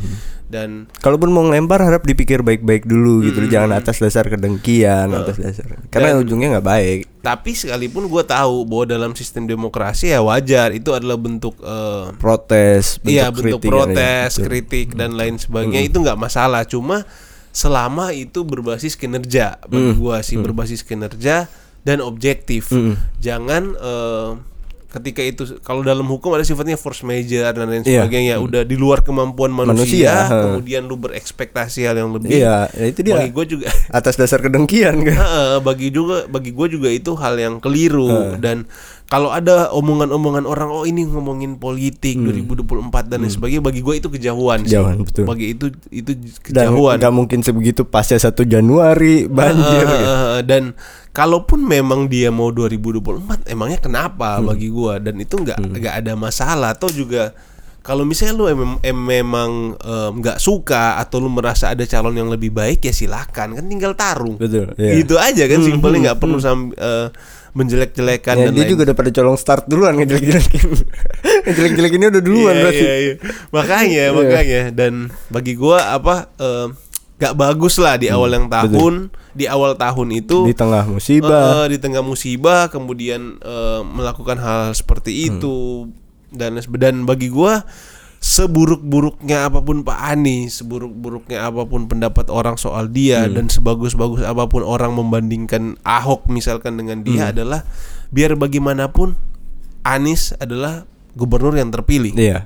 Dan 0.52 0.92
Kalaupun 1.00 1.32
mau 1.32 1.46
ngelempar 1.46 1.80
harap 1.80 2.04
dipikir 2.04 2.42
baik-baik 2.42 2.84
dulu 2.84 3.24
gitu, 3.24 3.40
Hmm. 3.40 3.48
jangan 3.48 3.72
atas 3.72 4.04
dasar 4.04 4.28
kedengkian, 4.28 5.08
atas 5.08 5.40
dasar. 5.40 5.80
Karena 5.88 6.20
ujungnya 6.20 6.58
nggak 6.58 6.68
baik. 6.68 7.02
tapi 7.22 7.54
sekalipun 7.54 8.10
gua 8.10 8.26
tahu 8.26 8.66
bahwa 8.66 8.90
dalam 8.90 9.12
sistem 9.14 9.46
demokrasi 9.46 10.10
ya 10.10 10.20
wajar 10.20 10.74
itu 10.74 10.90
adalah 10.90 11.16
bentuk 11.16 11.54
em, 11.56 12.18
Protes, 12.18 12.98
bentuk 12.98 13.14
iya 13.14 13.30
bentuk 13.30 13.62
kritik, 13.62 13.70
ya, 13.70 13.72
protes, 13.78 14.32
kritik 14.42 14.88
dan 14.92 15.14
lain 15.14 15.38
sebagainya 15.38 15.86
itu 15.86 15.96
nggak 15.96 16.18
masalah. 16.18 16.66
Cuma 16.66 17.06
selama 17.52 18.12
itu 18.12 18.42
berbasis 18.42 18.96
kinerja 18.96 19.60
bagi 19.68 19.92
gua 19.94 20.24
sih 20.24 20.40
berbasis 20.40 20.82
kinerja 20.82 21.52
dan 21.82 21.98
objektif. 22.00 22.72
Mm. 22.72 22.94
Jangan 23.20 23.64
eh, 23.74 24.30
ketika 24.92 25.24
itu 25.24 25.42
kalau 25.64 25.80
dalam 25.82 26.04
hukum 26.04 26.36
ada 26.36 26.44
sifatnya 26.44 26.76
force 26.76 27.00
major 27.02 27.48
dan 27.48 27.64
lain 27.64 27.80
Iya. 27.82 28.04
sebagainya 28.04 28.36
udah 28.38 28.68
di 28.68 28.76
luar 28.76 29.00
kemampuan 29.00 29.48
manusia, 29.48 30.28
Manusia, 30.28 30.44
kemudian 30.52 30.84
lu 30.84 31.00
berekspektasi 31.00 31.88
hal 31.88 31.96
yang 31.96 32.12
lebih 32.12 32.28
Iya, 32.36 32.68
ya 32.76 32.86
itu 32.92 33.00
dia. 33.00 33.16
bagi 33.16 33.32
gue 33.32 33.46
juga 33.48 33.68
Atas 33.88 34.20
dasar 34.20 34.44
kedengkian 34.44 35.00
kan. 35.08 35.16
Bagi 35.64 35.96
juga 35.96 36.28
bagi 36.28 36.52
gue 36.52 36.68
juga 36.68 36.92
itu 36.92 37.16
hal 37.16 37.40
yang 37.40 37.64
keliru 37.64 38.36
dan 38.38 38.68
kalau 39.12 39.28
ada 39.28 39.68
omongan-omongan 39.70 40.48
orang 40.48 40.72
oh 40.72 40.88
ini 40.88 41.04
ngomongin 41.04 41.60
politik 41.60 42.16
2024 42.16 43.12
dan 43.12 43.20
lain 43.20 43.28
sebagainya 43.28 43.60
bagi 43.60 43.84
gue 43.84 43.96
itu 43.98 44.08
kejauhan 44.08 44.64
sih. 44.64 44.72
Hmm. 44.72 44.88
Kejauhan, 44.88 44.96
betul. 45.04 45.24
Bagi 45.28 45.46
itu 45.52 45.66
itu 45.92 46.12
Dan 46.48 46.72
kejauhan. 46.72 46.96
nggak 46.96 47.12
mungkin 47.14 47.40
sebegitu 47.44 47.84
pasca 47.84 48.16
1 48.16 48.32
Januari 48.46 49.28
banjir. 49.28 49.84
Heeh, 49.84 49.92
gitu. 49.92 50.08
heeh, 50.08 50.40
dan 50.42 50.64
kalaupun 51.12 51.60
memang 51.60 52.08
dia 52.08 52.32
mau 52.32 52.50
2024 52.50 53.12
emangnya 53.46 53.80
kenapa 53.80 54.40
Hmm. 54.40 54.48
bagi 54.48 54.72
gua 54.72 54.96
dan 54.96 55.20
itu 55.20 55.36
nggak 55.36 55.60
nggak 55.60 55.96
ada 55.98 56.16
masalah 56.16 56.72
atau 56.72 56.88
juga 56.88 57.36
kalau 57.82 58.06
misalnya 58.06 58.32
lu 58.32 58.46
em, 58.46 58.62
em- 58.80 59.06
memang 59.10 59.76
em, 59.76 60.12
nggak 60.16 60.38
suka 60.38 60.96
atau 60.96 61.18
lu 61.18 61.28
merasa 61.28 61.68
ada 61.68 61.84
calon 61.84 62.14
yang 62.14 62.30
lebih 62.30 62.48
baik 62.48 62.80
ya 62.80 62.94
silakan 62.94 63.58
kan 63.58 63.66
tinggal 63.66 63.92
tarung 63.92 64.38
Betul, 64.38 64.72
iya. 64.78 64.96
gitu 64.96 65.18
aja 65.18 65.44
kan 65.44 65.60
simpelnya 65.60 66.00
nggak 66.08 66.20
perlu 66.22 66.38
sam 66.38 66.72
eh, 66.72 67.12
menjelek-jelekan 67.52 68.36
Ya, 68.36 68.44
dan 68.48 68.52
dia 68.52 68.64
lain 68.64 68.72
juga 68.72 68.82
udah 68.88 68.96
pada 68.96 69.12
colong 69.12 69.36
start 69.36 69.64
duluan 69.68 69.94
ngejelek-jelekin. 69.96 70.68
ngejelek-jelekinnya 71.46 72.08
udah 72.10 72.24
duluan 72.24 72.54
Iya, 72.54 72.62
berarti. 72.62 72.84
iya, 72.84 72.96
iya. 72.96 73.14
makanya 73.50 74.04
makanya 74.14 74.62
dan 74.72 74.94
bagi 75.28 75.54
gua 75.54 75.92
apa 75.92 76.32
em, 76.36 76.76
nggak 77.18 77.36
bagus 77.36 77.76
lah 77.78 77.96
di 77.96 78.10
awal 78.10 78.32
yang 78.32 78.48
tahun 78.48 79.14
di 79.32 79.46
awal 79.46 79.76
tahun 79.76 80.10
itu 80.12 80.44
Di 80.44 80.58
tengah 80.58 80.84
musibah. 80.84 81.64
Eh, 81.64 81.76
di 81.76 81.78
tengah 81.78 82.02
musibah 82.02 82.68
kemudian 82.68 83.38
eh, 83.38 83.82
melakukan 83.84 84.36
hal 84.36 84.74
seperti 84.74 85.30
itu 85.30 85.88
dan 86.32 86.56
dan 86.80 87.04
bagi 87.04 87.28
gua 87.28 87.62
seburuk-buruknya 88.22 89.50
apa 89.50 89.66
pun 89.66 89.82
Pak 89.82 89.98
Anies, 90.14 90.62
seburuk-buruknya 90.62 91.42
apa 91.42 91.66
pun 91.66 91.90
pendapat 91.90 92.30
orang 92.30 92.54
soal 92.54 92.86
dia 92.86 93.26
dan 93.26 93.50
sebagus-bagus 93.50 94.22
apa 94.22 94.46
pun 94.46 94.62
orang 94.62 94.94
membandingkan 94.94 95.82
Ahok 95.82 96.30
misalkan 96.30 96.78
dengan 96.78 97.02
dia 97.02 97.34
adalah 97.34 97.66
biar 98.14 98.38
bagaimanapun 98.38 99.18
Anies 99.82 100.38
adalah 100.38 100.86
gubernur 101.18 101.58
yang 101.58 101.74
terpilih. 101.74 102.14
Iya. 102.14 102.46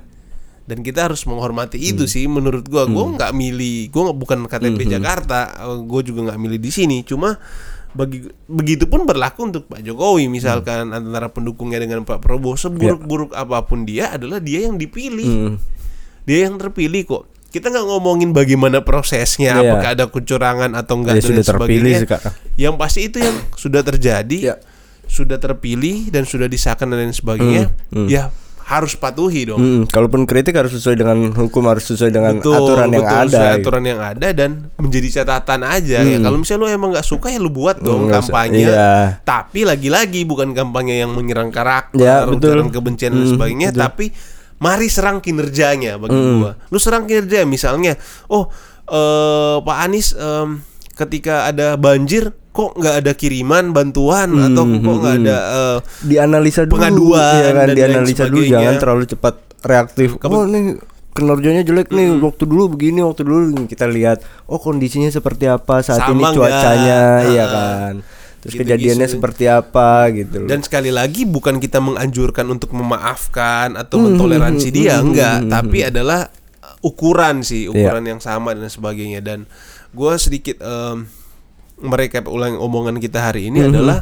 dan 0.66 0.82
kita 0.82 1.06
harus 1.06 1.22
menghormati 1.30 1.78
itu 1.78 2.10
sih 2.10 2.26
menurut 2.26 2.66
gua. 2.66 2.90
Gua 2.90 3.14
nggak 3.14 3.30
milih 3.38 3.86
gua 3.94 4.10
bukan 4.10 4.50
KTP 4.50 4.98
Jakarta 4.98 5.54
eh, 5.62 5.78
gua 5.86 6.02
juga 6.02 6.26
nggak 6.26 6.40
milih 6.42 6.58
di 6.58 6.70
sini. 6.74 7.06
Cuma 7.06 7.38
bagi 7.96 8.18
begitu 8.44 8.84
pun 8.84 9.02
berlaku 9.02 9.40
untuk 9.46 9.66
Pak 9.66 9.80
Jokowi 9.80 10.28
misalkan 10.28 10.90
antara 10.90 11.26
pendukungnya 11.26 11.76
dengan 11.78 12.02
Pak 12.02 12.20
Prabowo 12.20 12.54
seburuk-buruk 12.54 13.32
apa 13.32 13.58
pun 13.62 13.82
dia 13.82 14.12
adalah 14.12 14.38
dia 14.38 14.62
yang 14.62 14.76
dipilih 14.76 15.26
Hmm. 15.26 15.56
dia 16.22 16.44
yang 16.44 16.54
terpilih 16.56 17.02
kok 17.02 17.24
kita 17.48 17.66
nggak 17.66 17.86
ngomongin 17.86 18.30
bagaimana 18.30 18.80
prosesnya 18.80 19.56
Iya. 19.56 19.62
apakah 19.64 19.88
ada 19.90 20.04
kecurangan 20.06 20.70
atau 20.72 20.94
enggak 20.96 21.14
Dia 21.14 21.18
dan 21.18 21.26
sudah 21.26 21.36
lain 21.38 21.48
terpilih 21.48 21.72
sebagainya. 21.72 22.00
sekarang. 22.04 22.34
yang 22.54 22.74
pasti 22.76 23.00
itu 23.02 23.18
yang 23.18 23.36
sudah 23.54 23.80
terjadi 23.80 24.38
Iya. 24.44 24.54
sudah 25.06 25.38
terpilih 25.38 26.10
dan 26.10 26.22
sudah 26.22 26.46
disahkan 26.46 26.86
dan 26.86 26.98
lain 27.00 27.10
sebagainya 27.10 27.72
Hmm, 27.88 28.06
ya 28.06 28.28
harus 28.66 28.92
patuhi 28.92 29.46
dong 29.46 29.58
Mm, 29.58 29.80
kalaupun 29.86 30.26
kritik 30.26 30.50
harus 30.52 30.74
sesuai 30.74 30.98
dengan 30.98 31.30
hukum, 31.30 31.62
harus 31.66 31.86
sesuai 31.86 32.10
dengan 32.10 32.34
aturan 32.36 32.90
yang 32.90 33.06
betul, 33.06 33.14
ada. 33.16 33.30
sesuai 33.30 33.46
gitu. 33.48 33.60
aturan 33.62 33.84
yang 33.84 34.00
ada 34.00 34.28
dan 34.30 34.50
menjadi 34.74 35.08
catatan 35.16 35.60
aja 35.62 35.98
ya. 36.02 36.18
Kalau 36.18 36.36
misalnya 36.36 36.60
lu 36.60 36.68
emang 36.68 36.90
nggak 36.90 37.06
suka 37.06 37.30
ya 37.30 37.38
lu 37.38 37.48
buat 37.48 37.78
dong 37.78 38.06
Hmm, 38.06 38.12
kampanye. 38.12 38.66
Iya. 38.66 39.22
Tapi 39.22 39.62
lagi-lagi 39.62 40.22
bukan 40.22 40.50
kampanye 40.50 40.98
yang 40.98 41.10
menyerang 41.10 41.48
karakter, 41.48 41.94
Ya, 41.96 42.26
betul. 42.26 42.58
ujaran 42.58 42.68
kebencian 42.68 43.12
dan 43.12 43.22
Hmm, 43.22 43.32
sebagainya, 43.32 43.68
betul. 43.70 43.82
tapi 43.82 44.06
mari 44.56 44.88
serang 44.88 45.18
kinerjanya 45.20 45.94
bagi 45.96 46.12
Hmm. 46.12 46.38
gua. 46.40 46.52
Lu 46.66 46.78
serang 46.78 47.04
kinerja 47.04 47.44
misalnya, 47.44 47.94
oh 48.26 48.50
eh, 48.84 49.56
Pak 49.60 49.78
Anies 49.80 50.10
em, 50.12 50.58
ketika 50.96 51.44
ada 51.44 51.76
banjir 51.76 52.32
kok 52.50 52.72
nggak 52.74 53.04
ada 53.04 53.12
kiriman 53.12 53.70
bantuan 53.70 54.32
atau 54.32 54.64
Hmm, 54.64 54.80
kok 54.80 54.96
nggak 54.98 55.14
ada 55.20 55.36
eh, 55.36 55.76
dianalisa 56.02 56.64
dulu 56.64 56.80
Pengaduan 56.80 57.34
ya 57.36 57.50
kan 57.50 57.54
dan 57.54 57.68
lain 57.68 57.76
dianalisa 57.76 58.24
dulu 58.26 58.42
jangan 58.42 58.74
terlalu 58.76 59.04
cepat 59.06 59.34
reaktif. 59.60 60.08
Oh 60.22 60.44
nih 60.44 60.80
kinerjanya 61.12 61.62
jelek 61.62 61.88
nih 61.90 62.16
waktu 62.18 62.44
dulu 62.44 62.64
begini 62.70 63.00
waktu 63.00 63.22
dulu 63.22 63.36
kita 63.64 63.84
lihat 63.86 64.20
oh 64.44 64.56
kondisinya 64.56 65.08
seperti 65.08 65.46
apa 65.46 65.80
saat 65.80 66.00
Sama 66.02 66.12
ini 66.12 66.24
cuacanya 66.30 67.00
iya 67.26 67.42
Ah, 67.42 67.48
kan. 67.48 67.94
Terus 68.36 68.52
gitu-gitu. 68.54 68.68
kejadiannya 68.68 69.08
seperti 69.10 69.44
apa 69.46 69.88
gitu 70.12 70.36
loh. 70.38 70.46
Dan 70.46 70.60
sekali 70.60 70.88
lagi 70.88 71.24
bukan 71.24 71.56
kita 71.56 71.76
menganjurkan 71.78 72.46
untuk 72.46 72.70
memaafkan 72.70 73.74
atau 73.74 73.96
Hmm, 73.98 74.12
mentoleransi 74.12 74.68
dia 74.70 74.96
enggak, 74.98 75.50
tapi 75.50 75.82
adalah 75.82 76.30
uh, 76.62 76.76
ukuran 76.80 77.42
sih, 77.42 77.64
Iya. 77.64 77.74
ukuran 77.90 78.04
yang 78.06 78.20
sama 78.20 78.52
dan 78.52 78.68
sebagainya. 78.68 79.18
Dan 79.18 79.50
gua 79.96 80.14
sedikit 80.16 80.60
em, 80.60 81.08
merekap 81.78 82.24
ulang 82.26 82.56
omongan 82.56 82.96
kita 82.98 83.18
hari 83.22 83.48
ini 83.48 83.58
Hmm, 83.58 83.72
adalah 83.72 83.98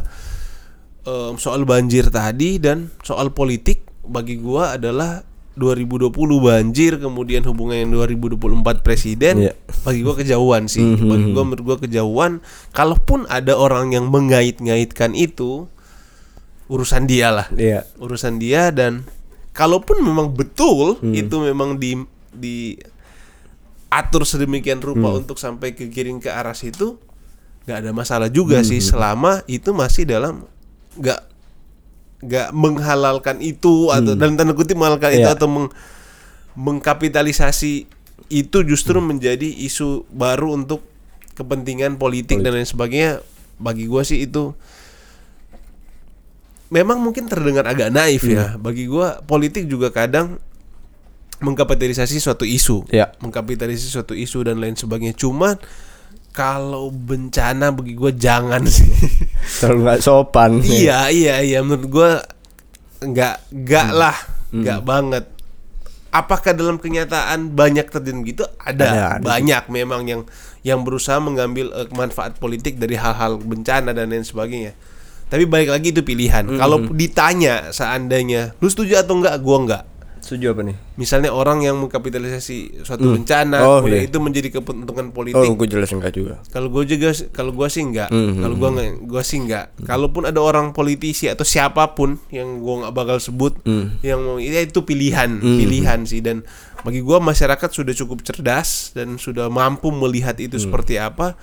em, 1.02 1.34
soal 1.36 1.62
banjir 1.62 2.10
tadi 2.10 2.58
dan 2.58 2.90
soal 3.00 3.30
politik 3.30 3.80
bagi 4.02 4.36
gua 4.36 4.74
adalah 4.74 5.22
2020 5.54 6.10
banjir 6.42 6.98
kemudian 6.98 7.46
hubungan 7.46 7.78
yang 7.78 7.90
2024 7.94 8.42
presiden 8.82 9.38
Iya. 9.40 9.52
bagi 9.80 10.02
gua 10.02 10.14
kejauhan 10.14 10.66
sih 10.66 10.82
Mhm. 10.82 11.06
bagi 11.06 11.26
gua 11.30 11.42
menurut 11.44 11.64
gua 11.64 11.78
kejauhan 11.78 12.42
kalaupun 12.70 13.22
ada 13.28 13.54
orang 13.54 13.94
yang 13.94 14.10
mengait-ngaitkan 14.10 15.14
itu 15.14 15.70
urusan 16.66 17.06
dia 17.06 17.30
lah 17.30 17.46
iya 17.54 17.86
urusan 17.96 18.36
dia 18.36 18.74
dan 18.74 19.06
kalaupun 19.52 20.02
memang 20.02 20.34
betul 20.34 20.98
Hmm. 20.98 21.14
itu 21.14 21.36
memang 21.38 21.78
di 21.78 22.02
di 22.34 22.74
atur 23.94 24.26
sedemikian 24.26 24.82
rupa 24.82 25.06
Hmm. 25.08 25.20
untuk 25.22 25.38
sampai 25.38 25.72
ke 25.72 25.86
giring 25.86 26.18
ke 26.18 26.26
arah 26.26 26.52
situ 26.52 26.98
nggak 27.64 27.78
ada 27.80 27.90
masalah 27.94 28.28
juga 28.28 28.60
Hmm, 28.60 28.66
sih. 28.66 28.80
Selama 28.82 29.40
itu 29.46 29.70
masih 29.70 30.04
dalam 30.04 30.44
nggak 30.94 31.20
nggak 32.24 32.48
menghalalkan 32.52 33.38
itu 33.38 33.88
atau 33.88 34.12
dalam 34.12 34.34
tanda 34.34 34.52
kutip 34.52 34.74
menghalalkan 34.74 35.12
itu 35.12 35.22
Hmm. 35.22 35.28
Iya. 35.28 35.36
atau 35.36 35.48
meng, 35.48 35.68
mengkapitalisasi 36.54 37.72
itu 38.26 38.58
justru 38.64 38.98
menjadi 38.98 39.44
isu 39.44 40.08
baru 40.08 40.54
untuk 40.54 40.80
kepentingan 41.34 41.96
politik, 41.96 42.40
dan 42.40 42.54
lain 42.54 42.64
sebagainya. 42.64 43.20
Bagi 43.56 43.86
gua 43.86 44.02
sih 44.02 44.22
itu 44.22 44.54
memang 46.68 46.98
mungkin 46.98 47.26
terdengar 47.26 47.66
agak 47.66 47.90
naif 47.90 48.24
ya. 48.24 48.56
Bagi 48.56 48.86
gua 48.86 49.20
politik 49.22 49.66
juga 49.66 49.90
kadang 49.90 50.38
mengkapitalisasi 51.42 52.22
suatu 52.22 52.46
isu. 52.46 52.86
Ya. 52.92 53.10
mengkapitalisasi 53.18 53.90
suatu 53.90 54.14
isu 54.14 54.46
dan 54.46 54.62
lain 54.62 54.78
sebagainya. 54.78 55.16
Cuman 55.16 55.58
kalau 56.34 56.90
bencana 56.90 57.70
bagi 57.70 57.94
gua 57.94 58.10
jangan 58.14 58.62
sih. 58.74 58.90
Terlalu 59.62 59.80
nggak 59.86 60.00
sopan 60.02 60.58
iya 60.62 61.10
iya 61.10 61.40
iya. 61.42 61.58
Menurut 61.62 61.86
gua 61.90 62.10
nggak 63.02 63.36
nggak 63.50 63.88
lah. 63.94 64.16
Nggak 64.54 64.80
banget. 64.86 65.24
Apakah 66.14 66.54
dalam 66.54 66.78
kenyataan 66.78 67.50
banyak 67.58 67.90
terjadi 67.90 68.22
gitu 68.22 68.44
ada, 68.62 68.86
Ada, 68.86 69.02
ada. 69.18 69.24
banyak 69.26 69.66
memang 69.66 70.06
yang 70.06 70.22
yang 70.62 70.86
berusaha 70.86 71.18
mengambil 71.18 71.74
eh, 71.74 71.90
manfaat 71.90 72.38
politik 72.38 72.78
dari 72.78 72.94
hal-hal 72.94 73.42
bencana 73.42 73.90
dan 73.90 74.14
lain 74.14 74.22
sebagainya. 74.22 74.78
Tapi 75.26 75.50
balik 75.50 75.74
lagi 75.74 75.90
itu 75.90 76.06
pilihan. 76.06 76.46
Kalau 76.54 76.86
ditanya 76.94 77.74
seandainya 77.74 78.54
lu 78.62 78.70
setuju 78.70 79.02
atau 79.02 79.18
enggak 79.18 79.42
gua 79.42 79.58
enggak 79.66 79.84
setuju 80.24 80.50
apa 80.50 80.64
nih 80.64 80.76
misalnya 80.96 81.28
orang 81.28 81.60
yang 81.60 81.76
mengkapitalisasi 81.76 82.80
suatu 82.80 83.12
bencana 83.12 83.60
Oh, 83.60 83.78
kemudian 83.78 84.00
iya. 84.00 84.08
itu 84.08 84.18
menjadi 84.18 84.48
kepentingan 84.50 85.06
oh 85.06 85.12
politik 85.12 85.48
gue 85.52 85.68
jelas 85.68 85.92
enggak 85.92 86.12
juga 86.12 86.34
kalau 86.48 86.72
gue 86.72 86.84
juga 86.88 87.12
kalau 87.30 87.52
gue 87.52 87.68
sih 87.68 87.84
enggak 87.84 88.08
Mhm. 88.08 88.40
kalau 88.40 88.56
gue 88.56 88.70
nggak 88.72 88.88
gue 89.04 89.22
sih 89.22 89.38
enggak 89.38 89.64
kalaupun 89.82 90.22
ada 90.24 90.40
orang 90.40 90.72
politisi 90.72 91.28
atau 91.28 91.44
siapa 91.44 91.92
pun 91.92 92.16
yang 92.28 92.58
gue 92.58 92.74
nggak 92.80 92.92
bakal 92.92 93.20
sebut 93.20 93.60
Mhm. 93.62 94.00
yang 94.00 94.18
mau 94.18 94.40
ya 94.40 94.58
itu 94.58 94.80
pilihan 94.80 95.36
pilihan 95.38 96.00
sih 96.02 96.18
dan 96.18 96.40
bagi 96.80 97.00
gue 97.00 97.18
masyarakat 97.18 97.68
sudah 97.70 97.92
cukup 97.94 98.20
cerdas 98.20 98.90
dan 98.90 99.16
sudah 99.16 99.46
mampu 99.46 99.88
melihat 99.88 100.34
itu 100.36 100.56
Mhm. 100.56 100.64
seperti 100.64 100.96
apa 100.96 101.36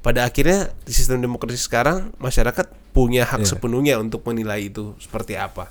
pada 0.00 0.22
akhirnya 0.22 0.70
di 0.82 0.90
sistem 0.90 1.18
demokrasi 1.18 1.58
sekarang 1.58 2.14
masyarakat 2.16 2.66
punya 2.90 3.22
hak 3.22 3.42
Iya. 3.42 3.48
sepenuhnya 3.52 3.94
untuk 3.98 4.22
menilai 4.22 4.66
itu 4.66 4.94
seperti 4.96 5.34
apa 5.34 5.66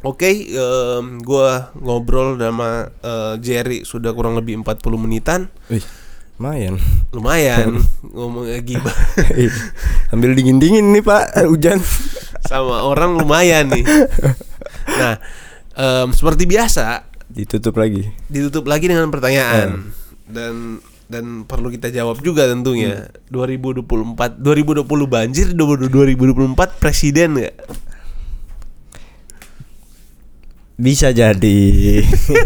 Oke, 0.00 0.30
em, 0.46 1.18
gua 1.18 1.74
ngobrol 1.74 2.38
sama 2.38 2.86
eh, 3.02 3.34
Jerry 3.42 3.82
sudah 3.82 4.14
kurang 4.14 4.38
lebih 4.38 4.54
40 4.56 4.78
menitan. 4.94 5.50
Wih, 5.66 5.82
lumayan. 6.38 6.78
Lumayan. 7.10 7.82
Ngomong 8.14 8.46
gibah. 8.62 8.94
Ih, 9.34 9.50
Ambil 10.08 10.38
dingin-dingin 10.38 10.94
nih 10.94 11.02
pak 11.02 11.34
Hujan. 11.50 11.82
Sama 12.46 12.86
orang 12.86 13.18
lumayan 13.18 13.74
nih. 13.74 13.82
Nah, 14.86 15.18
em, 15.74 16.08
seperti 16.10 16.46
biasa 16.46 17.02
Ditutup 17.28 17.76
lagi. 17.76 18.08
ditutup 18.30 18.64
lagi 18.64 18.88
dengan 18.88 19.10
pertanyaan. 19.10 19.90
Dan 20.24 20.78
dan 21.08 21.42
perlu 21.42 21.68
kita 21.68 21.90
jawab 21.90 22.22
juga 22.22 22.46
tentunya. 22.46 23.10
2024 23.28 23.82
2020 24.38 24.86
banjir 25.04 25.46
2024 25.52 26.54
presiden 26.78 27.34
nggak? 27.34 27.56
Bisa 30.78 31.10
jadi. 31.10 31.58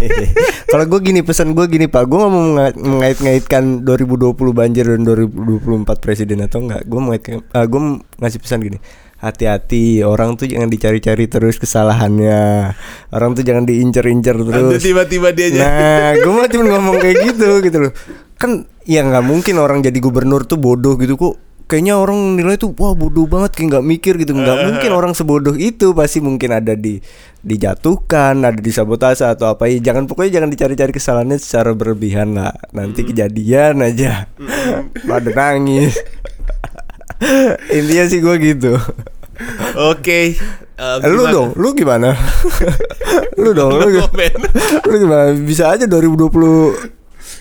Kalau 0.73 0.89
gue 0.89 1.01
gini 1.05 1.21
pesan 1.21 1.53
gue 1.53 1.69
gini 1.69 1.85
pak, 1.85 2.09
gue 2.09 2.17
nggak 2.17 2.33
mau 2.33 2.41
menga- 2.41 2.81
mengait-ngaitkan 2.81 3.85
2020 3.85 4.33
banjir 4.57 4.89
dan 4.89 5.05
2024 5.05 5.85
presiden 6.01 6.41
atau 6.41 6.65
enggak. 6.65 6.89
Gue 6.89 6.97
mau 6.97 7.13
gue 7.13 7.81
ngasih 8.25 8.41
pesan 8.41 8.65
gini. 8.65 8.81
Hati-hati 9.21 10.01
orang 10.01 10.41
tuh 10.41 10.49
jangan 10.49 10.73
dicari-cari 10.73 11.29
terus 11.29 11.61
kesalahannya. 11.61 12.73
Orang 13.13 13.37
tuh 13.37 13.45
jangan 13.45 13.69
diincer-incer 13.69 14.35
terus. 14.41 14.81
tiba-tiba 14.81 15.29
dia 15.37 15.53
jadi 15.53 15.61
Nah, 15.61 16.11
gue 16.17 16.33
mah 16.33 16.49
cuma 16.57 16.65
ngomong 16.73 16.97
kayak 17.05 17.37
gitu 17.37 17.61
gitu 17.61 17.79
loh. 17.85 17.93
Kan 18.41 18.65
ya 18.89 19.05
nggak 19.05 19.29
mungkin 19.29 19.61
orang 19.61 19.85
jadi 19.85 20.01
gubernur 20.01 20.49
tuh 20.49 20.57
bodoh 20.57 20.97
gitu 20.97 21.21
kok. 21.21 21.37
Kayaknya 21.73 21.97
orang 21.97 22.37
nilai 22.37 22.61
tuh 22.61 22.77
wah 22.77 22.93
bodoh 22.93 23.25
banget 23.25 23.57
kayak 23.57 23.69
nggak 23.73 23.87
mikir 23.89 24.21
gitu. 24.21 24.37
Nggak 24.37 24.69
mungkin 24.69 24.91
orang 24.93 25.17
sebodoh 25.17 25.57
itu 25.57 25.97
pasti 25.97 26.21
mungkin 26.21 26.53
ada 26.53 26.77
di 26.77 27.01
dijatuhkan, 27.41 28.45
ada 28.45 28.61
disabotase 28.61 29.25
atau 29.25 29.57
apa 29.57 29.73
ya. 29.73 29.81
Jangan 29.81 30.05
pokoknya 30.05 30.37
jangan 30.37 30.53
dicari-cari 30.53 30.93
kesalahannya 30.93 31.41
secara 31.41 31.73
berlebihan 31.73 32.37
lah. 32.37 32.53
Nanti 32.77 33.09
kejadian 33.09 33.81
aja. 33.81 34.29
Pada 35.09 35.33
nangis. 35.33 35.97
Intinya 37.81 38.05
sih 38.05 38.21
gue 38.21 38.37
gitu. 38.37 38.77
Oke. 39.81 40.37
eh, 40.77 40.97
lu 41.09 41.25
gimana? 41.25 41.33
dong, 41.33 41.49
lu 41.57 41.69
gimana? 41.73 42.11
lu 43.41 43.51
dong, 43.57 43.71
lu, 43.81 43.89
lu 43.89 44.97
gimana? 45.01 45.33
Bisa 45.49 45.73
aja 45.73 45.89
2020 45.89 46.29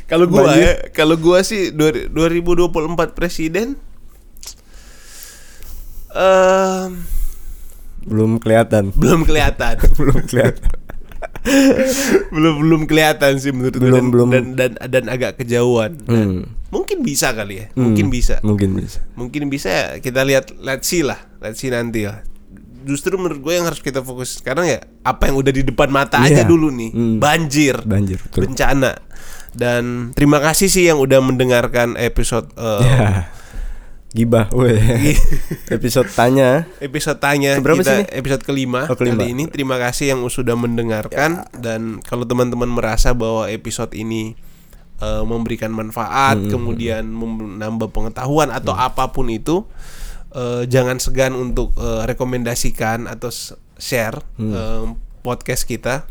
Kalau 0.07 0.27
gua 0.27 0.43
Banjir. 0.43 0.63
ya, 0.63 0.71
kalau 0.91 1.15
gua 1.15 1.39
sih 1.43 1.71
dua- 1.71 2.07
2024 2.11 3.15
presiden 3.15 3.79
em, 6.13 6.91
belum 8.01 8.37
kelihatan 8.37 8.89
belum 8.91 9.23
kelihatan. 9.23 9.75
belum 9.99 10.19
kelihatan 10.23 10.69
belum 12.33 12.55
belum 12.59 12.81
kelihatan 12.85 13.33
sih 13.37 13.49
menurut 13.49 13.73
Belum- 13.75 13.93
dan, 13.93 14.05
belum. 14.09 14.27
dan, 14.29 14.45
dan 14.53 14.71
dan 14.79 15.03
agak 15.07 15.37
kejauhan. 15.37 15.97
Dan 16.01 16.09
Hmm. 16.09 16.43
Mungkin 16.71 17.03
bisa 17.03 17.31
kali 17.31 17.59
ya. 17.59 17.67
Mungkin 17.73 18.07
bisa. 18.07 18.39
mungkin 18.41 18.71
bisa 18.73 19.03
Mungkin 19.13 19.51
bisa 19.51 19.67
ya 19.67 19.85
kita 19.97 20.23
lihat 20.23 20.55
let's 20.57 20.87
see 20.87 21.03
lah. 21.03 21.19
Let's 21.37 21.59
see 21.59 21.67
nanti 21.67 22.07
lah. 22.07 22.23
Justru 22.81 23.13
menurut 23.13 23.37
gue 23.39 23.53
yang 23.53 23.65
harus 23.65 23.77
kita 23.77 23.99
fokus 23.99 24.39
sekarang 24.39 24.65
ya 24.65 24.79
apa 25.01 25.27
yang 25.27 25.35
udah 25.35 25.51
di 25.51 25.61
depan 25.61 25.89
mata 25.89 26.17
aja 26.19 26.41
Iya. 26.41 26.47
dulu 26.47 26.71
nih. 26.71 26.89
Hmm. 26.89 27.17
Banjir. 27.17 27.75
banjir 27.83 28.17
betul 28.17 28.47
bencana. 28.47 28.97
Dan 29.51 30.15
terima 30.15 30.39
kasih 30.39 30.65
sih 30.65 30.87
yang 30.87 30.97
udah 30.97 31.19
mendengarkan 31.19 31.93
episode 31.95 32.47
eh, 32.55 32.81
ya 32.87 33.27
gibah 34.11 34.51
weh 34.51 34.75
episode 35.71 36.11
tanya 36.11 36.67
episode 36.77 37.15
tanya 37.17 37.55
Keberapa 37.55 37.79
kita 37.79 37.89
sih 37.89 37.99
ini? 38.01 38.11
episode 38.11 38.43
kelima, 38.43 38.81
Oh, 38.85 38.93
kelima. 38.93 39.15
kali 39.17 39.31
ini. 39.31 39.43
Terima 39.47 39.75
kasih 39.77 40.11
yang 40.11 40.21
sudah 40.27 40.53
mendengarkan 40.53 41.47
dan 41.55 41.99
kalau 42.01 42.23
teman-teman 42.23 42.67
merasa 42.67 43.11
bahwa 43.11 43.47
episode 43.47 43.91
ini 43.93 44.35
eh, 44.97 45.23
memberikan 45.23 45.71
manfaat, 45.71 46.37
Hmm, 46.37 46.51
kemudian 46.51 47.07
menambah 47.07 47.89
pengetahuan 47.89 48.51
atau 48.51 48.75
apa 48.75 49.09
pun 49.09 49.25
itu, 49.27 49.63
eh, 50.31 50.67
jangan 50.67 50.99
segan 50.99 51.31
untuk 51.31 51.71
eh, 51.73 52.03
rekomendasikan 52.05 53.07
atau 53.07 53.31
share 53.75 54.19
Hmm. 54.35 54.51
eh, 54.51 54.85
podcast 55.21 55.63
kita 55.63 56.03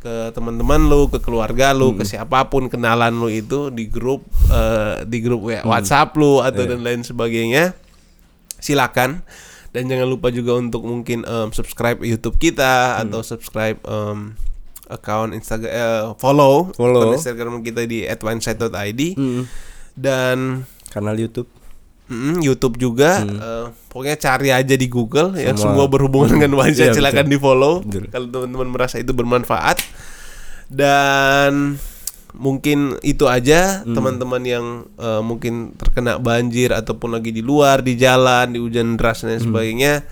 ke 0.00 0.32
teman-teman 0.32 0.80
lu, 0.82 1.06
ke 1.06 1.20
keluarga 1.20 1.70
lu, 1.70 1.92
Hmm. 1.92 2.00
ke 2.00 2.04
siapa 2.06 2.48
pun 2.48 2.66
kenalan 2.66 3.12
lu 3.12 3.28
itu 3.28 3.68
di 3.68 3.84
grup 3.86 4.24
eh, 4.48 5.04
di 5.04 5.20
grup 5.20 5.44
Hmm. 5.44 5.62
WhatsApp 5.62 6.16
lu 6.16 6.40
Iya. 6.40 6.48
atau 6.50 6.62
dan 6.66 6.80
lain 6.80 7.00
sebagainya 7.00 7.76
silakan 8.56 9.20
dan 9.70 9.86
jangan 9.86 10.08
lupa 10.08 10.28
juga 10.28 10.56
untuk 10.56 10.82
mungkin 10.82 11.22
em, 11.22 11.48
subscribe 11.50 12.00
YouTube 12.00 12.36
kita 12.36 12.96
Hmm. 12.96 13.02
atau 13.06 13.20
subscribe 13.22 13.78
em, 13.82 14.34
account 14.88 15.30
Instagram 15.30 16.16
follow, 16.16 16.72
Follow. 16.72 17.06
akun 17.06 17.14
Instagram 17.14 17.60
kita 17.60 17.84
di 17.84 18.02
@wineside.id 18.02 19.00
Hmm. 19.14 19.46
dan 19.94 20.64
kanal 20.88 21.14
YouTube 21.14 21.46
mm, 22.10 22.42
YouTube 22.42 22.74
juga 22.76 23.22
eh, 23.22 23.64
pokoknya 23.86 24.16
cari 24.18 24.50
aja 24.50 24.74
di 24.74 24.86
Google 24.86 25.34
ya 25.34 25.48
Hmm. 25.48 25.56
Semua. 25.56 25.62
semua 25.72 25.86
berhubungan 25.86 26.30
dengan 26.32 26.52
Wineside 26.56 26.90
Iya, 26.90 26.98
silakan 26.98 27.24
betul. 27.24 27.32
di 27.32 27.38
follow 27.38 27.74
Betul. 27.80 28.04
kalau 28.08 28.26
teman-teman 28.28 28.68
merasa 28.68 28.96
itu 28.96 29.10
bermanfaat 29.10 29.78
dan 30.68 31.78
mungkin 32.32 32.78
itu 33.00 33.26
aja 33.26 33.82
Hmm. 33.82 33.90
teman-teman 33.92 34.42
yang 34.44 34.66
eh, 34.96 35.18
mungkin 35.20 35.74
terkena 35.74 36.16
banjir 36.16 36.70
ataupun 36.70 37.10
lagi 37.10 37.30
di 37.30 37.40
luar 37.40 37.80
di 37.80 37.94
jalan 37.94 38.46
di 38.48 38.58
hujan 38.58 38.94
deras 38.94 39.22
dan 39.22 39.38
sebagainya 39.40 40.06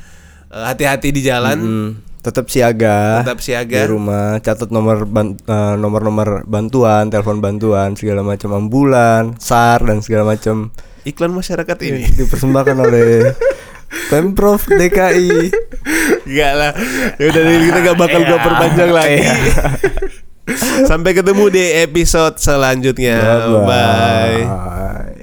eh, 0.48 0.64
hati-hati 0.64 1.10
di 1.10 1.20
jalan 1.20 1.58
Hmm. 1.58 1.90
tetap 2.18 2.46
siaga 2.46 3.22
Tetap 3.22 3.38
siaga. 3.38 3.78
di 3.78 3.88
rumah 3.88 4.36
catat 4.38 4.68
nomor 4.68 5.06
ban- 5.06 5.38
eh, 5.38 5.74
nomor-nomor 5.76 6.42
bantuan 6.44 7.06
telepon 7.06 7.38
bantuan 7.38 7.94
segala 7.94 8.20
macam 8.22 8.50
ambulan 8.52 9.38
sar 9.38 9.78
dan 9.80 10.02
segala 10.02 10.26
macam 10.28 10.74
iklan 11.04 11.32
masyarakat 11.34 11.78
ini. 11.86 12.08
Dipersembahkan 12.14 12.76
oleh 12.78 13.34
pemprov 14.12 14.60
DKI 14.68 15.48
Enggak 16.28 16.52
lah. 16.56 16.72
Ya 17.16 17.24
udah 17.32 17.42
kita 17.44 17.78
gak 17.92 17.98
bakal 17.98 18.20
gua 18.24 18.38
perpanjang 18.40 18.90
lagi. 18.92 19.20
Iya. 19.24 19.34
sampai 20.88 21.12
ketemu 21.12 21.52
di 21.52 21.64
episode 21.84 22.40
selanjutnya. 22.40 23.20
Bye. 23.52 24.48
bye 24.48 25.14